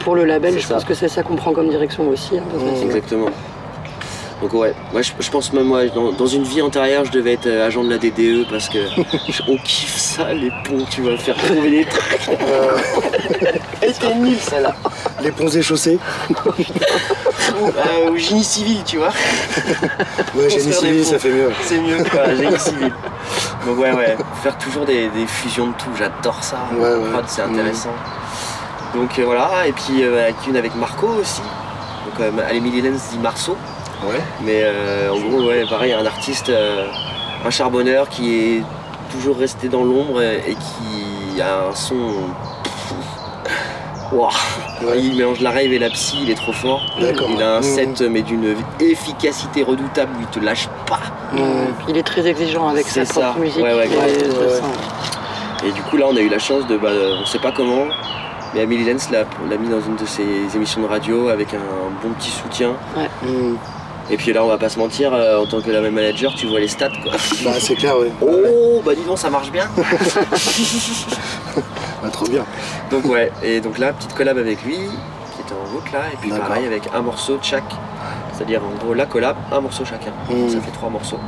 [0.00, 0.74] Pour le label, je ça.
[0.74, 2.38] pense que c'est ça qu'on prend comme direction aussi.
[2.38, 2.82] hein, Mm.
[2.84, 3.26] Exactement.
[4.42, 7.32] Donc ouais, moi je, je pense même moi dans, dans une vie antérieure je devais
[7.32, 8.78] être euh, agent de la DDE parce que
[9.48, 12.28] on kiffe ça les ponts, tu vas faire trouver des trucs.
[13.80, 14.74] Elle était nulle celle-là.
[15.22, 15.98] Les ponts et chaussées.
[17.58, 19.08] Euh, au génie civil, tu vois.
[20.34, 21.50] Ouais, génie civil, ça fait mieux.
[21.62, 22.92] C'est mieux quoi, génie civil.
[23.66, 26.58] Donc ouais ouais, faire toujours des, des fusions de tout, j'adore ça.
[26.78, 26.88] Ouais,
[27.26, 27.52] c'est Mm.
[27.52, 27.94] intéressant.
[28.94, 31.40] Donc euh, voilà, et puis euh, avec une avec Marco aussi.
[32.04, 33.56] Donc euh, Alémie Lens dit Marceau.
[34.04, 34.20] Ouais.
[34.42, 36.86] Mais euh, en gros, ouais, pareil, un artiste, euh,
[37.44, 38.62] un charbonneur qui est
[39.10, 41.94] toujours resté dans l'ombre et, et qui a un son.
[44.12, 44.98] Ouais.
[44.98, 46.80] Il mélange la rave et la psy, il est trop fort.
[46.98, 47.62] Il a un Mhm.
[47.62, 51.00] set, mais d'une efficacité redoutable, il te lâche pas.
[51.32, 51.38] Mmh.
[51.78, 53.40] Puis il est très exigeant avec sa C'est propre ça.
[53.40, 53.62] musique.
[53.64, 53.88] Ouais, ouais,
[55.66, 56.76] et du coup, là, on a eu la chance de.
[56.76, 56.90] Bah,
[57.20, 57.86] on sait pas comment,
[58.54, 60.22] mais Amélie Lenz l'a l'a mis dans une de ses
[60.54, 61.58] émissions de radio avec un
[62.02, 62.74] bon petit soutien.
[63.22, 63.54] Mmh.
[64.10, 66.32] Et puis là, on va pas se mentir, euh, en tant que la même manager,
[66.34, 67.12] tu vois les stats quoi.
[67.44, 68.10] Bah, c'est clair, ouais.
[68.22, 69.68] Oh, bah dis donc, ça marche bien.
[72.02, 72.44] Bah, trop bien.
[72.90, 76.16] Donc ouais, et donc là, petite collab avec lui, qui était en route là, et
[76.20, 76.46] puis D'accord.
[76.48, 77.64] pareil avec un morceau de chaque.
[78.32, 80.12] C'est-à-dire en gros la collab, un morceau chacun.
[80.30, 80.50] Mhm.
[80.50, 81.18] Ça fait trois morceaux.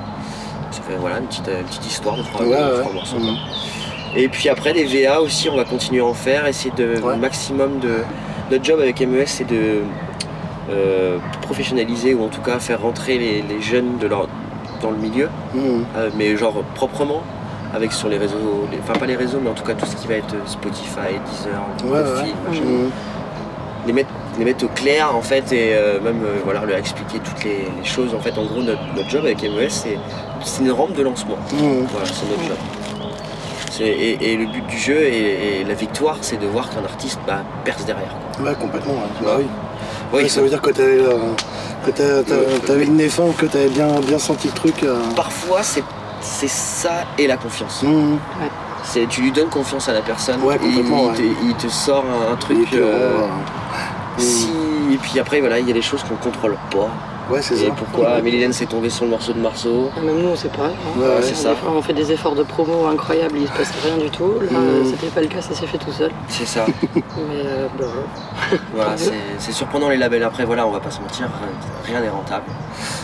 [0.70, 2.80] Ça fait voilà une petite, euh, une petite histoire de trois, Ouais, de ouais.
[2.80, 3.18] trois morceaux.
[3.18, 3.36] Mhm.
[4.14, 7.14] Et puis après des VA aussi, on va continuer à en faire, essayer de Ouais.
[7.14, 8.02] le maximum de.
[8.50, 9.80] Notre job avec MES c'est de
[10.70, 14.28] euh, professionnaliser ou en tout cas faire rentrer les, les jeunes de leur,
[14.82, 15.58] dans le milieu, Mmh.
[15.96, 17.22] euh, mais genre proprement,
[17.74, 19.96] avec sur les réseaux, les- enfin pas les réseaux, mais en tout cas tout ce
[19.96, 22.60] qui va être Spotify, Deezer, Ouais, ouais.
[22.60, 22.90] Mmh.
[23.86, 27.18] les mettre, les mettre au clair en fait et euh, même euh, voilà leur expliquer
[27.18, 28.14] toutes les, les choses.
[28.14, 29.98] En fait, en gros, notre, notre job avec MES, c'est
[30.44, 31.36] c'est une rampe de lancement.
[31.52, 31.86] Mhm.
[31.90, 32.56] Voilà, c'est notre job.
[33.80, 37.20] Et, et le but du jeu et, et la victoire, c'est de voir qu'un artiste
[37.28, 38.12] bah, perce derrière.
[38.40, 38.94] Ouais, complètement.
[38.94, 39.24] Ouais.
[39.24, 39.44] Bah oui.
[40.12, 41.16] Oui, Ouais, ça veut dire que t'avais euh,
[41.84, 44.82] que t'as- t'as- t'avais une nez fin, que t'avais bien, bien senti le truc.
[44.82, 44.96] euh.
[45.14, 45.84] Parfois, c'est
[46.20, 47.82] c'est ça et la confiance.
[47.82, 48.18] Mhm.
[48.82, 50.82] C'est tu lui donnes confiance à la personne Ouais, et il,
[51.14, 52.66] te, il te sort un, un Et truc.
[52.70, 53.26] puis, euh, euh,
[54.18, 54.48] si...
[54.92, 56.88] Et puis après, voilà, il y a des choses qu'on contrôle pas.
[57.30, 60.28] Ouais, c'est Et pourquoi Mélène s'est tombée sur le morceau de Marceau Ah, Même nous,
[60.28, 60.64] on sait pas.
[60.66, 60.70] hein.
[60.98, 61.12] Ouais, ouais.
[61.22, 61.50] c'est ça.
[61.68, 64.32] On fait des efforts de promo incroyables, il se passe rien du tout.
[64.50, 64.84] Là, Mhm.
[64.86, 66.10] c'était pas le cas, ça s'est fait tout seul.
[66.28, 66.64] C'est ça.
[66.94, 67.02] Mais
[67.44, 67.84] euh, bah,
[68.74, 70.22] voilà, c'est surprenant les labels.
[70.22, 71.28] Après, voilà, on va pas se mentir,
[71.84, 72.46] rien n'est rentable.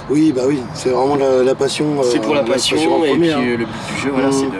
[0.08, 1.84] Oui, bah oui, c'est vraiment la, la passion.
[2.00, 3.40] euh, c'est pour la passion, et premier, puis hein.
[3.42, 4.50] euh, le but du jeu, voilà, c'est de,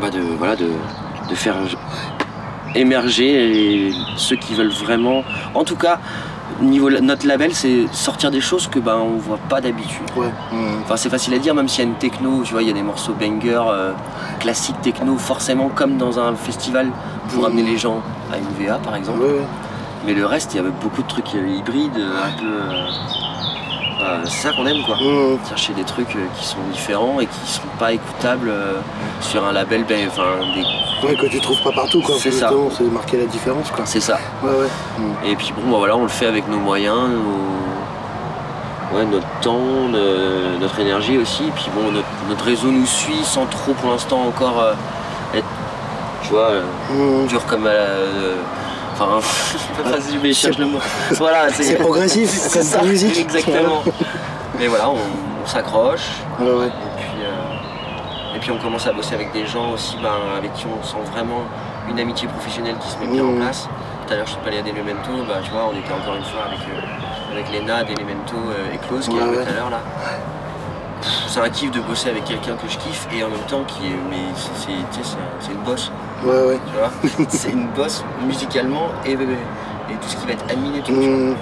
[0.00, 0.68] bah, de, voilà, de,
[1.28, 1.56] de faire
[2.74, 5.24] émerger ceux qui veulent vraiment.
[5.54, 5.98] En tout cas,
[6.60, 10.02] niveau notre label, c'est sortir des choses que ben on voit pas d'habitude.
[10.16, 10.30] Ouais.
[10.82, 12.70] Enfin, c'est facile à dire, même s'il y a une techno, tu vois, il y
[12.70, 13.92] a des morceaux banger, euh,
[14.40, 16.88] classiques techno, forcément comme dans un festival
[17.32, 18.02] pour amener les gens
[18.32, 19.20] à une VA par exemple.
[19.20, 19.46] Ouais, ouais.
[20.04, 23.21] Mais le reste, il y avait beaucoup de trucs euh, hybrides, euh, un peu.
[24.02, 24.96] Euh, c'est ça qu'on aime quoi.
[24.96, 25.38] Mhm.
[25.48, 28.74] Chercher des trucs euh, qui sont différents et qui sont pas écoutables euh,
[29.20, 30.08] sur un label, ben,
[30.54, 32.14] des- Ouais, que tu trouves pas partout, quoi.
[32.18, 32.50] C'est ça.
[32.76, 33.84] C'est marquer la différence, quoi.
[33.86, 34.18] c'est ça.
[34.42, 34.68] Ouais, ouais.
[34.98, 35.14] Mhm.
[35.30, 39.88] Et puis bon, bah, voilà, on le fait avec nos moyens, nos- ouais, notre temps,
[40.60, 41.44] notre énergie aussi.
[41.44, 44.64] Et puis bon, notre, notre réseau nous suit sans trop pour l'instant encore
[45.34, 45.44] être,
[46.22, 46.50] tu vois,
[46.90, 47.26] Mhm.
[47.26, 47.68] dur comme.
[48.94, 49.18] Enfin,
[49.84, 50.78] vas-y, mais je cherche le mot.
[51.12, 53.18] Voilà, C'est progressif, c'est ça, musique.
[53.18, 53.82] Exactement.
[54.58, 54.96] Mais voilà, on,
[55.42, 56.08] on s'accroche.
[56.38, 56.66] Ouais, ouais.
[56.66, 56.70] Et
[57.00, 60.66] puis, euh, et puis on commence à bosser avec des gens aussi ben, avec qui
[60.66, 61.42] on sent vraiment
[61.88, 63.40] une amitié professionnelle qui se met bien en Mhm.
[63.40, 63.68] place.
[64.06, 66.42] Tout à l'heure je te parlais d'Elemento, bah, tu vois, on était encore une fois
[66.46, 69.44] avec, euh, avec Léna d'Elemento euh, Eclose qui est Ouais, arrivé ouais.
[69.44, 69.80] tout à l'heure là.
[71.28, 73.86] C'est un kiff de bosser avec quelqu'un que je kiffe et en même temps qui
[73.86, 73.98] est.
[74.10, 74.22] Mais
[74.54, 74.70] c'est
[75.50, 75.90] une bosse,
[76.24, 76.58] Ouais, ouais.
[76.66, 77.26] tu vois.
[77.28, 80.92] c'est une bosse musicalement et, et tout ce qui va être animé tout.
[80.92, 81.34] Mhm.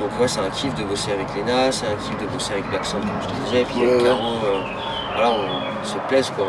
[0.00, 2.68] Donc ouais, c'est un kiff de bosser avec Léna, c'est un kiff de bosser avec
[2.68, 4.08] Black Sound, comme je te disais, puis Ouais, avec ouais.
[4.08, 4.60] Caro, euh,
[5.14, 6.46] voilà, on se plaise quoi.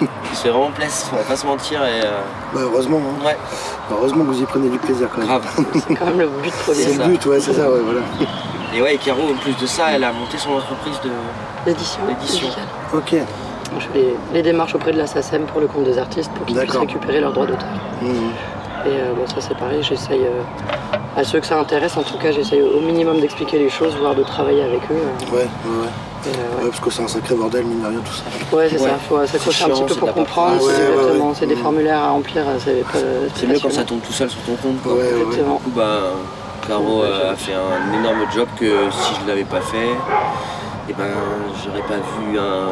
[0.00, 2.20] On se fait vraiment plaisir, on va pas se mentir et euh,
[2.54, 3.26] Bah, heureusement, hein.
[3.26, 3.36] ouais,
[3.90, 5.26] heureusement que vous y prenez du plaisir, quand même.
[5.26, 5.44] grave.
[5.86, 6.78] c'est quand même le but premier.
[6.78, 7.04] C'est ça.
[7.04, 8.00] le but, ouais, c'est ça, ouais, voilà.
[8.74, 11.10] Et ouais, et Caro, en plus de ça, elle a monté son entreprise de.
[11.66, 12.00] L'édition.
[12.08, 12.46] L'édition.
[12.46, 12.64] musicale.
[12.94, 13.16] Ok.
[13.78, 16.44] Je fais les, les démarches auprès de la SACEM pour le compte des artistes pour
[16.46, 17.68] qu'ils puissent récupérer leurs droits d'auteur.
[18.02, 18.08] Mhm.
[18.86, 20.40] Et euh, bon, ça c'est pareil, j'essaye, euh,
[21.16, 24.14] à ceux que ça intéresse en tout cas, j'essaye au minimum d'expliquer les choses, voire
[24.14, 24.94] de travailler avec eux.
[24.94, 25.86] euh, Ouais, ouais, ouais.
[26.28, 28.56] euh, parce que c'est un sacré bordel, mine de rien, tout ça.
[28.56, 28.88] ouais, c'est Ouais.
[28.88, 30.60] ça, faut s'accrocher un petit peu pour comprendre,
[31.34, 31.62] c'est des Mhm.
[31.62, 34.82] formulaires à remplir, c'est mieux quand ça tombe tout seul sur ton compte.
[34.82, 34.94] Quoi.
[34.94, 35.20] Ouais, ouais, ouais.
[35.26, 35.56] Exactement.
[35.56, 36.00] Du coup, bah,
[36.66, 39.90] Caro a fait un énorme job que si je l'avais pas fait,
[40.90, 41.06] et ben
[41.64, 42.68] j'aurais pas vu un.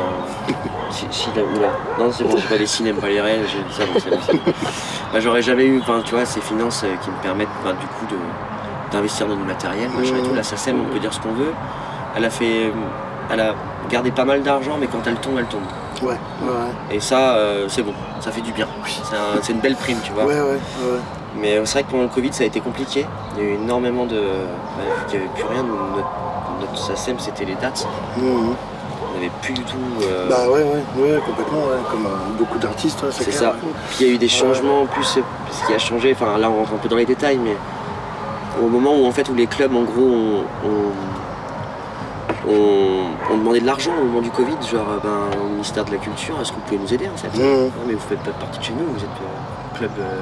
[0.91, 1.69] Si, si la- oula.
[1.99, 4.39] Non, c'est bon, j'ai pas les cinémas, pas les réels, j'ai ça, bon, c'est bon.
[5.13, 8.07] Bah, j'aurais jamais eu, tu vois, ces finances euh, qui me permettent, bah, du coup,
[8.11, 10.35] de- d'investir dans du matériel, machin et tout.
[10.35, 11.53] La SACEM, on peut dire ce qu'on veut.
[12.17, 12.73] Elle a fait.
[13.31, 13.55] Elle a
[13.91, 15.63] gardé pas mal d'argent, mais quand elle tombe, elle tombe.
[16.03, 16.49] Ouais, ouais,
[16.91, 18.67] Et ça, euh, c'est bon, ça fait du bien.
[18.87, 20.25] C'est un- c'est une belle prime, tu vois.
[20.25, 20.35] ouais.
[20.35, 20.59] Ouais, ouais.
[21.37, 23.05] Mais euh, c'est vrai que pendant le Covid, ça a été compliqué.
[23.37, 24.17] Il y a eu énormément de.
[24.77, 25.63] bah, qu'il n'y avait plus rien,
[26.61, 27.87] notre SACEM, c'était les dates.
[28.17, 28.55] Mhm.
[29.11, 29.77] On n'avait plus du tout.
[30.03, 31.79] euh, Bah ouais, ouais, ouais, complètement, ouais.
[31.91, 33.55] Comme euh, beaucoup d'artistes, ouais, c'est ça.
[33.91, 35.05] Puis il y a eu des changements en plus.
[35.51, 37.57] Ce qui a changé, enfin là, on rentre un peu dans les détails, mais
[38.63, 40.93] au moment où, en fait, où les clubs, en gros, ont, ont-
[42.51, 45.93] ont- ont demandé de l'argent au moment du Covid, genre, euh, ben, au ministère de
[45.93, 47.29] la Culture, est-ce que vous pouvez nous aider en fait?
[47.37, 47.71] Mhm.
[47.87, 49.91] Mais vous faites pas partie de chez nous, vous êtes club.
[50.01, 50.21] euh,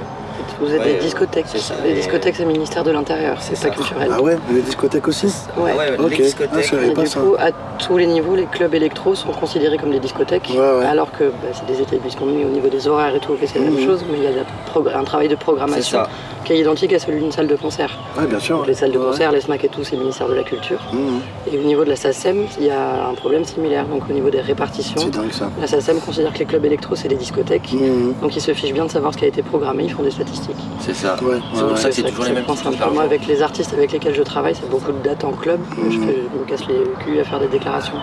[0.61, 1.47] Vous êtes Ouais, des discothèques.
[1.49, 3.71] ça, Les et- discothèques, c'est le ministère de l'Intérieur, c'est pas ça.
[3.71, 4.11] culturel.
[4.13, 5.73] Ah ouais, les discothèques aussi Ouais.
[5.75, 6.73] Ah ouais, les Ah, discothèques.
[6.73, 7.21] Et pas du ça.
[7.21, 10.85] coup, à tous les niveaux, les clubs électro sont considérés comme des discothèques, Ouais, ouais.
[10.87, 13.85] alors que bah, c'est des établissements au niveau des horaires et tout, c'est la même
[13.85, 16.09] chose, mais il y a un travail de c'est programmation ça.
[16.47, 17.91] Qui est identique à celui d'une salle de concert.
[18.17, 18.59] Ouais, bien sûr.
[18.59, 19.07] Donc, les salles de Ouais.
[19.07, 20.79] concert, les SMAC et tout, c'est le ministère de la Culture.
[20.93, 21.21] Mhm.
[21.53, 23.85] Et au niveau de la SACEM, il y a un problème similaire.
[23.87, 25.51] Donc au niveau des répartitions, C'est dingue ça.
[25.61, 27.73] la SACEM considère que les clubs électro, c'est des discothèques.
[27.73, 28.15] Mhm.
[28.23, 30.11] Donc ils se fichent bien de savoir ce qui a été programmé, ils font des
[30.13, 30.57] statistiques.
[30.81, 31.17] C'est ça.
[31.23, 31.91] Ouais, C'est ouais, pour ça ouais.
[31.91, 32.45] que c'est toujours les mêmes.
[32.93, 35.59] Moi, avec les artistes avec lesquels je travaille, c'est beaucoup de dates en club.
[35.91, 37.95] Je, fais- je me casse les culs à faire des déclarations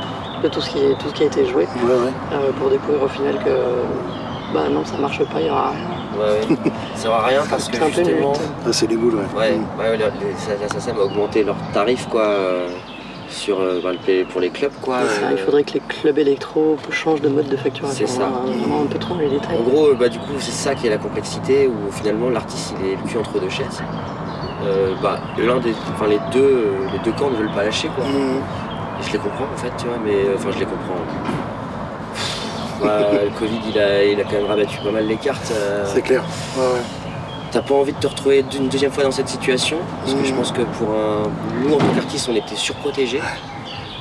[0.44, 2.12] de tout ce qui, est, tout ce qui a été joué Ouais, ouais.
[2.34, 5.80] euh, pour découvrir au final que bah non, ça marche pas, il y aura rien.
[6.18, 6.56] Ouais, ouais.
[6.96, 8.06] Ça sert à rien parce que C'est un peu nul.
[8.08, 8.34] justement,
[8.66, 9.40] Ah, c'est des boules, ouais.
[9.40, 9.66] ouais, Mhm.
[9.80, 12.68] ouais, les, les, la SACEM a augmenté leurs tarifs quoi, euh,
[13.30, 15.00] sur, euh, le- pour les clubs quoi.
[15.00, 18.06] Ça, euh, il faudrait que les clubs électro changent de mode de facturation.
[18.08, 18.30] C'est ça.
[18.46, 19.58] On Vraiment un peu trop les détails.
[19.58, 22.90] En gros, bah, du coup, c'est ça qui est la complexité où finalement l'artiste il
[22.92, 23.82] est le cul entre deux chaises.
[24.66, 27.90] euh, bah, l'un des, enfin les deux, euh, les deux camps ne veulent pas lâcher
[27.96, 28.06] quoi.
[28.06, 30.96] Et je les comprends en fait, tu vois, mais euh, enfin je les comprends.
[32.84, 35.52] Bah, le Covid, il a, il a quand même rabattu pas mal les cartes.
[35.52, 36.24] euh, C'est clair.
[36.58, 36.82] Ouais, ouais.
[37.52, 39.78] T'as pas envie de te retrouver une deuxième fois dans cette situation?
[40.02, 40.38] Parce que je Mhm.
[40.38, 41.24] pense que pour un.
[41.62, 41.86] Nous, en tant
[42.30, 43.22] on était surprotégés.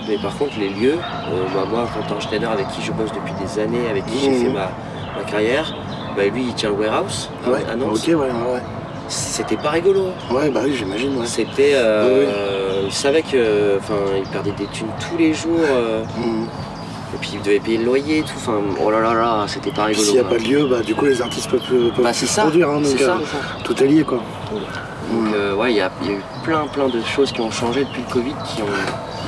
[0.08, 3.34] Mais par contre, les lieux, euh, bah, moi, Quentin Schneider, avec qui je bosse depuis
[3.44, 4.42] des années, avec qui j'ai Mhm.
[4.46, 4.70] fait ma,
[5.16, 5.72] ma carrière,
[6.16, 7.90] bah, lui, il tient le warehouse Ouais, à Nantes.
[7.94, 8.62] ok, ouais, ouais.
[9.08, 10.06] C'était pas rigolo.
[10.30, 11.18] Ouais, bah oui, j'imagine.
[11.18, 11.26] Ouais.
[11.26, 11.72] C'était.
[11.74, 13.78] euh, Il savait que.
[13.78, 15.60] Enfin, il perdait des thunes tous les jours.
[15.60, 16.46] euh, Mhm.
[17.14, 18.32] Et puis, il devait payer le loyer et tout.
[18.36, 20.04] Enfin, oh là là là, c'était pas rigolo.
[20.04, 20.36] S'il n'y a quoi.
[20.38, 22.68] pas de lieu, bah du coup les artistes peuvent, peuvent Bah, c'est ça, produire.
[22.70, 23.12] hein, c'est donc, ça.
[23.16, 24.18] euh, tout est lié quoi.
[24.50, 27.84] Donc euh, ouais, il y, y a eu plein plein de choses qui ont changé
[27.84, 28.66] depuis le Covid, qui ont...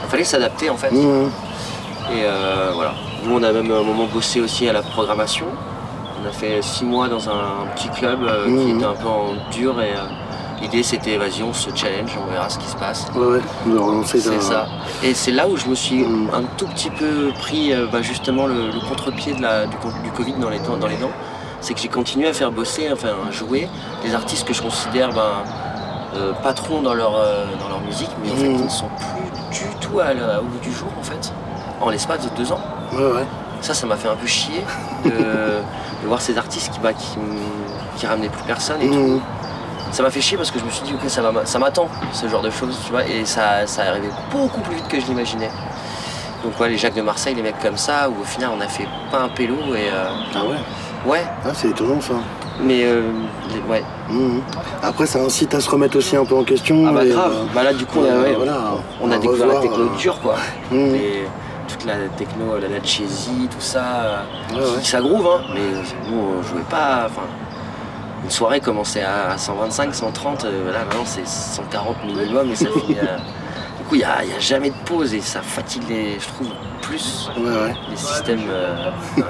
[0.04, 0.92] Il fallait s'adapter en fait.
[0.92, 2.94] Et euh, voilà.
[3.24, 5.46] Nous on a même à un moment bossé aussi à la programmation.
[6.22, 8.76] On a fait six mois dans un petit club qui Mhm.
[8.76, 9.92] était un peu en dur et
[10.60, 13.06] l'idée c'était vas-y on se challenge, on verra ce qui se passe.
[13.14, 14.66] Ouais, ouais, relancer C'est d'un- ça.
[15.02, 16.30] Et c'est là où je me suis Mhm.
[16.32, 19.76] un tout petit peu pris euh, bah, justement le, le contre-pied de la- du,
[20.14, 21.10] Covid dans les, dents- dans les dents.
[21.60, 23.68] C'est que j'ai continué à faire bosser, enfin à jouer
[24.04, 25.42] des artistes que je considère ben,
[26.16, 28.58] euh, patrons dans leur, euh, dans leur musique, mais en fait Mhm.
[28.58, 31.32] ils ne sont plus du tout à la- au bout du jour en fait,
[31.80, 32.60] en l'espace de deux ans.
[32.92, 33.26] Ouais, ouais.
[33.60, 34.62] Ça, ça m'a fait un peu chier
[35.06, 35.10] de,
[36.02, 37.38] de voir ces artistes qui, bah, qui, m-
[37.96, 39.20] qui ramenaient plus personne et tout.
[39.94, 42.42] Ça m'a fait chier parce que je me suis dit, ok, ça m'attend, ce genre
[42.42, 45.50] de choses, tu vois, et ça, ça arrivé beaucoup plus vite que je l'imaginais.
[46.42, 48.66] Donc, ouais, les Jacques de Marseille, les mecs comme ça, où au final, on a
[48.66, 50.56] fait pas un pélo, et euh, Ah ouais.
[51.12, 52.14] ouais, Ah, c'est étonnant ça.
[52.60, 53.02] mais euh,
[53.52, 53.84] les- ouais.
[54.10, 54.42] Mhm.
[54.82, 56.84] Après, ça incite à se remettre aussi un peu en question.
[56.88, 58.58] Ah bah et, grave, euh, bah là, du coup, on a, euh, ouais, voilà,
[59.00, 60.34] on a découvert la techno euh, dure, quoi.
[60.72, 60.96] mhm.
[60.96, 61.24] Et
[61.68, 64.82] toute la techno, la Lachesie, tout ça, ouais.
[64.82, 65.60] ça groove, hein, mais
[66.10, 67.22] nous, on jouait pas, enfin,
[68.24, 72.66] une soirée commençait à, à 125, 130, euh, là, maintenant, c'est 140 minimum, et ça
[72.70, 73.16] finit à...
[73.78, 76.48] Du coup, il n'y a, jamais de pause, et ça fatigue, les, je trouve,
[76.82, 77.74] plus Ouais, ouais.
[77.90, 78.40] les systèmes...
[78.48, 79.22] euh, euh,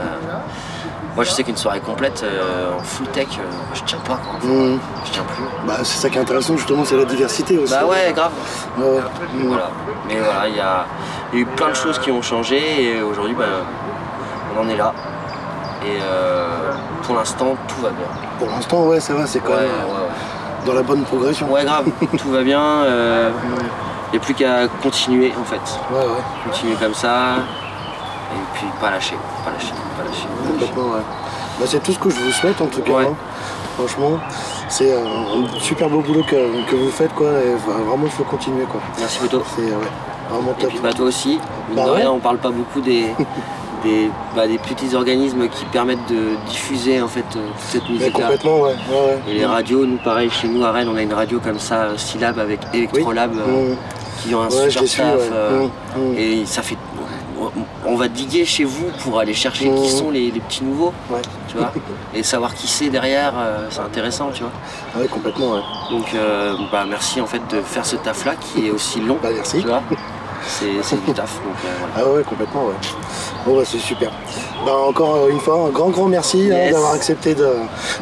[1.15, 3.43] moi, je sais qu'une soirée complète, euh, en full tech, euh,
[3.73, 4.49] je tiens pas, quoi.
[4.51, 4.81] Mhm.
[5.05, 5.45] Je tiens plus.
[5.65, 7.73] Bah, c'est ça qui est intéressant justement, c'est la diversité aussi.
[7.73, 8.33] Bah ouais, grave.
[8.77, 9.71] Voilà.
[10.09, 10.87] Mais voilà, il y a,
[11.33, 13.45] il y a eu plein de choses qui ont changé et aujourd'hui, ben,
[14.57, 14.93] on en est là.
[15.87, 16.73] Et euh,
[17.05, 18.07] pour l'instant, tout va bien.
[18.45, 21.51] Pour l'instant, ouais, ça va, c'est quand Ouais, même ouais, euh, dans la bonne progression.
[21.51, 21.65] ouais.
[21.65, 21.87] Grave,
[22.19, 22.61] tout va bien.
[22.61, 23.31] euh,
[24.09, 25.61] Il n'y a plus qu'à continuer en fait.
[25.91, 26.23] Ouais, ouais.
[26.51, 27.37] Continuer comme ça.
[28.33, 30.27] Et puis pas lâcher, pas lâcher, pas lâcher.
[30.61, 30.73] lâcher.
[31.59, 32.93] Bah, c'est tout ce que je vous souhaite en tout cas.
[33.03, 33.15] Hein.
[33.77, 34.19] Franchement,
[34.69, 37.29] c'est un, super beau boulot que, que vous faites quoi.
[37.29, 38.81] Et vraiment, il faut continuer quoi.
[38.99, 39.43] Merci Boto.
[39.57, 39.63] C'est
[40.31, 40.71] vraiment Et top.
[40.71, 41.39] puis bah, toi aussi,
[41.75, 43.15] Bah de rien, on parle pas beaucoup des,
[43.85, 48.19] des, bah, des petits organismes qui permettent de diffuser en fait euh, toute cette musique
[48.19, 48.25] là.
[48.25, 48.71] complètement, ouais.
[48.71, 49.19] ouais, ouais.
[49.31, 51.83] Et les radios, nous pareil, chez nous à Rennes, on a une radio comme ça,
[51.85, 53.77] euh, Syllab avec Electrolab, euh, Mhm.
[54.23, 55.71] qui ont un super euh, Mhm.
[56.13, 56.19] Mhm.
[56.19, 56.77] Et ça fait.
[57.87, 61.21] On va diguer chez vous pour aller chercher qui sont les, les petits nouveaux, Ouais.
[61.49, 61.71] tu vois.
[62.15, 65.01] et savoir qui c'est derrière, euh, c'est intéressant, tu vois.
[65.03, 65.61] Ouais, complètement, ouais.
[65.91, 69.19] Donc, euh, bah, merci en fait de faire ce taf là qui est aussi long,
[69.23, 69.61] Bah, merci.
[69.61, 69.83] tu vois.
[70.47, 70.67] C'est
[71.07, 71.95] du taf, donc euh, voilà.
[71.97, 72.75] Ah ouais, complètement, ouais.
[73.47, 74.11] Bon, bah, c'est super.
[74.65, 77.47] Bah, encore une fois, un grand, grand merci hein, d'avoir accepté de.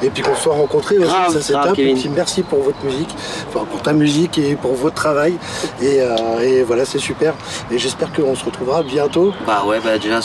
[0.03, 1.75] Et puis qu'on se soit rencontrés aussi, Grave, ça c'est top.
[1.75, 1.97] Kevin.
[1.97, 3.15] Et puis merci pour votre musique,
[3.49, 5.35] enfin, pour ta musique et pour votre travail.
[5.81, 7.35] Et, euh, et voilà, c'est super.
[7.71, 9.33] Et j'espère qu'on se retrouvera bientôt.
[9.47, 10.21] Bah ouais, bah déjà,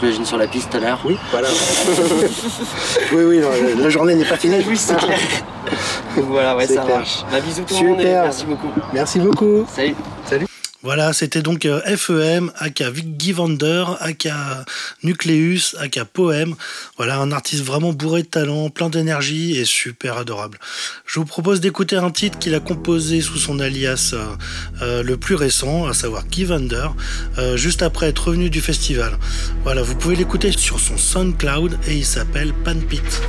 [0.00, 1.00] j'imagine sur la piste tout à l'heure.
[1.04, 1.48] Oui, voilà.
[3.12, 3.48] oui, oui, non,
[3.82, 4.64] la- journée n'est pas finie.
[4.66, 5.18] Oui, c'est clair.
[6.16, 6.96] voilà, ouais, ça clair.
[6.98, 7.24] marche.
[7.30, 8.22] Bah bisous tout le monde et Super.
[8.22, 8.68] merci beaucoup.
[8.92, 9.64] Merci beaucoup.
[9.68, 10.46] Salut.
[10.84, 14.66] Voilà, c'était donc euh, FEM, aka Givander, aka
[15.02, 16.54] Nucleus, aka Poème.
[16.98, 20.58] Voilà, un artiste vraiment bourré de talent, plein d'énergie et super adorable.
[21.06, 24.26] Je vous propose d'écouter un titre qu'il a composé sous son alias euh,
[24.82, 26.88] euh, le plus récent, à savoir Givander,
[27.38, 29.18] euh, juste après être revenu du festival.
[29.62, 33.22] Voilà, vous pouvez l'écouter sur son SoundCloud et il s'appelle Pan Pit.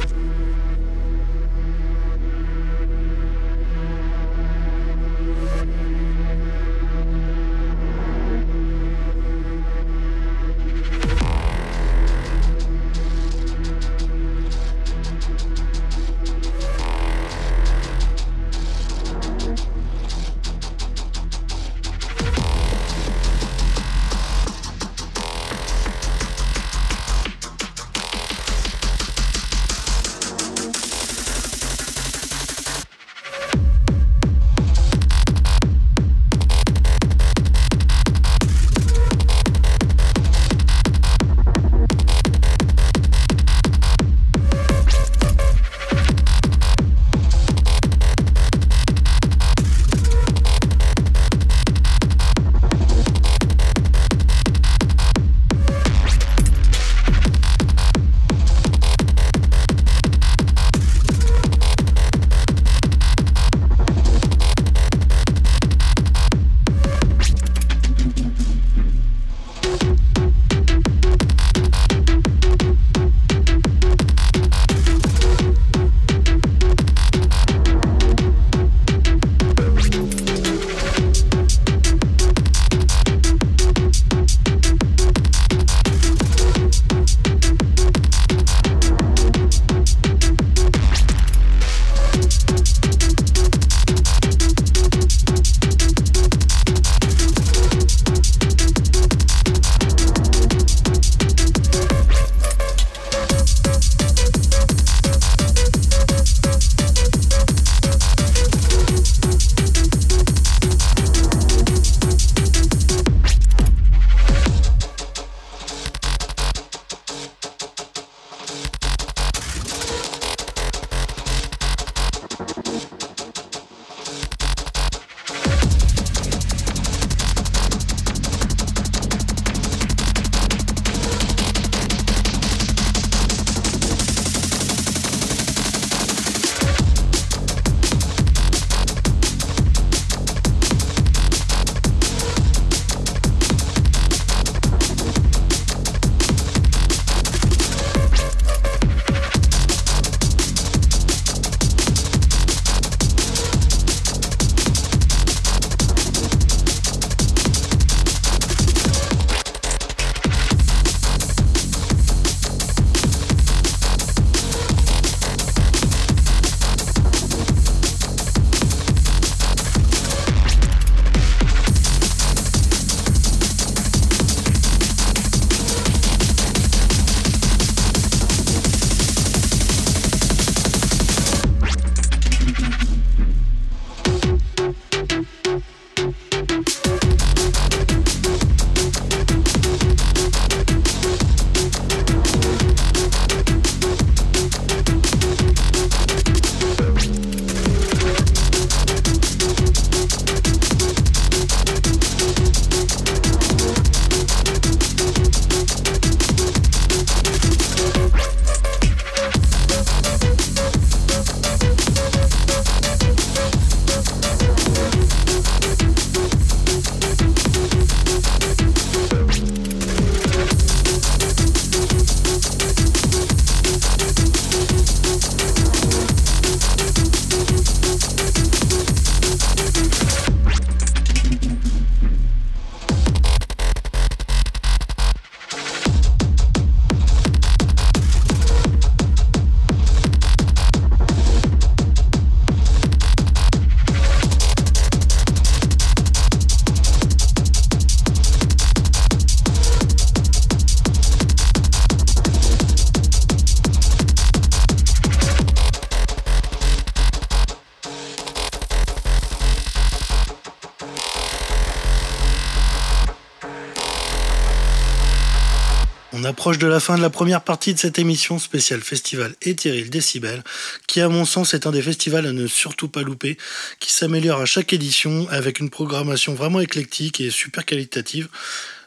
[266.45, 270.43] Approche de la fin de la première partie de cette émission spéciale Festival Ethereal Décibel,
[270.85, 273.35] qui à mon sens est un des festivals à ne surtout pas louper,
[273.79, 278.27] qui s'améliore à chaque édition avec une programmation vraiment éclectique et super qualitative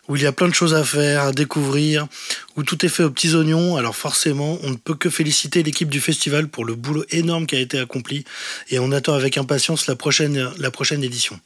[0.07, 2.07] où il y a plein de choses à faire, à découvrir,
[2.55, 3.77] où tout est fait aux petits oignons.
[3.77, 7.57] Alors forcément, on ne peut que féliciter l'équipe du festival pour le boulot énorme qui
[7.57, 8.25] a été accompli
[8.71, 11.41] et on attend avec impatience la prochaine, la prochaine édition.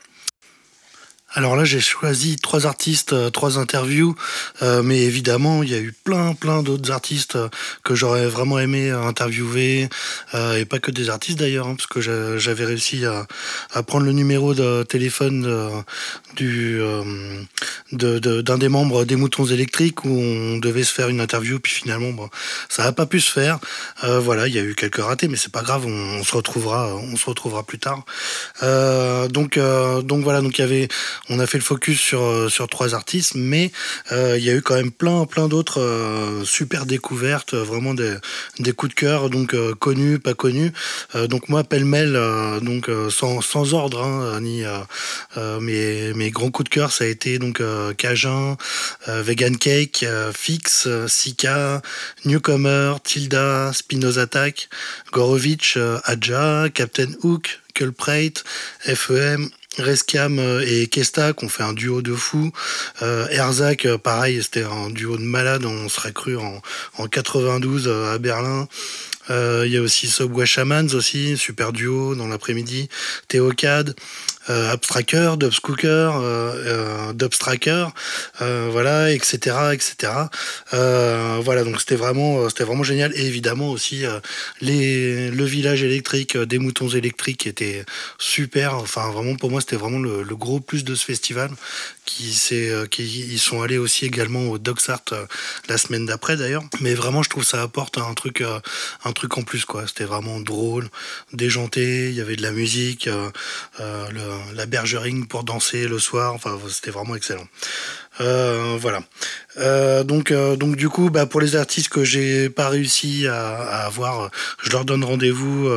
[1.35, 4.15] Alors là, j'ai choisi trois artistes, euh, trois interviews,
[4.61, 7.49] euh, mais évidemment, il y a eu plein, plein d'autres artistes euh,
[7.85, 9.89] que j'aurais vraiment aimé interviewer,
[10.35, 12.01] et pas que des artistes d'ailleurs, hein, parce que
[12.39, 13.27] j'avais réussi à,
[13.83, 15.83] prendre le numéro de téléphone
[16.37, 16.81] du
[17.93, 22.13] d'un des membres des Moutons électriques où on devait se faire une interview, puis finalement,
[22.69, 23.59] ça n'a pas pu se faire.
[24.03, 27.17] voilà, il y a eu quelques ratés, mais c'est pas grave, on, se retrouvera, on
[27.17, 28.05] se retrouvera plus tard.
[28.63, 30.89] Donc, donc voilà, donc il y avait
[31.29, 33.73] on a fait le focus sur, euh, sur trois artistes, mais
[34.13, 38.15] euh, il y a eu quand même plein, plein d'autres euh, super découvertes, vraiment des,
[38.59, 40.73] des coups de cœur, donc connus, pas connus.
[41.29, 42.19] donc moi, pêle-mêle,
[42.63, 44.65] donc sans, sans ordre, hein, ni
[45.61, 47.63] mes, mes grands coups de cœur, ça a été donc
[47.97, 48.57] Cajun,
[49.07, 51.83] Vegan Cake, Fix, Sika,
[52.25, 54.69] Newcomer, Tilda, Spinoza Attack,
[55.13, 58.45] Gorovitch, Adja, Captain Hook, Culprate,
[58.81, 62.53] FEM, Rescam euh, et Kesta qui ont fait un duo de fou.
[63.01, 66.61] Euh, Erzak, euh, pareil, c'était un duo de malade, on serait cru en,
[66.99, 68.69] en 92 à Berlin.
[69.31, 72.91] Il y a aussi Subway Shamans aussi, super duo dans l'après-midi.
[73.29, 73.97] Théocad,
[74.51, 77.89] euh, Abstracker, Dubscooker, euh, Dubstracker,
[78.41, 80.13] voilà, etc., etc.
[80.71, 83.13] voilà, donc c'était vraiment, c'était vraiment génial.
[83.15, 84.05] Et évidemment aussi
[84.61, 87.85] le village électrique des moutons électriques était
[88.19, 88.75] super.
[88.75, 91.51] Enfin, vraiment pour moi, c'était vraiment le, gros plus de ce festival
[92.05, 92.37] qui,
[92.91, 95.05] qui ils sont allés aussi également au Dogsart
[95.69, 96.65] la semaine d'après d'ailleurs.
[96.81, 98.43] Mais vraiment, je trouve ça apporte un truc,
[99.05, 99.87] un truc en plus quoi.
[99.87, 100.89] C'était vraiment drôle,
[101.33, 102.09] déjanté.
[102.09, 103.09] Il y avait de la musique,
[104.55, 106.37] la bergering pour danser le soir.
[106.69, 107.47] C'était vraiment excellent.
[108.21, 109.01] Euh, voilà.
[109.59, 113.85] Euh, donc, euh, donc du coup, bah, pour les artistes que j'ai pas réussi à,
[113.85, 114.31] avoir,
[114.63, 115.71] je leur donne rendez-vous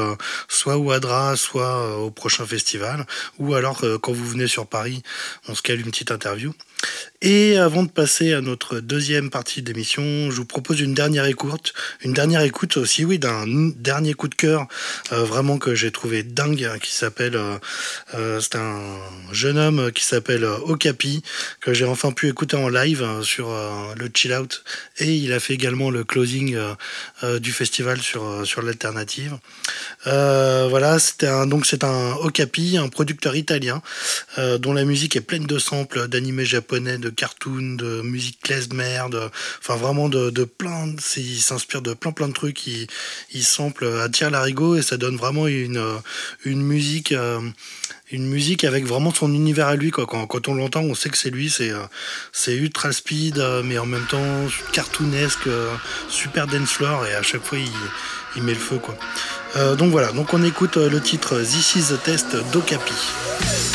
[0.48, 3.06] soit au Adra, soit au prochain festival,
[3.40, 5.04] ou alors quand vous venez sur Paris,
[5.48, 6.54] on se cale une petite interview.
[7.22, 11.74] Et avant de passer à notre deuxième partie d'émission, je vous propose une dernière écoute,
[12.02, 13.46] une dernière écoute aussi, oui, d'un
[13.76, 14.68] dernier coup de cœur,
[15.10, 17.40] vraiment que j'ai trouvé dingue, qui s'appelle,
[18.14, 18.80] c'est un
[19.32, 21.24] jeune homme qui s'appelle Okapi,
[21.62, 23.65] que j'ai enfin pu écouter en live euh, sur euh,
[23.96, 24.64] le Chill Out.
[24.98, 26.58] Et il a fait également le closing
[27.24, 29.38] euh, du festival sur, sur l'alternative.
[30.06, 30.98] voilà,
[31.48, 33.82] donc c'est un Okapi, un producteur italien
[34.38, 39.30] dont la musique est pleine de samples d'animés japonais, de cartoons, de musique klezmer, de,
[39.60, 42.88] enfin vraiment de, de plein, il s'inspire de plein plein de trucs, il,
[43.34, 45.84] il sample à tir larigot et ça donne vraiment une,
[46.46, 47.14] une musique
[48.12, 49.92] une musique avec vraiment son univers à lui.
[49.92, 50.06] Quoi.
[50.06, 51.50] Quand, quand on l'entend, on sait que c'est lui.
[51.50, 51.88] C'est, euh,
[52.48, 55.74] ultra speed, euh, mais en même temps cartoonesque, euh,
[56.10, 57.06] super dance floor.
[57.08, 57.70] Et à chaque fois, il,
[58.36, 58.78] il met le feu.
[58.78, 58.96] Quoi.
[59.76, 63.75] donc voilà, donc on écoute le titre This is the Test d'Okapi.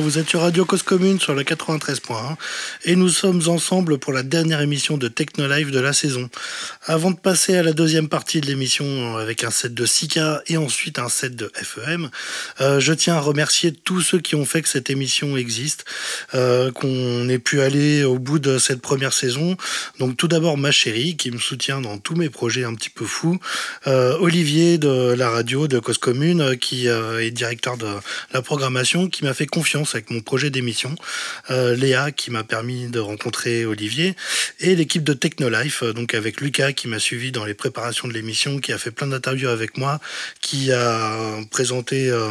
[0.00, 2.36] Vous êtes sur Radio Cause Commune sur le 93.1
[2.84, 6.30] et nous sommes ensemble pour la dernière émission de Techno Live de la saison.
[6.86, 10.56] Avant de passer à la deuxième partie de l'émission avec un set de Sika et
[10.56, 12.10] ensuite un set de FEM,
[12.60, 15.84] euh, je tiens à remercier tous ceux qui ont fait que cette émission existe,
[16.34, 19.56] euh, qu'on ait pu aller au bout de cette première saison.
[20.00, 23.04] Donc tout d'abord ma chérie qui me soutient dans tous mes projets un petit peu
[23.04, 23.38] fous,
[23.86, 27.86] euh, Olivier de la radio de Cause Commune qui euh, est directeur de
[28.32, 30.96] la programmation, qui m'a fait confiance avec mon projet d'émission,
[31.50, 34.16] euh, Léa qui m'a permis de rencontrer Olivier
[34.58, 38.12] et l'équipe de Technolife, euh, donc avec Lucas qui m'a suivi dans les préparations de
[38.12, 40.00] l'émission, qui a fait plein d'interviews avec moi,
[40.40, 41.12] qui a
[41.50, 42.28] présenté euh,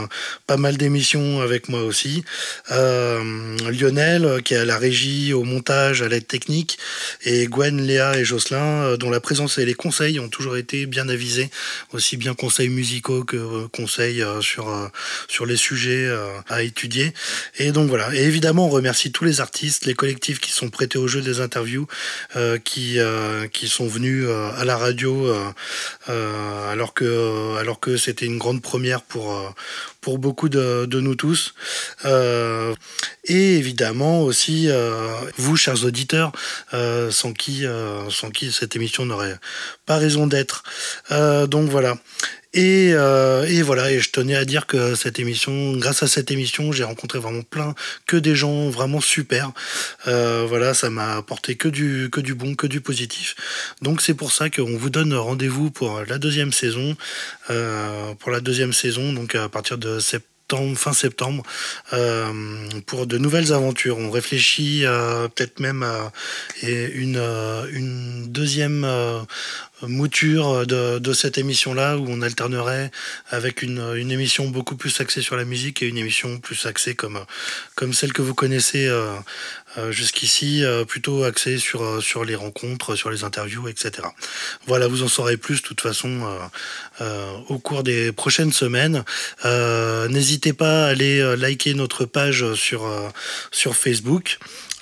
[0.48, 2.24] pas mal d'émissions avec moi aussi.
[2.72, 6.78] Euh, Lionel, euh, qui est à la régie, au montage, à l'aide technique,
[7.24, 10.86] et Gwen, Léa et Jocelyn, euh, dont la présence et les conseils ont toujours été
[10.86, 11.50] bien avisés,
[11.94, 14.88] aussi bien conseils musicaux que euh, conseils euh, sur, euh,
[15.28, 17.14] sur les sujets euh, à étudier.
[17.58, 18.14] Et donc voilà.
[18.16, 21.40] Et évidemment, on remercie tous les artistes, les collectifs qui sont prêtés au jeu des
[21.40, 21.88] interviews,
[22.36, 25.52] euh, qui, euh, qui sont venus euh, à la radio euh,
[26.10, 29.50] euh, alors que, alors que c'était une grande première pour, euh,
[30.02, 31.54] pour beaucoup de, de nous tous.
[32.06, 32.74] Euh,
[33.26, 36.32] et évidemment aussi euh, vous, chers auditeurs,
[36.74, 39.38] euh, sans qui, euh, sans qui cette émission n'aurait
[39.86, 40.64] pas raison d'être.
[41.12, 41.98] Euh, donc voilà.
[42.54, 46.32] Et, euh, et voilà, et je tenais à dire que cette émission, grâce à cette
[46.32, 47.76] émission, j'ai rencontré vraiment plein,
[48.06, 49.52] que des gens vraiment super.
[50.08, 53.36] Euh, voilà, ça m'a apporté que du, que du bon, que du positif.
[53.82, 56.98] Donc c'est pour ça qu'on vous donne rendez-vous pour la deuxième saison,
[57.50, 60.31] euh, pour la deuxième saison, donc à partir de septembre
[60.76, 61.44] fin septembre,
[61.94, 62.32] euh,
[62.86, 63.98] pour de nouvelles aventures.
[63.98, 66.12] On réfléchit à peut-être même à
[66.62, 69.20] et une, euh, une deuxième euh,
[69.82, 72.92] mouture de, de cette émission-là où on alternerait
[73.30, 76.96] avec une, une émission beaucoup plus axée sur la musique et une émission plus axée
[76.96, 77.20] comme,
[77.76, 79.16] comme celle que vous connaissez euh,
[79.78, 84.08] euh, jusqu'ici, euh, plutôt axée sur, euh, sur les rencontres, sur les interviews, etc.
[84.68, 86.22] Voilà, vous en saurez plus de toute façon
[87.50, 89.04] au cours des prochaines semaines.
[89.46, 92.88] N'hésitez pas à aller liker notre page sur,
[93.52, 94.38] sur Facebook.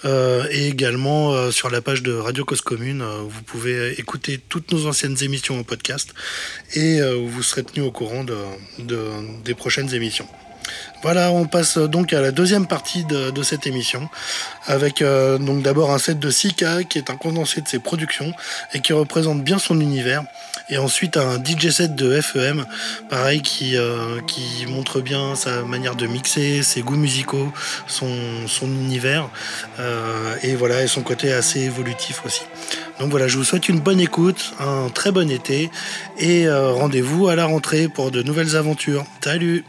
[0.06, 5.18] Et également sur la page de Radio Cause Commune, vous pouvez écouter toutes nos anciennes
[5.22, 6.14] émissions en podcast
[6.74, 10.28] et vous serez tenu au courant de- des prochaines émissions.
[11.02, 14.10] Voilà, on passe donc à la deuxième partie de, cette émission,
[14.68, 18.34] avec euh, donc d'abord un set de Sika qui est un condensé de ses productions
[18.74, 20.24] et qui représente bien son univers,
[20.70, 22.66] et ensuite un DJ set de FEM,
[23.10, 27.54] pareil qui, euh, qui montre bien sa manière de mixer, ses goûts musicaux,
[27.88, 28.10] son,
[28.62, 29.30] univers,
[29.80, 32.42] euh, et voilà, et son côté assez évolutif aussi.
[33.00, 35.72] Donc voilà, je vous souhaite une bonne écoute, un très bon été,
[36.18, 39.06] et rendez-vous à la rentrée pour de nouvelles aventures.
[39.24, 39.64] Salut